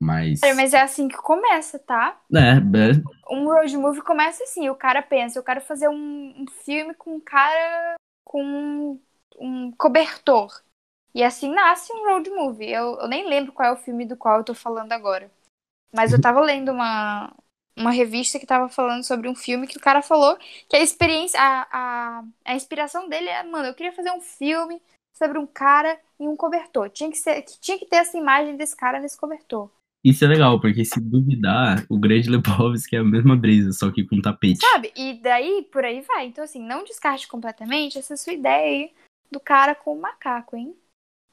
Mas. 0.02 0.42
Cara, 0.42 0.56
Mas 0.56 0.74
é 0.74 0.82
assim 0.82 1.08
que 1.08 1.18
começa, 1.18 1.80
tá? 1.80 2.20
É, 2.34 2.58
é, 2.58 3.34
Um 3.34 3.46
road 3.46 3.78
movie 3.78 4.02
começa 4.02 4.44
assim, 4.44 4.70
o 4.70 4.76
cara 4.76 5.02
pensa, 5.02 5.40
eu 5.40 5.44
quero 5.44 5.62
fazer 5.62 5.88
um, 5.88 6.42
um 6.42 6.46
filme 6.66 6.94
com 6.94 7.16
um 7.16 7.20
cara 7.20 7.96
com 8.26 8.44
um, 8.44 9.00
um 9.40 9.72
cobertor. 9.72 10.62
E 11.16 11.24
assim 11.24 11.54
nasce 11.54 11.94
um 11.94 12.06
road 12.10 12.30
movie. 12.30 12.70
Eu, 12.70 13.00
eu 13.00 13.08
nem 13.08 13.28
lembro 13.30 13.52
qual 13.54 13.70
é 13.70 13.72
o 13.72 13.78
filme 13.78 14.06
do 14.06 14.18
qual 14.18 14.40
eu 14.40 14.44
tô 14.44 14.54
falando 14.54 14.92
agora. 14.92 15.32
Mas 15.94 16.12
eu 16.12 16.20
tava 16.20 16.42
lendo 16.42 16.72
uma, 16.72 17.32
uma 17.78 17.92
revista 17.92 18.40
que 18.40 18.46
tava 18.46 18.68
falando 18.68 19.04
sobre 19.04 19.30
um 19.30 19.36
filme 19.36 19.68
que 19.68 19.78
o 19.78 19.82
cara 19.82 20.02
falou 20.02 20.38
que 20.68 20.76
a 20.76 20.82
experiência, 20.82 21.40
a, 21.40 21.68
a, 21.72 22.24
a 22.46 22.56
inspiração 22.56 23.08
dele 23.08 23.30
é, 23.30 23.44
mano, 23.44 23.68
eu 23.68 23.76
queria 23.76 23.94
fazer 23.94 24.12
um 24.12 24.22
filme 24.22 24.82
sobre 25.16 25.38
um 25.38 25.46
cara 25.46 26.00
um 26.28 26.36
cobertor. 26.36 26.90
Tinha 26.90 27.10
que, 27.10 27.18
ser, 27.18 27.42
tinha 27.62 27.78
que 27.78 27.86
ter 27.86 27.98
essa 27.98 28.18
imagem 28.18 28.56
desse 28.58 28.76
cara 28.76 29.00
nesse 29.00 29.18
cobertor. 29.18 29.70
isso 30.04 30.24
é 30.26 30.28
legal, 30.28 30.60
porque 30.60 30.84
se 30.84 31.00
duvidar, 31.00 31.86
o 31.90 31.98
grande 31.98 32.30
Lebowski 32.30 32.96
é 32.96 33.00
a 33.00 33.04
mesma 33.04 33.36
brisa, 33.36 33.72
só 33.72 33.92
que 33.92 34.04
com 34.04 34.22
tapete. 34.22 34.60
Sabe? 34.60 34.92
E 34.96 35.14
daí, 35.22 35.64
por 35.72 35.86
aí 35.86 36.02
vai. 36.02 36.28
Então, 36.28 36.44
assim, 36.44 36.62
não 36.62 36.84
descarte 36.84 37.28
completamente 37.28 37.98
essa 37.98 38.18
sua 38.18 38.34
ideia 38.34 38.66
aí 38.66 38.92
do 39.32 39.40
cara 39.40 39.74
com 39.74 39.94
o 39.94 40.02
macaco, 40.02 40.56
hein? 40.56 40.76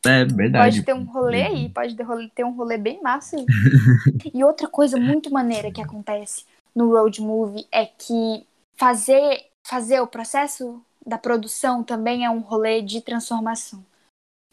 É 0.07 0.25
verdade. 0.25 0.77
Pode 0.77 0.83
ter 0.85 0.95
um 0.95 1.05
rolê 1.05 1.43
aí, 1.43 1.69
pode 1.69 1.95
ter, 1.95 2.03
rolê- 2.05 2.31
ter 2.35 2.45
um 2.45 2.53
rolê 2.53 2.79
bem 2.79 3.03
massa 3.03 3.37
aí. 3.37 3.45
e 4.33 4.43
outra 4.43 4.67
coisa 4.67 4.97
muito 4.97 5.31
maneira 5.31 5.71
que 5.71 5.83
acontece 5.83 6.47
no 6.75 6.91
road 6.91 7.21
movie 7.21 7.67
é 7.71 7.85
que 7.85 8.47
fazer, 8.77 9.45
fazer 9.67 10.01
o 10.01 10.07
processo 10.07 10.81
da 11.05 11.19
produção 11.19 11.83
também 11.83 12.25
é 12.25 12.31
um 12.31 12.39
rolê 12.41 12.81
de 12.81 13.03
transformação. 13.03 13.85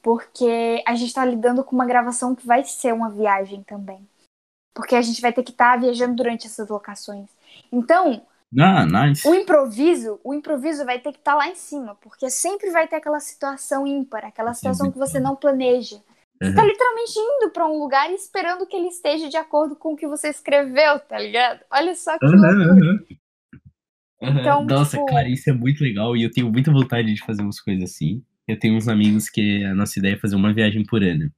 Porque 0.07 0.81
a 0.87 0.95
gente 0.95 1.13
tá 1.13 1.25
lidando 1.25 1.65
com 1.65 1.75
uma 1.75 1.85
gravação 1.85 2.33
que 2.33 2.47
vai 2.47 2.63
ser 2.63 2.93
uma 2.93 3.09
viagem 3.09 3.61
também. 3.63 4.07
Porque 4.73 4.95
a 4.95 5.01
gente 5.01 5.19
vai 5.19 5.33
ter 5.33 5.43
que 5.43 5.51
estar 5.51 5.77
viajando 5.77 6.15
durante 6.15 6.47
essas 6.47 6.69
locações. 6.69 7.27
Então, 7.69 8.25
Ah, 8.57 8.85
nice. 8.85 9.27
o 9.27 9.35
improviso, 9.35 10.17
o 10.23 10.33
improviso 10.33 10.85
vai 10.85 10.97
ter 10.97 11.11
que 11.11 11.17
estar 11.17 11.35
lá 11.35 11.49
em 11.49 11.55
cima, 11.55 11.95
porque 11.95 12.29
sempre 12.29 12.71
vai 12.71 12.87
ter 12.87 12.95
aquela 12.95 13.19
situação 13.19 13.85
ímpar, 13.85 14.23
aquela 14.23 14.53
situação 14.53 14.89
que 14.89 14.97
você 14.97 15.19
não 15.19 15.35
planeja. 15.35 15.97
Você 16.41 16.53
tá 16.55 16.61
Uhum. 16.61 16.67
literalmente 16.69 17.19
indo 17.19 17.49
pra 17.51 17.67
um 17.67 17.77
lugar 17.77 18.09
e 18.09 18.15
esperando 18.15 18.65
que 18.65 18.77
ele 18.77 18.87
esteja 18.87 19.27
de 19.27 19.35
acordo 19.35 19.75
com 19.75 19.91
o 19.91 19.97
que 19.97 20.07
você 20.07 20.29
escreveu, 20.29 21.01
tá 21.01 21.19
ligado? 21.19 21.59
Olha 21.69 21.93
só 21.97 22.17
que 22.17 22.25
loucura. 22.25 22.53
aham. 22.63 22.99
Aham. 24.23 24.39
Então, 24.39 24.63
Nossa, 24.63 24.91
tipo- 24.97 25.05
cara, 25.05 25.27
isso 25.27 25.49
é 25.49 25.53
muito 25.53 25.83
legal 25.83 26.15
e 26.15 26.23
eu 26.23 26.31
tenho 26.31 26.49
muita 26.49 26.71
vontade 26.71 27.13
de 27.13 27.25
fazer 27.25 27.41
umas 27.41 27.59
coisas 27.59 27.91
assim. 27.91 28.23
Eu 28.47 28.57
tenho 28.57 28.75
uns 28.75 28.87
amigos 28.87 29.29
que 29.29 29.63
a 29.65 29.75
nossa 29.75 29.99
ideia 29.99 30.13
é 30.13 30.19
fazer 30.19 30.35
uma 30.35 30.53
viagem 30.53 30.83
por 30.85 31.03
ano. 31.03 31.31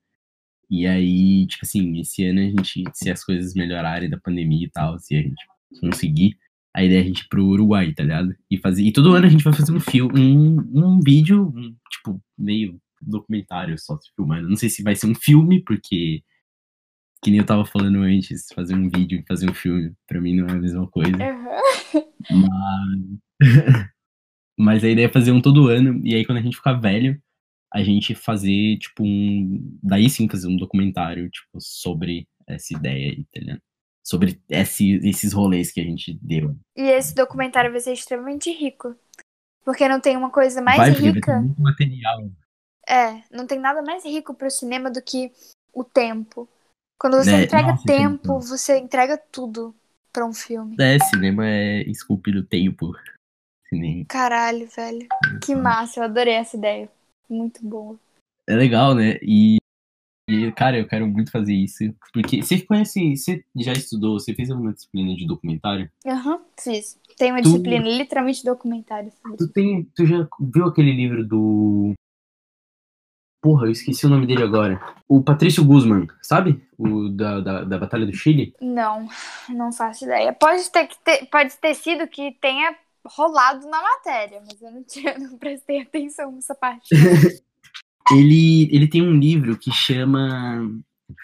E 0.69 0.85
aí, 0.85 1.47
tipo 1.47 1.65
assim, 1.65 1.99
esse 1.99 2.23
ano 2.25 2.39
a 2.39 2.43
gente, 2.43 2.83
se 2.93 3.09
as 3.09 3.23
coisas 3.23 3.55
melhorarem 3.55 4.09
da 4.09 4.19
pandemia 4.19 4.67
e 4.67 4.69
tal, 4.69 4.99
se 4.99 5.15
a 5.15 5.21
gente 5.21 5.43
conseguir, 5.81 6.37
a 6.75 6.83
ideia 6.83 6.99
é 6.99 7.01
a 7.01 7.05
gente 7.05 7.21
ir 7.21 7.27
pro 7.27 7.43
Uruguai, 7.43 7.91
tá 7.93 8.03
ligado? 8.03 8.35
E 8.49 8.57
fazer. 8.59 8.83
E 8.83 8.93
todo 8.93 9.13
ano 9.15 9.25
a 9.25 9.29
gente 9.29 9.43
vai 9.43 9.53
fazer 9.53 9.71
um 9.71 9.79
filme, 9.79 10.19
um, 10.21 10.57
um 10.73 10.99
vídeo, 10.99 11.51
um, 11.55 11.75
tipo, 11.89 12.21
meio 12.37 12.79
documentário 13.01 13.77
só 13.79 13.97
se 13.97 14.11
filmando. 14.15 14.47
Não 14.47 14.55
sei 14.55 14.69
se 14.69 14.83
vai 14.83 14.95
ser 14.95 15.07
um 15.07 15.15
filme, 15.15 15.63
porque. 15.63 16.23
Que 17.21 17.31
nem 17.31 17.39
eu 17.39 17.45
tava 17.45 17.65
falando 17.65 17.99
antes, 17.99 18.47
fazer 18.55 18.75
um 18.75 18.89
vídeo 18.89 19.19
e 19.19 19.25
fazer 19.27 19.49
um 19.49 19.53
filme, 19.53 19.93
pra 20.07 20.21
mim 20.21 20.37
não 20.37 20.47
é 20.47 20.51
a 20.53 20.55
mesma 20.55 20.87
coisa. 20.87 21.17
Aham. 21.17 21.59
Mas... 23.41 23.89
Mas 24.59 24.83
a 24.83 24.89
ideia 24.89 25.05
é 25.05 25.09
fazer 25.11 25.31
um 25.31 25.41
todo 25.41 25.69
ano, 25.69 26.01
e 26.05 26.13
aí 26.13 26.25
quando 26.25 26.39
a 26.39 26.41
gente 26.41 26.57
ficar 26.57 26.73
velho, 26.73 27.17
a 27.73 27.81
gente 27.81 28.13
fazer, 28.13 28.77
tipo, 28.77 29.03
um. 29.03 29.77
Daí 29.81 30.09
sim 30.09 30.27
fazer 30.27 30.47
um 30.47 30.57
documentário, 30.57 31.29
tipo, 31.29 31.59
sobre 31.61 32.27
essa 32.45 32.75
ideia 32.75 33.11
aí, 33.11 33.23
tá 33.25 33.39
ligado? 33.39 33.61
Sobre 34.03 34.41
esse, 34.49 34.95
esses 35.07 35.31
rolês 35.33 35.71
que 35.71 35.79
a 35.79 35.83
gente 35.83 36.17
deu. 36.21 36.57
E 36.75 36.81
esse 36.81 37.15
documentário 37.15 37.71
vai 37.71 37.79
ser 37.79 37.93
extremamente 37.93 38.51
rico. 38.51 38.95
Porque 39.63 39.87
não 39.87 39.99
tem 40.01 40.17
uma 40.17 40.31
coisa 40.31 40.61
mais 40.61 40.77
vai, 40.77 40.91
porque 40.91 41.03
vai 41.03 41.13
rica. 41.13 41.41
muito 41.41 41.61
material. 41.61 42.31
É, 42.87 43.21
não 43.31 43.45
tem 43.45 43.59
nada 43.59 43.81
mais 43.83 44.03
rico 44.03 44.33
pro 44.33 44.49
cinema 44.49 44.89
do 44.89 45.01
que 45.01 45.31
o 45.71 45.83
tempo. 45.83 46.49
Quando 46.99 47.17
você 47.17 47.31
É, 47.31 47.43
entrega 47.43 47.67
nossa, 47.67 47.85
tempo, 47.85 48.33
muito- 48.33 48.47
você 48.47 48.77
entrega 48.79 49.17
tudo 49.31 49.75
pra 50.11 50.25
um 50.25 50.33
filme. 50.33 50.75
É, 50.79 50.97
cinema 50.99 51.47
é 51.47 51.83
esculpir 51.83 52.35
o 52.35 52.43
tempo. 52.43 52.91
Cinema. 53.69 54.05
Caralho, 54.09 54.67
velho. 54.75 55.07
Que 55.45 55.55
massa, 55.55 55.99
eu 55.99 56.03
adorei 56.03 56.33
essa 56.33 56.57
ideia. 56.57 56.89
Muito 57.29 57.65
boa. 57.65 57.95
É 58.47 58.55
legal, 58.55 58.95
né? 58.95 59.19
E, 59.21 59.57
e, 60.27 60.51
cara, 60.53 60.77
eu 60.79 60.87
quero 60.87 61.05
muito 61.07 61.31
fazer 61.31 61.53
isso. 61.53 61.83
Porque 62.11 62.41
você 62.41 62.59
conhece, 62.61 63.15
você 63.15 63.43
já 63.55 63.73
estudou, 63.73 64.19
você 64.19 64.33
fez 64.33 64.49
alguma 64.49 64.73
disciplina 64.73 65.15
de 65.15 65.27
documentário? 65.27 65.89
Aham, 66.05 66.41
fiz. 66.59 66.99
Tem 67.17 67.31
uma 67.31 67.41
Tu- 67.41 67.49
disciplina 67.49 67.85
literalmente 67.87 68.43
documentário. 68.43 69.11
Tu, 69.37 69.47
tem, 69.49 69.83
tu 69.95 70.05
já 70.05 70.27
viu 70.39 70.65
aquele 70.65 70.91
livro 70.91 71.23
do. 71.27 71.93
Porra, 73.41 73.67
eu 73.67 73.71
esqueci 73.71 74.05
o 74.05 74.09
nome 74.09 74.25
dele 74.25 74.43
agora. 74.43 74.81
O 75.07 75.23
Patrício 75.23 75.63
Guzman, 75.63 76.07
sabe? 76.21 76.61
O 76.77 77.07
da, 77.09 77.39
da, 77.39 77.63
da 77.63 77.77
Batalha 77.77 78.05
do 78.05 78.13
Chile. 78.13 78.53
Não, 78.59 79.07
não 79.47 79.71
faço 79.71 80.03
ideia. 80.05 80.33
Pode 80.33 80.69
ter, 80.69 80.87
que 80.87 80.97
ter, 80.99 81.25
pode 81.27 81.55
ter 81.57 81.73
sido 81.73 82.05
que 82.07 82.35
tenha 82.41 82.75
rolado 83.05 83.67
na 83.69 83.81
matéria, 83.81 84.41
mas 84.45 84.61
eu 84.61 84.71
não, 84.71 84.83
tinha, 84.83 85.17
não 85.17 85.37
prestei 85.37 85.81
atenção 85.81 86.31
nessa 86.31 86.55
parte. 86.55 86.87
Ele, 88.11 88.67
ele 88.75 88.87
tem 88.87 89.03
um 89.03 89.19
livro 89.19 89.55
que 89.55 89.71
chama 89.71 90.67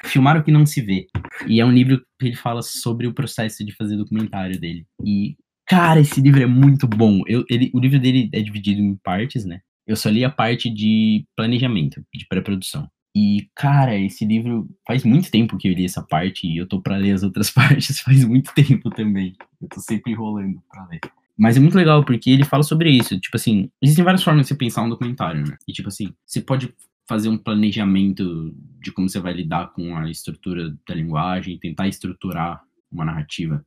Filmar 0.05 0.37
o 0.37 0.43
que 0.43 0.51
não 0.51 0.65
se 0.65 0.81
vê. 0.81 1.07
E 1.47 1.59
é 1.59 1.65
um 1.65 1.71
livro 1.71 1.99
que 2.19 2.27
ele 2.27 2.35
fala 2.35 2.61
sobre 2.61 3.07
o 3.07 3.13
processo 3.13 3.63
de 3.65 3.75
fazer 3.75 3.97
documentário 3.97 4.59
dele. 4.59 4.85
E, 5.03 5.35
cara, 5.65 5.99
esse 5.99 6.19
livro 6.21 6.41
é 6.41 6.45
muito 6.45 6.87
bom. 6.87 7.21
Eu, 7.27 7.43
ele, 7.49 7.71
o 7.73 7.79
livro 7.79 7.99
dele 7.99 8.29
é 8.33 8.41
dividido 8.41 8.81
em 8.81 8.95
partes, 8.95 9.45
né? 9.45 9.61
Eu 9.87 9.95
só 9.95 10.09
li 10.09 10.25
a 10.25 10.29
parte 10.29 10.69
de 10.69 11.25
planejamento, 11.35 12.03
de 12.13 12.25
pré-produção. 12.27 12.89
E, 13.15 13.47
cara, 13.55 13.97
esse 13.97 14.25
livro 14.25 14.67
faz 14.85 15.03
muito 15.03 15.31
tempo 15.31 15.57
que 15.57 15.69
eu 15.69 15.73
li 15.73 15.85
essa 15.85 16.03
parte 16.03 16.47
e 16.47 16.57
eu 16.57 16.67
tô 16.67 16.81
pra 16.81 16.97
ler 16.97 17.13
as 17.13 17.23
outras 17.23 17.49
partes 17.51 17.99
faz 17.99 18.25
muito 18.25 18.53
tempo 18.53 18.89
também. 18.89 19.35
Eu 19.61 19.69
tô 19.69 19.79
sempre 19.79 20.11
enrolando 20.11 20.61
pra 20.69 20.85
ler. 20.87 20.99
Mas 21.37 21.57
é 21.57 21.59
muito 21.59 21.77
legal 21.77 22.03
porque 22.05 22.29
ele 22.29 22.45
fala 22.45 22.63
sobre 22.63 22.89
isso. 22.89 23.19
Tipo 23.19 23.35
assim, 23.35 23.69
existem 23.81 24.05
várias 24.05 24.23
formas 24.23 24.43
de 24.43 24.47
você 24.49 24.55
pensar 24.55 24.83
um 24.83 24.89
documentário, 24.89 25.45
né? 25.45 25.57
E, 25.67 25.73
tipo 25.73 25.89
assim, 25.89 26.13
você 26.25 26.41
pode 26.41 26.73
fazer 27.07 27.29
um 27.29 27.37
planejamento 27.37 28.55
de 28.81 28.91
como 28.91 29.09
você 29.09 29.19
vai 29.19 29.33
lidar 29.33 29.73
com 29.73 29.95
a 29.95 30.09
estrutura 30.09 30.75
da 30.87 30.95
linguagem, 30.95 31.59
tentar 31.59 31.87
estruturar 31.87 32.63
uma 32.91 33.05
narrativa. 33.05 33.65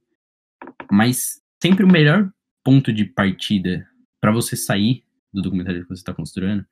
Mas 0.90 1.40
sempre 1.62 1.84
o 1.84 1.88
melhor 1.88 2.30
ponto 2.64 2.92
de 2.92 3.04
partida 3.04 3.86
para 4.20 4.32
você 4.32 4.56
sair 4.56 5.04
do 5.32 5.42
documentário 5.42 5.82
que 5.82 5.88
você 5.88 6.00
está 6.00 6.14
construindo 6.14 6.64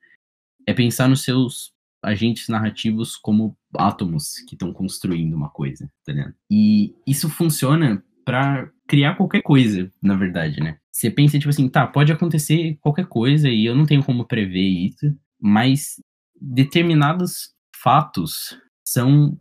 é 0.67 0.75
pensar 0.75 1.09
nos 1.09 1.23
seus 1.23 1.73
agentes 2.03 2.49
narrativos 2.49 3.17
como 3.17 3.57
átomos 3.77 4.35
que 4.49 4.55
estão 4.55 4.73
construindo 4.73 5.35
uma 5.35 5.51
coisa, 5.51 5.91
tá 6.05 6.13
ligado? 6.13 6.35
E 6.51 6.95
isso 7.07 7.29
funciona 7.29 8.03
para 8.25 8.71
criar 8.87 9.17
qualquer 9.17 9.43
coisa, 9.43 9.93
na 10.03 10.15
verdade, 10.15 10.61
né? 10.61 10.79
Você 10.93 11.11
pensa, 11.11 11.39
tipo 11.39 11.51
assim, 11.51 11.69
tá, 11.69 11.87
pode 11.87 12.13
acontecer 12.13 12.79
qualquer 12.81 13.07
coisa 13.07 13.49
e 13.49 13.67
eu 13.67 13.75
não 13.75 13.85
tenho 13.85 14.05
como 14.05 14.25
prever 14.25 14.61
isso, 14.61 15.15
mas 15.41 16.01
determinados 16.41 17.55
fatos 17.83 18.59
são 18.85 19.39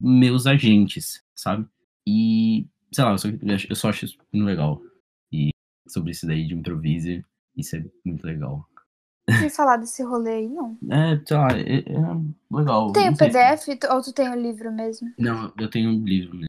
meus 0.00 0.46
agentes, 0.46 1.22
sabe? 1.34 1.66
E, 2.06 2.66
sei 2.92 3.04
lá, 3.04 3.12
eu 3.12 3.18
só, 3.18 3.28
eu 3.68 3.76
só 3.76 3.88
acho 3.90 4.04
isso 4.04 4.18
muito 4.32 4.46
legal. 4.46 4.80
E 5.32 5.50
sobre 5.86 6.10
isso 6.10 6.26
daí 6.26 6.46
de 6.46 6.54
improviso, 6.54 7.22
isso 7.56 7.76
é 7.76 7.84
muito 8.04 8.26
legal. 8.26 8.66
Não 9.28 9.50
falar 9.50 9.76
desse 9.76 10.02
rolê 10.02 10.30
aí, 10.30 10.48
não. 10.48 10.76
É, 10.90 11.20
sei 11.26 11.36
lá, 11.36 11.48
é, 11.52 11.78
é 11.80 12.56
legal. 12.56 12.86
Tu 12.88 12.92
tem 12.94 13.10
o 13.10 13.16
PDF 13.16 13.68
ou 13.90 14.02
tu 14.02 14.12
tem 14.12 14.30
o 14.30 14.34
livro 14.34 14.72
mesmo? 14.72 15.12
Não, 15.18 15.52
eu 15.58 15.68
tenho 15.68 15.90
um 15.90 16.04
livro 16.04 16.34
mesmo. 16.34 16.48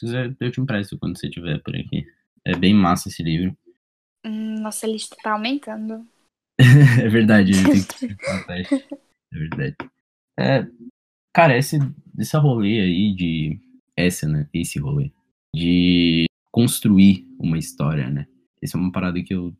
Se 0.00 0.06
quiser, 0.06 0.34
eu 0.40 0.50
te 0.50 0.60
empresto 0.62 0.98
quando 0.98 1.18
você 1.18 1.26
estiver 1.26 1.62
por 1.62 1.76
aqui. 1.76 2.06
É 2.42 2.56
bem 2.56 2.72
massa 2.72 3.08
esse 3.08 3.22
livro. 3.22 3.56
Hum, 4.22 4.60
nossa 4.60 4.86
lista 4.86 5.16
tá 5.22 5.32
aumentando. 5.32 6.06
é 6.58 7.08
verdade, 7.08 7.52
É 9.32 9.38
verdade. 9.38 9.76
É, 10.38 10.66
cara, 11.32 11.56
esse, 11.56 11.78
esse 12.18 12.36
rolê 12.36 12.80
aí 12.80 13.14
de. 13.14 13.58
Essa, 13.96 14.28
né? 14.28 14.46
Esse 14.52 14.78
rolê. 14.78 15.10
De 15.56 16.26
construir 16.52 17.26
uma 17.38 17.56
história, 17.56 18.10
né? 18.10 18.26
Essa 18.62 18.76
é 18.76 18.80
uma 18.80 18.92
parada 18.92 19.22
que 19.22 19.32
eu 19.32 19.56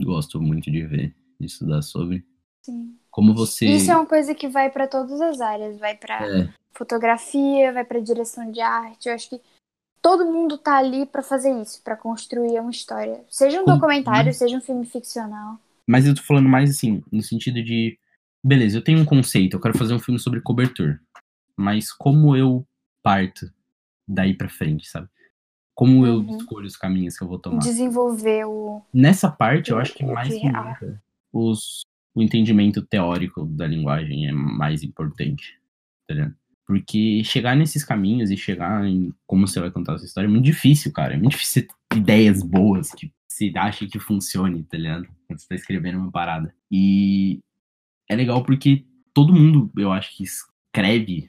gosto 0.00 0.40
muito 0.40 0.70
de 0.70 0.86
ver, 0.86 1.12
de 1.40 1.46
estudar 1.46 1.82
sobre. 1.82 2.24
Sim. 2.64 2.96
Como 3.10 3.34
você. 3.34 3.66
Isso 3.66 3.90
é 3.90 3.96
uma 3.96 4.06
coisa 4.06 4.32
que 4.32 4.46
vai 4.46 4.70
para 4.70 4.86
todas 4.86 5.20
as 5.20 5.40
áreas. 5.40 5.76
Vai 5.80 5.96
para 5.96 6.24
É, 6.24 6.54
fotografia, 6.72 7.72
vai 7.72 7.84
para 7.84 7.98
direção 7.98 8.48
de 8.52 8.60
arte. 8.60 9.08
Eu 9.08 9.14
acho 9.16 9.28
que 9.28 9.40
todo 10.04 10.26
mundo 10.26 10.58
tá 10.58 10.76
ali 10.76 11.06
para 11.06 11.22
fazer 11.22 11.50
isso, 11.62 11.82
para 11.82 11.96
construir 11.96 12.60
uma 12.60 12.70
história. 12.70 13.24
Seja 13.30 13.58
um 13.62 13.64
Como- 13.64 13.76
documentário, 13.76 14.34
seja 14.34 14.54
um 14.58 14.60
filme 14.60 14.84
ficcional. 14.84 15.58
mas 15.86 16.06
eu 16.06 16.14
tô 16.14 16.20
falando 16.22 16.46
mais 16.48 16.68
assim, 16.68 17.02
no 17.10 17.22
sentido 17.22 17.62
de. 17.64 17.98
Beleza, 18.44 18.76
eu 18.76 18.84
tenho 18.84 19.00
um 19.00 19.04
conceito, 19.06 19.56
eu 19.56 19.60
quero 19.60 19.76
fazer 19.78 19.94
um 19.94 19.98
filme 19.98 20.20
sobre 20.20 20.42
cobertor. 20.42 21.00
Mas 21.56 21.90
como 21.90 22.36
eu 22.36 22.66
parto 23.02 23.50
daí 24.06 24.34
pra 24.34 24.48
frente, 24.50 24.86
sabe? 24.86 25.08
Como 25.74 26.06
eu 26.06 26.16
Uhum. 26.18 26.36
escolho 26.36 26.66
os 26.66 26.76
caminhos 26.76 27.16
que 27.16 27.24
eu 27.24 27.28
vou 27.28 27.38
tomar. 27.38 27.60
Desenvolver 27.60 28.44
o. 28.46 28.82
Nessa 28.92 29.30
parte, 29.30 29.70
eu 29.70 29.78
acho 29.78 29.94
que 29.94 30.04
mais 30.04 30.28
que 30.28 30.46
é 30.46 30.52
nunca, 30.52 31.02
os, 31.32 31.80
o 32.14 32.20
entendimento 32.22 32.82
teórico 32.82 33.46
da 33.46 33.66
linguagem 33.66 34.28
é 34.28 34.32
mais 34.32 34.82
importante, 34.82 35.58
tá 36.06 36.12
ligado? 36.14 36.34
Porque 36.66 37.22
chegar 37.24 37.54
nesses 37.54 37.84
caminhos 37.84 38.30
e 38.30 38.36
chegar 38.36 38.86
em 38.86 39.12
como 39.26 39.46
você 39.46 39.60
vai 39.60 39.70
contar 39.70 39.94
essa 39.94 40.06
história 40.06 40.26
é 40.26 40.30
muito 40.30 40.44
difícil, 40.44 40.92
cara. 40.92 41.14
É 41.14 41.16
muito 41.16 41.32
difícil 41.32 41.66
ter 41.66 41.98
ideias 41.98 42.42
boas 42.42 42.90
que 42.90 43.12
você 43.28 43.52
acha 43.56 43.86
que 43.86 43.98
funcione, 43.98 44.62
tá 44.64 44.78
ligado? 44.78 45.06
Quando 45.26 45.40
você 45.40 45.48
tá 45.48 45.54
escrevendo 45.54 45.98
uma 45.98 46.10
parada. 46.10 46.54
E 46.70 47.40
é 48.08 48.16
legal 48.16 48.42
porque 48.44 48.86
todo 49.12 49.34
mundo, 49.34 49.70
eu 49.76 49.92
acho 49.92 50.16
que 50.16 50.24
escreve, 50.24 51.28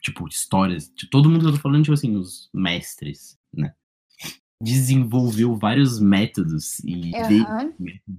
tipo, 0.00 0.26
histórias. 0.26 0.90
De 0.94 1.08
todo 1.08 1.30
mundo 1.30 1.42
que 1.42 1.48
eu 1.48 1.52
tô 1.52 1.58
falando, 1.60 1.84
tipo 1.84 1.94
assim, 1.94 2.16
os 2.16 2.50
mestres, 2.52 3.38
né? 3.54 3.74
Desenvolveu 4.62 5.56
vários 5.56 6.00
métodos 6.00 6.78
e 6.84 7.14
Aham. 7.16 7.72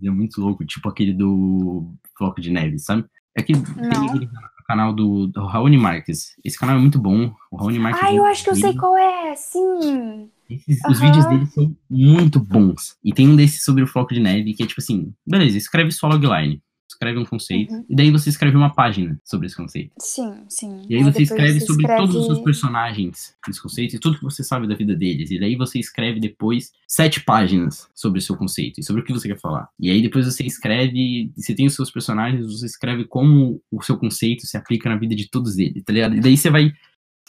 é 0.03 0.09
muito 0.09 0.41
louco, 0.41 0.65
tipo 0.65 0.89
aquele 0.89 1.13
do 1.13 1.93
Floco 2.17 2.41
de 2.41 2.49
Neve, 2.49 2.79
sabe? 2.79 3.05
É 3.35 3.41
Não. 3.77 4.05
aquele 4.05 4.29
canal 4.63 4.93
do, 4.93 5.27
do 5.27 5.45
Raoni 5.45 5.77
Marques. 5.77 6.35
Esse 6.43 6.57
canal 6.57 6.77
é 6.77 6.79
muito 6.79 6.99
bom. 6.99 7.33
O 7.51 7.57
Raoni 7.57 7.79
Marques. 7.79 8.01
Ah, 8.03 8.13
eu 8.13 8.25
acho 8.25 8.43
que 8.43 8.49
eu 8.49 8.55
sei 8.55 8.73
qual 8.75 8.95
é, 8.97 9.35
sim. 9.35 10.29
Esses- 10.49 10.79
Os 10.89 10.97
Aham. 11.01 11.05
vídeos 11.07 11.25
dele 11.25 11.45
são 11.47 11.75
muito 11.89 12.39
bons. 12.39 12.95
E 13.03 13.11
tem 13.13 13.27
um 13.27 13.35
desses 13.35 13.63
sobre 13.63 13.83
o 13.83 13.87
Floco 13.87 14.13
de 14.13 14.19
Neve, 14.19 14.53
que 14.53 14.63
é 14.63 14.67
tipo 14.67 14.81
assim: 14.81 15.13
beleza, 15.25 15.57
escreve 15.57 15.91
sua 15.91 16.09
logline. 16.09 16.61
Escreve 16.93 17.19
um 17.19 17.25
conceito. 17.25 17.73
Uhum. 17.73 17.85
E 17.89 17.95
daí 17.95 18.11
você 18.11 18.29
escreve 18.29 18.55
uma 18.55 18.73
página 18.73 19.19
sobre 19.23 19.47
esse 19.47 19.55
conceito. 19.55 19.91
Sim, 19.99 20.43
sim. 20.47 20.85
E 20.87 20.95
aí 20.95 21.03
você 21.03 21.19
depois 21.19 21.29
escreve 21.29 21.59
você 21.59 21.65
sobre 21.65 21.87
todos 21.87 22.09
os 22.09 22.13
seus 22.13 22.23
escreve- 22.25 22.43
personagens 22.45 23.35
desse 23.45 23.61
conceito 23.61 23.95
e 23.95 23.99
tudo 23.99 24.17
que 24.17 24.23
você 24.23 24.43
sabe 24.43 24.67
da 24.67 24.75
vida 24.75 24.95
deles. 24.95 25.31
E 25.31 25.39
daí 25.39 25.55
você 25.55 25.79
escreve 25.79 26.19
depois 26.19 26.71
sete 26.87 27.21
páginas 27.23 27.87
sobre 27.93 28.19
o 28.19 28.21
seu 28.21 28.37
conceito 28.37 28.79
e 28.79 28.83
sobre 28.83 29.01
o 29.01 29.05
que 29.05 29.11
você 29.11 29.27
quer 29.27 29.39
falar. 29.39 29.67
E 29.79 29.89
aí 29.89 30.01
depois 30.01 30.25
você 30.25 30.43
escreve, 30.45 31.31
você 31.35 31.53
tem 31.55 31.65
os 31.65 31.73
seus 31.75 31.89
personagens, 31.91 32.45
você 32.45 32.65
escreve 32.65 33.05
como 33.05 33.61
o 33.71 33.81
seu 33.81 33.97
conceito 33.97 34.45
se 34.45 34.55
aplica 34.55 34.87
na 34.89 34.95
vida 34.95 35.15
de 35.15 35.29
todos 35.29 35.57
eles, 35.57 35.83
tá 35.83 35.91
ligado? 35.91 36.15
E 36.15 36.19
daí 36.21 36.37
você 36.37 36.49
vai 36.49 36.71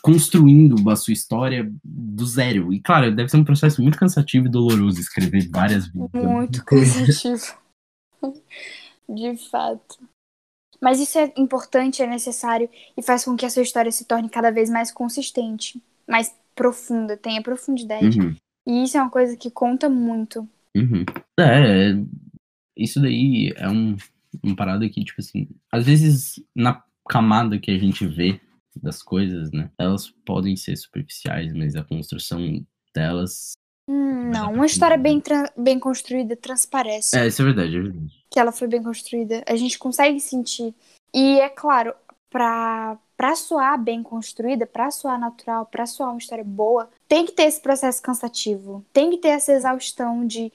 construindo 0.03 0.91
a 0.91 0.97
sua 0.97 1.15
história 1.15 1.73
do 1.83 2.27
zero. 2.27 2.73
E 2.75 2.79
claro, 2.81 3.15
deve 3.15 3.31
ser 3.31 3.39
um 3.39 3.45
processo 3.45 3.81
muito 3.81 3.97
cansativo 3.99 4.47
e 4.47 4.51
doloroso 4.51 5.01
escrever 5.01 5.49
várias 5.51 5.87
vidas. 5.89 6.11
Muito 6.13 6.63
cansativo. 6.65 7.64
De 9.09 9.37
fato. 9.37 9.99
Mas 10.81 11.01
isso 11.01 11.19
é 11.19 11.33
importante, 11.37 12.03
é 12.03 12.07
necessário 12.07 12.69
e 12.97 13.03
faz 13.03 13.25
com 13.25 13.37
que 13.37 13.47
a 13.47 13.51
sua 13.51 13.63
história 13.63 13.91
se 13.91 14.05
torne 14.05 14.29
cada 14.29 14.51
vez 14.51 14.69
mais 14.69 14.93
consistente, 14.93 15.81
mais 16.07 16.35
profunda, 16.55 17.17
tenha 17.17 17.43
profundidade. 17.43 18.21
Uhum. 18.21 18.37
E 18.67 18.85
isso 18.85 18.97
é 18.97 19.01
uma 19.01 19.11
coisa 19.11 19.37
que 19.37 19.51
conta 19.51 19.89
muito. 19.89 20.49
Uhum. 20.77 21.05
É, 21.39 21.91
é, 21.91 22.05
isso 22.77 23.01
daí 23.01 23.53
é 23.57 23.69
um, 23.69 23.97
uma 24.43 24.57
parada 24.57 24.89
que, 24.89 25.05
tipo 25.05 25.21
assim, 25.21 25.49
às 25.71 25.87
vezes 25.87 26.43
na 26.55 26.83
camada 27.09 27.59
que 27.59 27.71
a 27.71 27.79
gente 27.79 28.07
vê 28.07 28.41
das 28.83 29.03
coisas, 29.03 29.53
né, 29.53 29.71
elas 29.79 30.11
podem 30.27 30.57
ser 30.57 30.77
superficiais, 30.77 31.53
mas 31.55 31.77
a 31.77 31.85
construção 31.85 32.65
delas. 32.95 33.53
Hum, 33.89 34.31
não, 34.31 34.53
uma 34.55 34.67
história 34.67 34.97
bem, 34.97 35.23
bem 35.57 35.79
construída 35.79 36.35
transparece 36.37 37.19
É, 37.19 37.27
isso 37.27 37.43
é 37.43 37.45
verdade, 37.45 37.77
é 37.77 37.81
verdade. 37.83 38.25
que 38.31 38.41
ela 38.41 38.51
foi 38.53 38.67
bem 38.67 38.83
construída. 38.83 39.43
A 39.47 39.57
gente 39.57 39.79
consegue 39.79 40.19
sentir. 40.21 40.75
E 41.13 41.39
é 41.39 41.49
claro, 41.51 41.95
pra, 42.31 42.99
pra 43.17 43.37
soar 43.37 43.79
bem 43.81 44.03
construída, 44.03 44.67
pra 44.67 44.91
soar 44.91 45.21
natural, 45.21 45.67
pra 45.67 45.87
soar 45.87 46.11
uma 46.11 46.19
história 46.19 46.43
boa, 46.45 46.89
tem 47.07 47.27
que 47.27 47.33
ter 47.33 47.45
esse 47.45 47.61
processo 47.61 48.01
cansativo. 48.03 48.85
Tem 48.93 49.11
que 49.11 49.19
ter 49.19 49.29
essa 49.29 49.53
exaustão 49.53 50.27
de. 50.27 50.51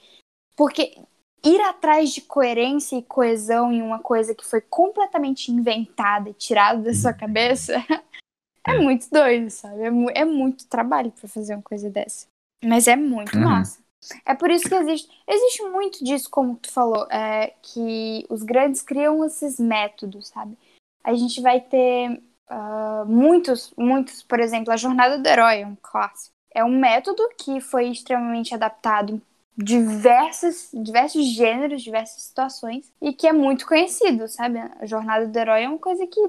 Porque 0.56 0.98
ir 1.42 1.60
atrás 1.62 2.10
de 2.10 2.20
coerência 2.20 2.96
e 2.96 3.02
coesão 3.02 3.72
em 3.72 3.80
uma 3.80 3.98
coisa 4.00 4.34
que 4.34 4.44
foi 4.44 4.60
completamente 4.60 5.50
inventada 5.50 6.28
e 6.28 6.34
tirada 6.34 6.82
da 6.82 6.92
sua 6.92 7.14
cabeça 7.14 7.74
é, 8.66 8.72
É. 8.72 8.78
muito 8.78 9.08
doido, 9.10 9.48
sabe? 9.48 9.80
É, 9.82 9.90
mu- 9.90 10.10
é 10.10 10.24
muito 10.24 10.66
trabalho 10.66 11.10
pra 11.12 11.26
fazer 11.28 11.54
uma 11.54 11.62
coisa 11.62 11.88
dessa. 11.88 12.26
Mas 12.64 12.86
é 12.88 12.96
muito 12.96 13.36
Uhum. 13.36 13.44
massa. 13.44 13.80
É 14.24 14.34
por 14.34 14.50
isso 14.50 14.68
que 14.68 14.74
existe. 14.74 15.08
Existe 15.28 15.62
muito 15.64 16.02
disso, 16.04 16.28
como 16.30 16.56
tu 16.56 16.70
falou, 16.70 17.06
é, 17.10 17.54
que 17.62 18.24
os 18.28 18.42
grandes 18.42 18.82
criam 18.82 19.24
esses 19.24 19.58
métodos, 19.60 20.28
sabe? 20.28 20.56
A 21.04 21.14
gente 21.14 21.40
vai 21.40 21.60
ter 21.60 22.20
ah, 22.48 23.04
muitos, 23.06 23.72
muitos, 23.76 24.22
por 24.22 24.40
exemplo, 24.40 24.72
a 24.72 24.76
Jornada 24.76 25.18
do 25.18 25.26
Herói 25.26 25.60
é 25.60 25.66
um 25.66 25.76
clássico. 25.80 26.34
É 26.52 26.64
um 26.64 26.78
método 26.80 27.22
que 27.38 27.60
foi 27.60 27.88
extremamente 27.88 28.54
adaptado 28.54 29.12
em 29.14 29.22
diversos, 29.56 30.68
diversos 30.74 31.24
gêneros, 31.26 31.82
diversas 31.82 32.22
situações, 32.22 32.90
e 33.00 33.12
que 33.12 33.26
é 33.26 33.32
muito 33.32 33.66
conhecido, 33.66 34.26
sabe? 34.26 34.58
A 34.58 34.84
Jornada 34.86 35.26
do 35.28 35.38
Herói 35.38 35.62
é 35.62 35.68
uma 35.68 35.78
coisa 35.78 36.06
que, 36.06 36.20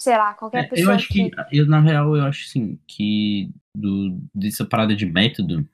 sei 0.00 0.16
lá, 0.16 0.34
qualquer 0.34 0.64
É, 0.64 0.68
pessoa 0.68 0.92
eu 0.92 0.96
acho 0.96 1.08
que, 1.08 1.30
eu, 1.52 1.66
na 1.66 1.80
real, 1.80 2.16
eu 2.16 2.24
acho 2.24 2.46
assim, 2.48 2.78
que 2.88 3.50
do, 3.76 4.18
dessa 4.34 4.64
parada 4.64 4.96
de 4.96 5.06
método 5.06 5.64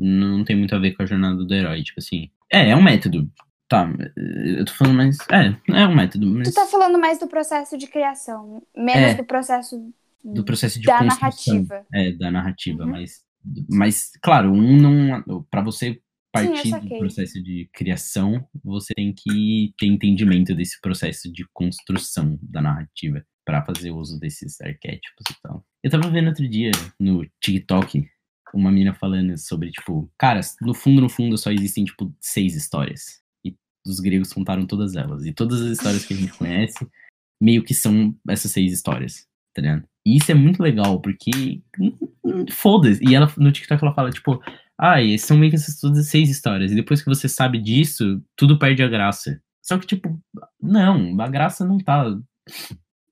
não 0.00 0.42
tem 0.44 0.56
muito 0.56 0.74
a 0.74 0.78
ver 0.78 0.92
com 0.92 1.02
a 1.02 1.06
jornada 1.06 1.44
do 1.44 1.54
herói. 1.54 1.82
Tipo 1.82 2.00
assim, 2.00 2.30
é, 2.52 2.70
é 2.70 2.76
um 2.76 2.82
método. 2.82 3.30
Tá, 3.68 3.88
eu 4.56 4.64
tô 4.64 4.72
falando 4.72 4.96
mais. 4.96 5.16
É, 5.30 5.54
é 5.80 5.86
um 5.86 5.94
método, 5.94 6.26
mas. 6.26 6.48
Tu 6.48 6.54
tá 6.54 6.66
falando 6.66 6.98
mais 6.98 7.20
do 7.20 7.28
processo 7.28 7.78
de 7.78 7.86
criação, 7.86 8.62
menos 8.76 9.10
É. 9.12 9.14
do 9.14 9.24
processo 9.24 9.92
do 10.24 10.44
processo 10.44 10.78
de 10.80 10.86
da 10.86 10.98
construção. 10.98 11.54
narrativa. 11.54 11.86
É, 11.94 12.12
da 12.12 12.30
narrativa, 12.30 12.84
Uhum. 12.84 12.90
mas, 12.90 13.20
mas, 13.70 14.10
claro, 14.22 14.52
um 14.52 14.76
não. 14.76 15.44
Para 15.50 15.62
você 15.62 16.00
partir 16.32 16.70
do 16.80 16.98
processo 16.98 17.42
de 17.42 17.68
criação, 17.72 18.44
você 18.64 18.92
tem 18.94 19.12
que 19.16 19.72
ter 19.78 19.86
entendimento 19.86 20.54
desse 20.54 20.80
processo 20.80 21.32
de 21.32 21.44
construção 21.52 22.38
da 22.42 22.60
narrativa 22.60 23.24
para 23.44 23.64
fazer 23.64 23.90
uso 23.92 24.18
desses 24.20 24.60
arquétipos 24.60 25.24
e 25.30 25.34
tal. 25.42 25.64
Eu 25.82 25.90
tava 25.90 26.08
vendo 26.10 26.28
outro 26.28 26.46
dia 26.48 26.70
no 27.00 27.24
TikTok 27.42 28.06
uma 28.54 28.70
menina 28.70 28.94
falando 28.94 29.36
sobre, 29.38 29.70
tipo, 29.70 30.10
cara, 30.18 30.40
no 30.60 30.74
fundo, 30.74 31.00
no 31.00 31.08
fundo, 31.08 31.36
só 31.38 31.50
existem, 31.50 31.84
tipo, 31.84 32.14
seis 32.20 32.54
histórias. 32.54 33.20
E 33.44 33.54
os 33.86 34.00
gregos 34.00 34.32
contaram 34.32 34.66
todas 34.66 34.96
elas. 34.96 35.24
E 35.26 35.32
todas 35.32 35.60
as 35.60 35.70
histórias 35.72 36.04
que 36.04 36.14
a 36.14 36.16
gente 36.16 36.32
conhece, 36.32 36.86
meio 37.40 37.62
que 37.62 37.74
são 37.74 38.14
essas 38.28 38.50
seis 38.52 38.72
histórias, 38.72 39.26
tá 39.54 39.62
ligado? 39.62 39.84
E 40.04 40.16
isso 40.16 40.30
é 40.30 40.34
muito 40.34 40.62
legal, 40.62 41.00
porque. 41.00 41.62
Foda-se. 42.52 43.02
E 43.06 43.14
ela, 43.14 43.32
no 43.36 43.52
TikTok 43.52 43.82
ela 43.82 43.94
fala, 43.94 44.10
tipo, 44.10 44.40
ah, 44.78 45.02
e 45.02 45.18
são 45.18 45.36
meio 45.36 45.50
que 45.50 45.56
essas 45.56 45.78
todas 45.78 45.98
as 45.98 46.08
seis 46.08 46.30
histórias. 46.30 46.72
E 46.72 46.74
depois 46.74 47.02
que 47.02 47.08
você 47.08 47.28
sabe 47.28 47.58
disso, 47.58 48.22
tudo 48.36 48.58
perde 48.58 48.82
a 48.82 48.88
graça. 48.88 49.40
Só 49.62 49.78
que, 49.78 49.86
tipo, 49.86 50.18
não, 50.60 51.20
a 51.20 51.28
graça 51.28 51.64
não 51.66 51.78
tá 51.78 52.18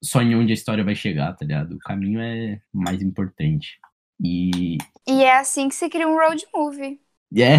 só 0.03 0.22
em 0.22 0.34
onde 0.34 0.53
a 0.53 0.55
história 0.55 0.84
vai 0.84 0.95
chegar, 0.95 1.34
tá 1.34 1.45
ligado? 1.45 1.72
O 1.74 1.78
caminho 1.78 2.20
é 2.20 2.61
mais 2.72 3.03
importante. 3.03 3.78
E. 4.22 4.78
E 5.06 5.22
é 5.22 5.38
assim 5.38 5.68
que 5.68 5.74
se 5.74 5.88
cria 5.88 6.08
um 6.08 6.16
road 6.16 6.44
movie. 6.54 7.00
É. 7.34 7.58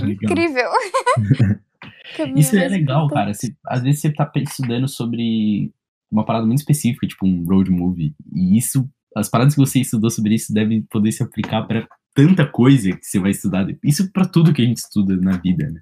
legal. 0.00 0.30
Incrível. 0.32 0.70
Isso 2.36 2.56
é 2.56 2.68
legal, 2.68 3.08
cara. 3.08 3.34
Se- 3.34 3.56
às 3.66 3.82
vezes 3.82 4.00
você 4.00 4.12
tá 4.12 4.30
estudando 4.36 4.88
sobre 4.88 5.72
uma 6.10 6.24
parada 6.24 6.46
muito 6.46 6.58
específica, 6.58 7.06
tipo 7.06 7.26
um 7.26 7.44
road 7.44 7.70
movie. 7.70 8.14
E 8.32 8.56
isso, 8.56 8.88
as 9.16 9.28
paradas 9.28 9.54
que 9.54 9.60
você 9.60 9.80
estudou 9.80 10.10
sobre 10.10 10.34
isso 10.34 10.52
devem 10.52 10.82
poder 10.82 11.12
se 11.12 11.22
aplicar 11.22 11.62
pra 11.62 11.86
tanta 12.14 12.46
coisa 12.46 12.92
que 12.96 13.04
você 13.04 13.18
vai 13.18 13.30
estudar. 13.32 13.66
Isso 13.82 14.10
pra 14.12 14.24
tudo 14.26 14.52
que 14.52 14.62
a 14.62 14.64
gente 14.64 14.78
estuda 14.78 15.16
na 15.16 15.36
vida, 15.38 15.68
né? 15.70 15.80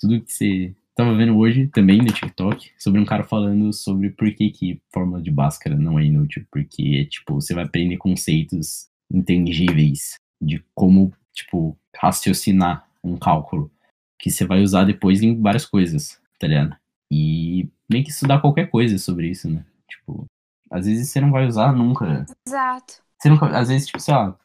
Tudo 0.00 0.20
que 0.20 0.32
você. 0.32 0.74
Tava 0.94 1.14
vendo 1.16 1.36
hoje 1.36 1.68
também 1.68 1.98
no 1.98 2.06
TikTok 2.12 2.72
sobre 2.76 3.00
um 3.00 3.04
cara 3.04 3.22
falando 3.22 3.72
sobre 3.72 4.10
por 4.10 4.34
que, 4.34 4.50
que 4.50 4.82
fórmula 4.92 5.22
de 5.22 5.30
Bhaskara 5.30 5.76
não 5.76 5.96
é 5.96 6.04
inútil. 6.04 6.44
Porque, 6.50 7.04
tipo, 7.04 7.34
você 7.34 7.54
vai 7.54 7.64
aprender 7.64 7.96
conceitos 7.98 8.88
intangíveis 9.10 10.14
de 10.40 10.64
como, 10.74 11.12
tipo, 11.32 11.76
raciocinar 11.96 12.86
um 13.02 13.16
cálculo 13.16 13.70
que 14.18 14.30
você 14.30 14.44
vai 14.44 14.62
usar 14.62 14.84
depois 14.84 15.22
em 15.22 15.40
várias 15.40 15.64
coisas, 15.64 16.20
tá 16.38 16.46
ligado? 16.46 16.76
E 17.10 17.68
meio 17.88 18.04
que 18.04 18.10
estudar 18.10 18.40
qualquer 18.40 18.68
coisa 18.70 18.98
sobre 18.98 19.28
isso, 19.28 19.48
né? 19.48 19.64
Tipo, 19.88 20.26
às 20.70 20.86
vezes 20.86 21.08
você 21.08 21.20
não 21.20 21.30
vai 21.30 21.46
usar 21.46 21.72
nunca. 21.72 22.26
Exato. 22.46 23.02
Você 23.18 23.28
nunca, 23.28 23.46
às 23.46 23.68
vezes, 23.68 23.86
tipo, 23.86 23.98
sei 24.00 24.14
lá, 24.14 24.38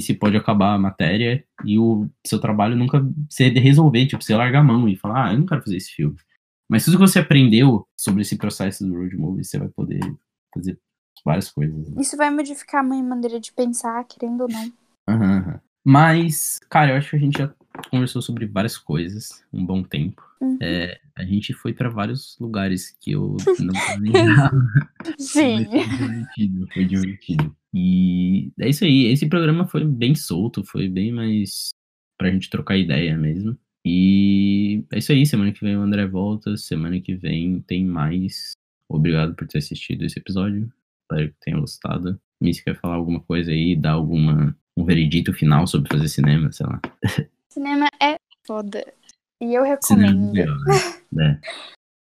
se 0.00 0.14
pode 0.14 0.36
acabar 0.36 0.74
a 0.74 0.78
matéria 0.78 1.44
e 1.64 1.78
o 1.78 2.08
seu 2.26 2.38
trabalho 2.38 2.76
nunca 2.76 3.00
você 3.28 3.48
resolver, 3.48 4.06
tipo, 4.06 4.22
você 4.22 4.34
largar 4.34 4.60
a 4.60 4.64
mão 4.64 4.88
e 4.88 4.96
falar, 4.96 5.28
ah, 5.28 5.32
eu 5.32 5.38
não 5.38 5.46
quero 5.46 5.62
fazer 5.62 5.76
esse 5.76 5.92
filme. 5.92 6.16
Mas 6.68 6.84
tudo 6.84 6.98
que 6.98 7.06
você 7.06 7.20
aprendeu 7.20 7.86
sobre 7.96 8.20
esse 8.22 8.36
processo 8.36 8.86
do 8.86 8.94
road 8.94 9.16
movie, 9.16 9.44
você 9.44 9.58
vai 9.58 9.68
poder 9.68 10.00
fazer 10.52 10.78
várias 11.28 11.50
coisas. 11.50 11.90
né? 11.90 12.00
Isso 12.00 12.16
vai 12.16 12.30
modificar 12.30 12.80
a 12.80 12.82
minha 12.84 13.02
maneira 13.04 13.38
de 13.38 13.52
pensar, 13.52 14.02
querendo 14.04 14.40
ou 14.42 14.48
não. 14.48 14.72
Aham. 15.08 15.60
Mas, 15.84 16.58
cara, 16.70 16.92
eu 16.92 16.96
acho 16.96 17.10
que 17.10 17.16
a 17.16 17.18
gente 17.18 17.38
já 17.38 17.54
conversou 17.90 18.20
sobre 18.20 18.46
várias 18.46 18.76
coisas 18.76 19.44
um 19.52 19.64
bom 19.64 19.82
tempo. 19.82 20.22
Uhum. 20.40 20.58
É, 20.60 20.98
a 21.14 21.24
gente 21.24 21.52
foi 21.52 21.72
pra 21.72 21.88
vários 21.88 22.36
lugares 22.38 22.96
que 23.00 23.12
eu 23.12 23.36
não 23.60 23.74
planejava. 23.74 24.66
Sim. 25.18 25.64
Foi 25.66 25.86
divertido, 25.86 26.68
foi 26.72 26.84
divertido. 26.84 27.56
E 27.74 28.50
é 28.58 28.68
isso 28.68 28.84
aí. 28.84 29.06
Esse 29.06 29.28
programa 29.28 29.66
foi 29.66 29.84
bem 29.84 30.14
solto, 30.14 30.64
foi 30.64 30.88
bem 30.88 31.12
mais 31.12 31.70
pra 32.18 32.30
gente 32.30 32.50
trocar 32.50 32.76
ideia 32.76 33.16
mesmo. 33.16 33.56
E 33.86 34.84
é 34.90 34.98
isso 34.98 35.12
aí. 35.12 35.24
Semana 35.24 35.52
que 35.52 35.60
vem 35.60 35.76
o 35.76 35.82
André 35.82 36.06
volta. 36.06 36.56
Semana 36.56 37.00
que 37.00 37.14
vem 37.14 37.60
tem 37.62 37.84
mais. 37.84 38.52
Obrigado 38.90 39.34
por 39.34 39.46
ter 39.46 39.58
assistido 39.58 40.04
esse 40.04 40.18
episódio. 40.18 40.70
Espero 41.10 41.30
que 41.30 41.40
tenha 41.40 41.58
gostado. 41.58 42.20
Miss 42.40 42.60
quer 42.60 42.78
falar 42.78 42.96
alguma 42.96 43.20
coisa 43.20 43.50
aí, 43.50 43.74
dar 43.74 43.92
alguma 43.92 44.54
um 44.76 44.84
veredito 44.84 45.32
final 45.32 45.66
sobre 45.66 45.90
fazer 45.90 46.08
cinema, 46.08 46.52
sei 46.52 46.66
lá. 46.66 46.80
Cinema 47.50 47.88
é 48.00 48.16
foda. 48.46 48.84
E 49.40 49.54
eu 49.54 49.64
é 49.64 49.70
recomendo. 49.70 50.32
legal, 50.32 50.56
né? 51.10 51.40
É. 51.42 51.48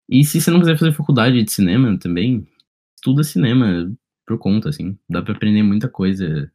E 0.07 0.23
se 0.23 0.39
você 0.39 0.51
não 0.51 0.59
quiser 0.59 0.77
fazer 0.77 0.91
faculdade 0.91 1.41
de 1.41 1.51
cinema 1.51 1.97
também, 1.97 2.47
estuda 2.95 3.23
cinema 3.23 3.91
por 4.27 4.37
conta, 4.37 4.69
assim. 4.69 4.97
Dá 5.09 5.21
pra 5.21 5.33
aprender 5.33 5.63
muita 5.63 5.87
coisa 5.87 6.51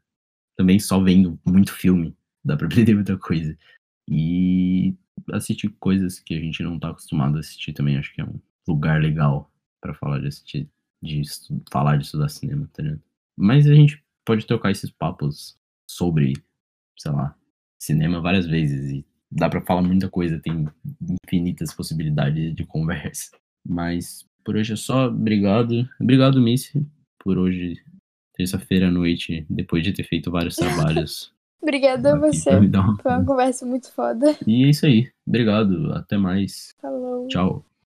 também 0.57 0.79
só 0.79 1.01
vendo 1.01 1.39
muito 1.45 1.73
filme. 1.73 2.17
Dá 2.45 2.57
pra 2.57 2.67
aprender 2.67 2.95
muita 2.95 3.17
coisa. 3.19 3.57
E 4.09 4.95
assistir 5.33 5.69
coisas 5.81 6.21
que 6.21 6.35
a 6.35 6.41
gente 6.41 6.63
não 6.63 6.79
tá 6.79 6.91
acostumado 6.91 7.37
a 7.37 7.41
assistir 7.41 7.73
também, 7.73 7.97
acho 7.97 8.15
que 8.15 8.21
é 8.21 8.25
um 8.25 8.39
lugar 8.69 9.01
legal 9.01 9.51
pra 9.81 9.95
falar 9.95 10.21
de 10.21 10.29
assistir, 10.29 10.69
de 11.05 11.23
falar 11.71 11.97
de 11.97 12.05
estudar 12.05 12.29
cinema, 12.29 12.69
tá 12.73 12.83
ligado? 12.83 13.03
Mas 13.37 13.67
a 13.67 13.75
gente 13.75 14.03
pode 14.25 14.47
trocar 14.47 14.71
esses 14.71 14.91
papos 14.91 15.57
sobre, 15.89 16.35
sei 16.99 17.13
lá, 17.13 17.37
cinema 17.79 18.21
várias 18.21 18.47
vezes 18.47 18.91
e 18.91 19.07
dá 19.31 19.49
pra 19.49 19.61
falar 19.61 19.83
muita 19.83 20.09
coisa, 20.09 20.41
tem 20.41 20.67
infinitas 21.27 21.75
possibilidades 21.75 22.55
de 22.55 22.65
conversa. 22.65 23.31
Mas 23.67 24.25
por 24.45 24.57
hoje 24.57 24.73
é 24.73 24.77
só, 24.77 25.09
obrigado. 25.09 25.89
Obrigado, 26.01 26.41
Missy, 26.41 26.87
por 27.19 27.39
hoje, 27.39 27.83
terça-feira 28.35 28.89
à 28.89 28.91
noite, 28.91 29.47
depois 29.51 29.83
de 29.83 29.93
ter 29.93 30.05
feito 30.05 30.31
vários 30.31 30.57
trabalhos. 30.57 31.33
Obrigada 31.61 32.13
a 32.13 32.19
você. 32.19 32.51
Foi 33.03 33.13
uma 33.13 33.25
conversa 33.25 33.65
muito 33.65 33.91
foda. 33.91 34.37
E 34.47 34.65
é 34.65 34.69
isso 34.69 34.85
aí. 34.85 35.11
Obrigado. 35.27 35.95
Até 35.95 36.19
mais. 36.19 36.75
Falou. 36.79 37.27
Tchau. 37.29 37.65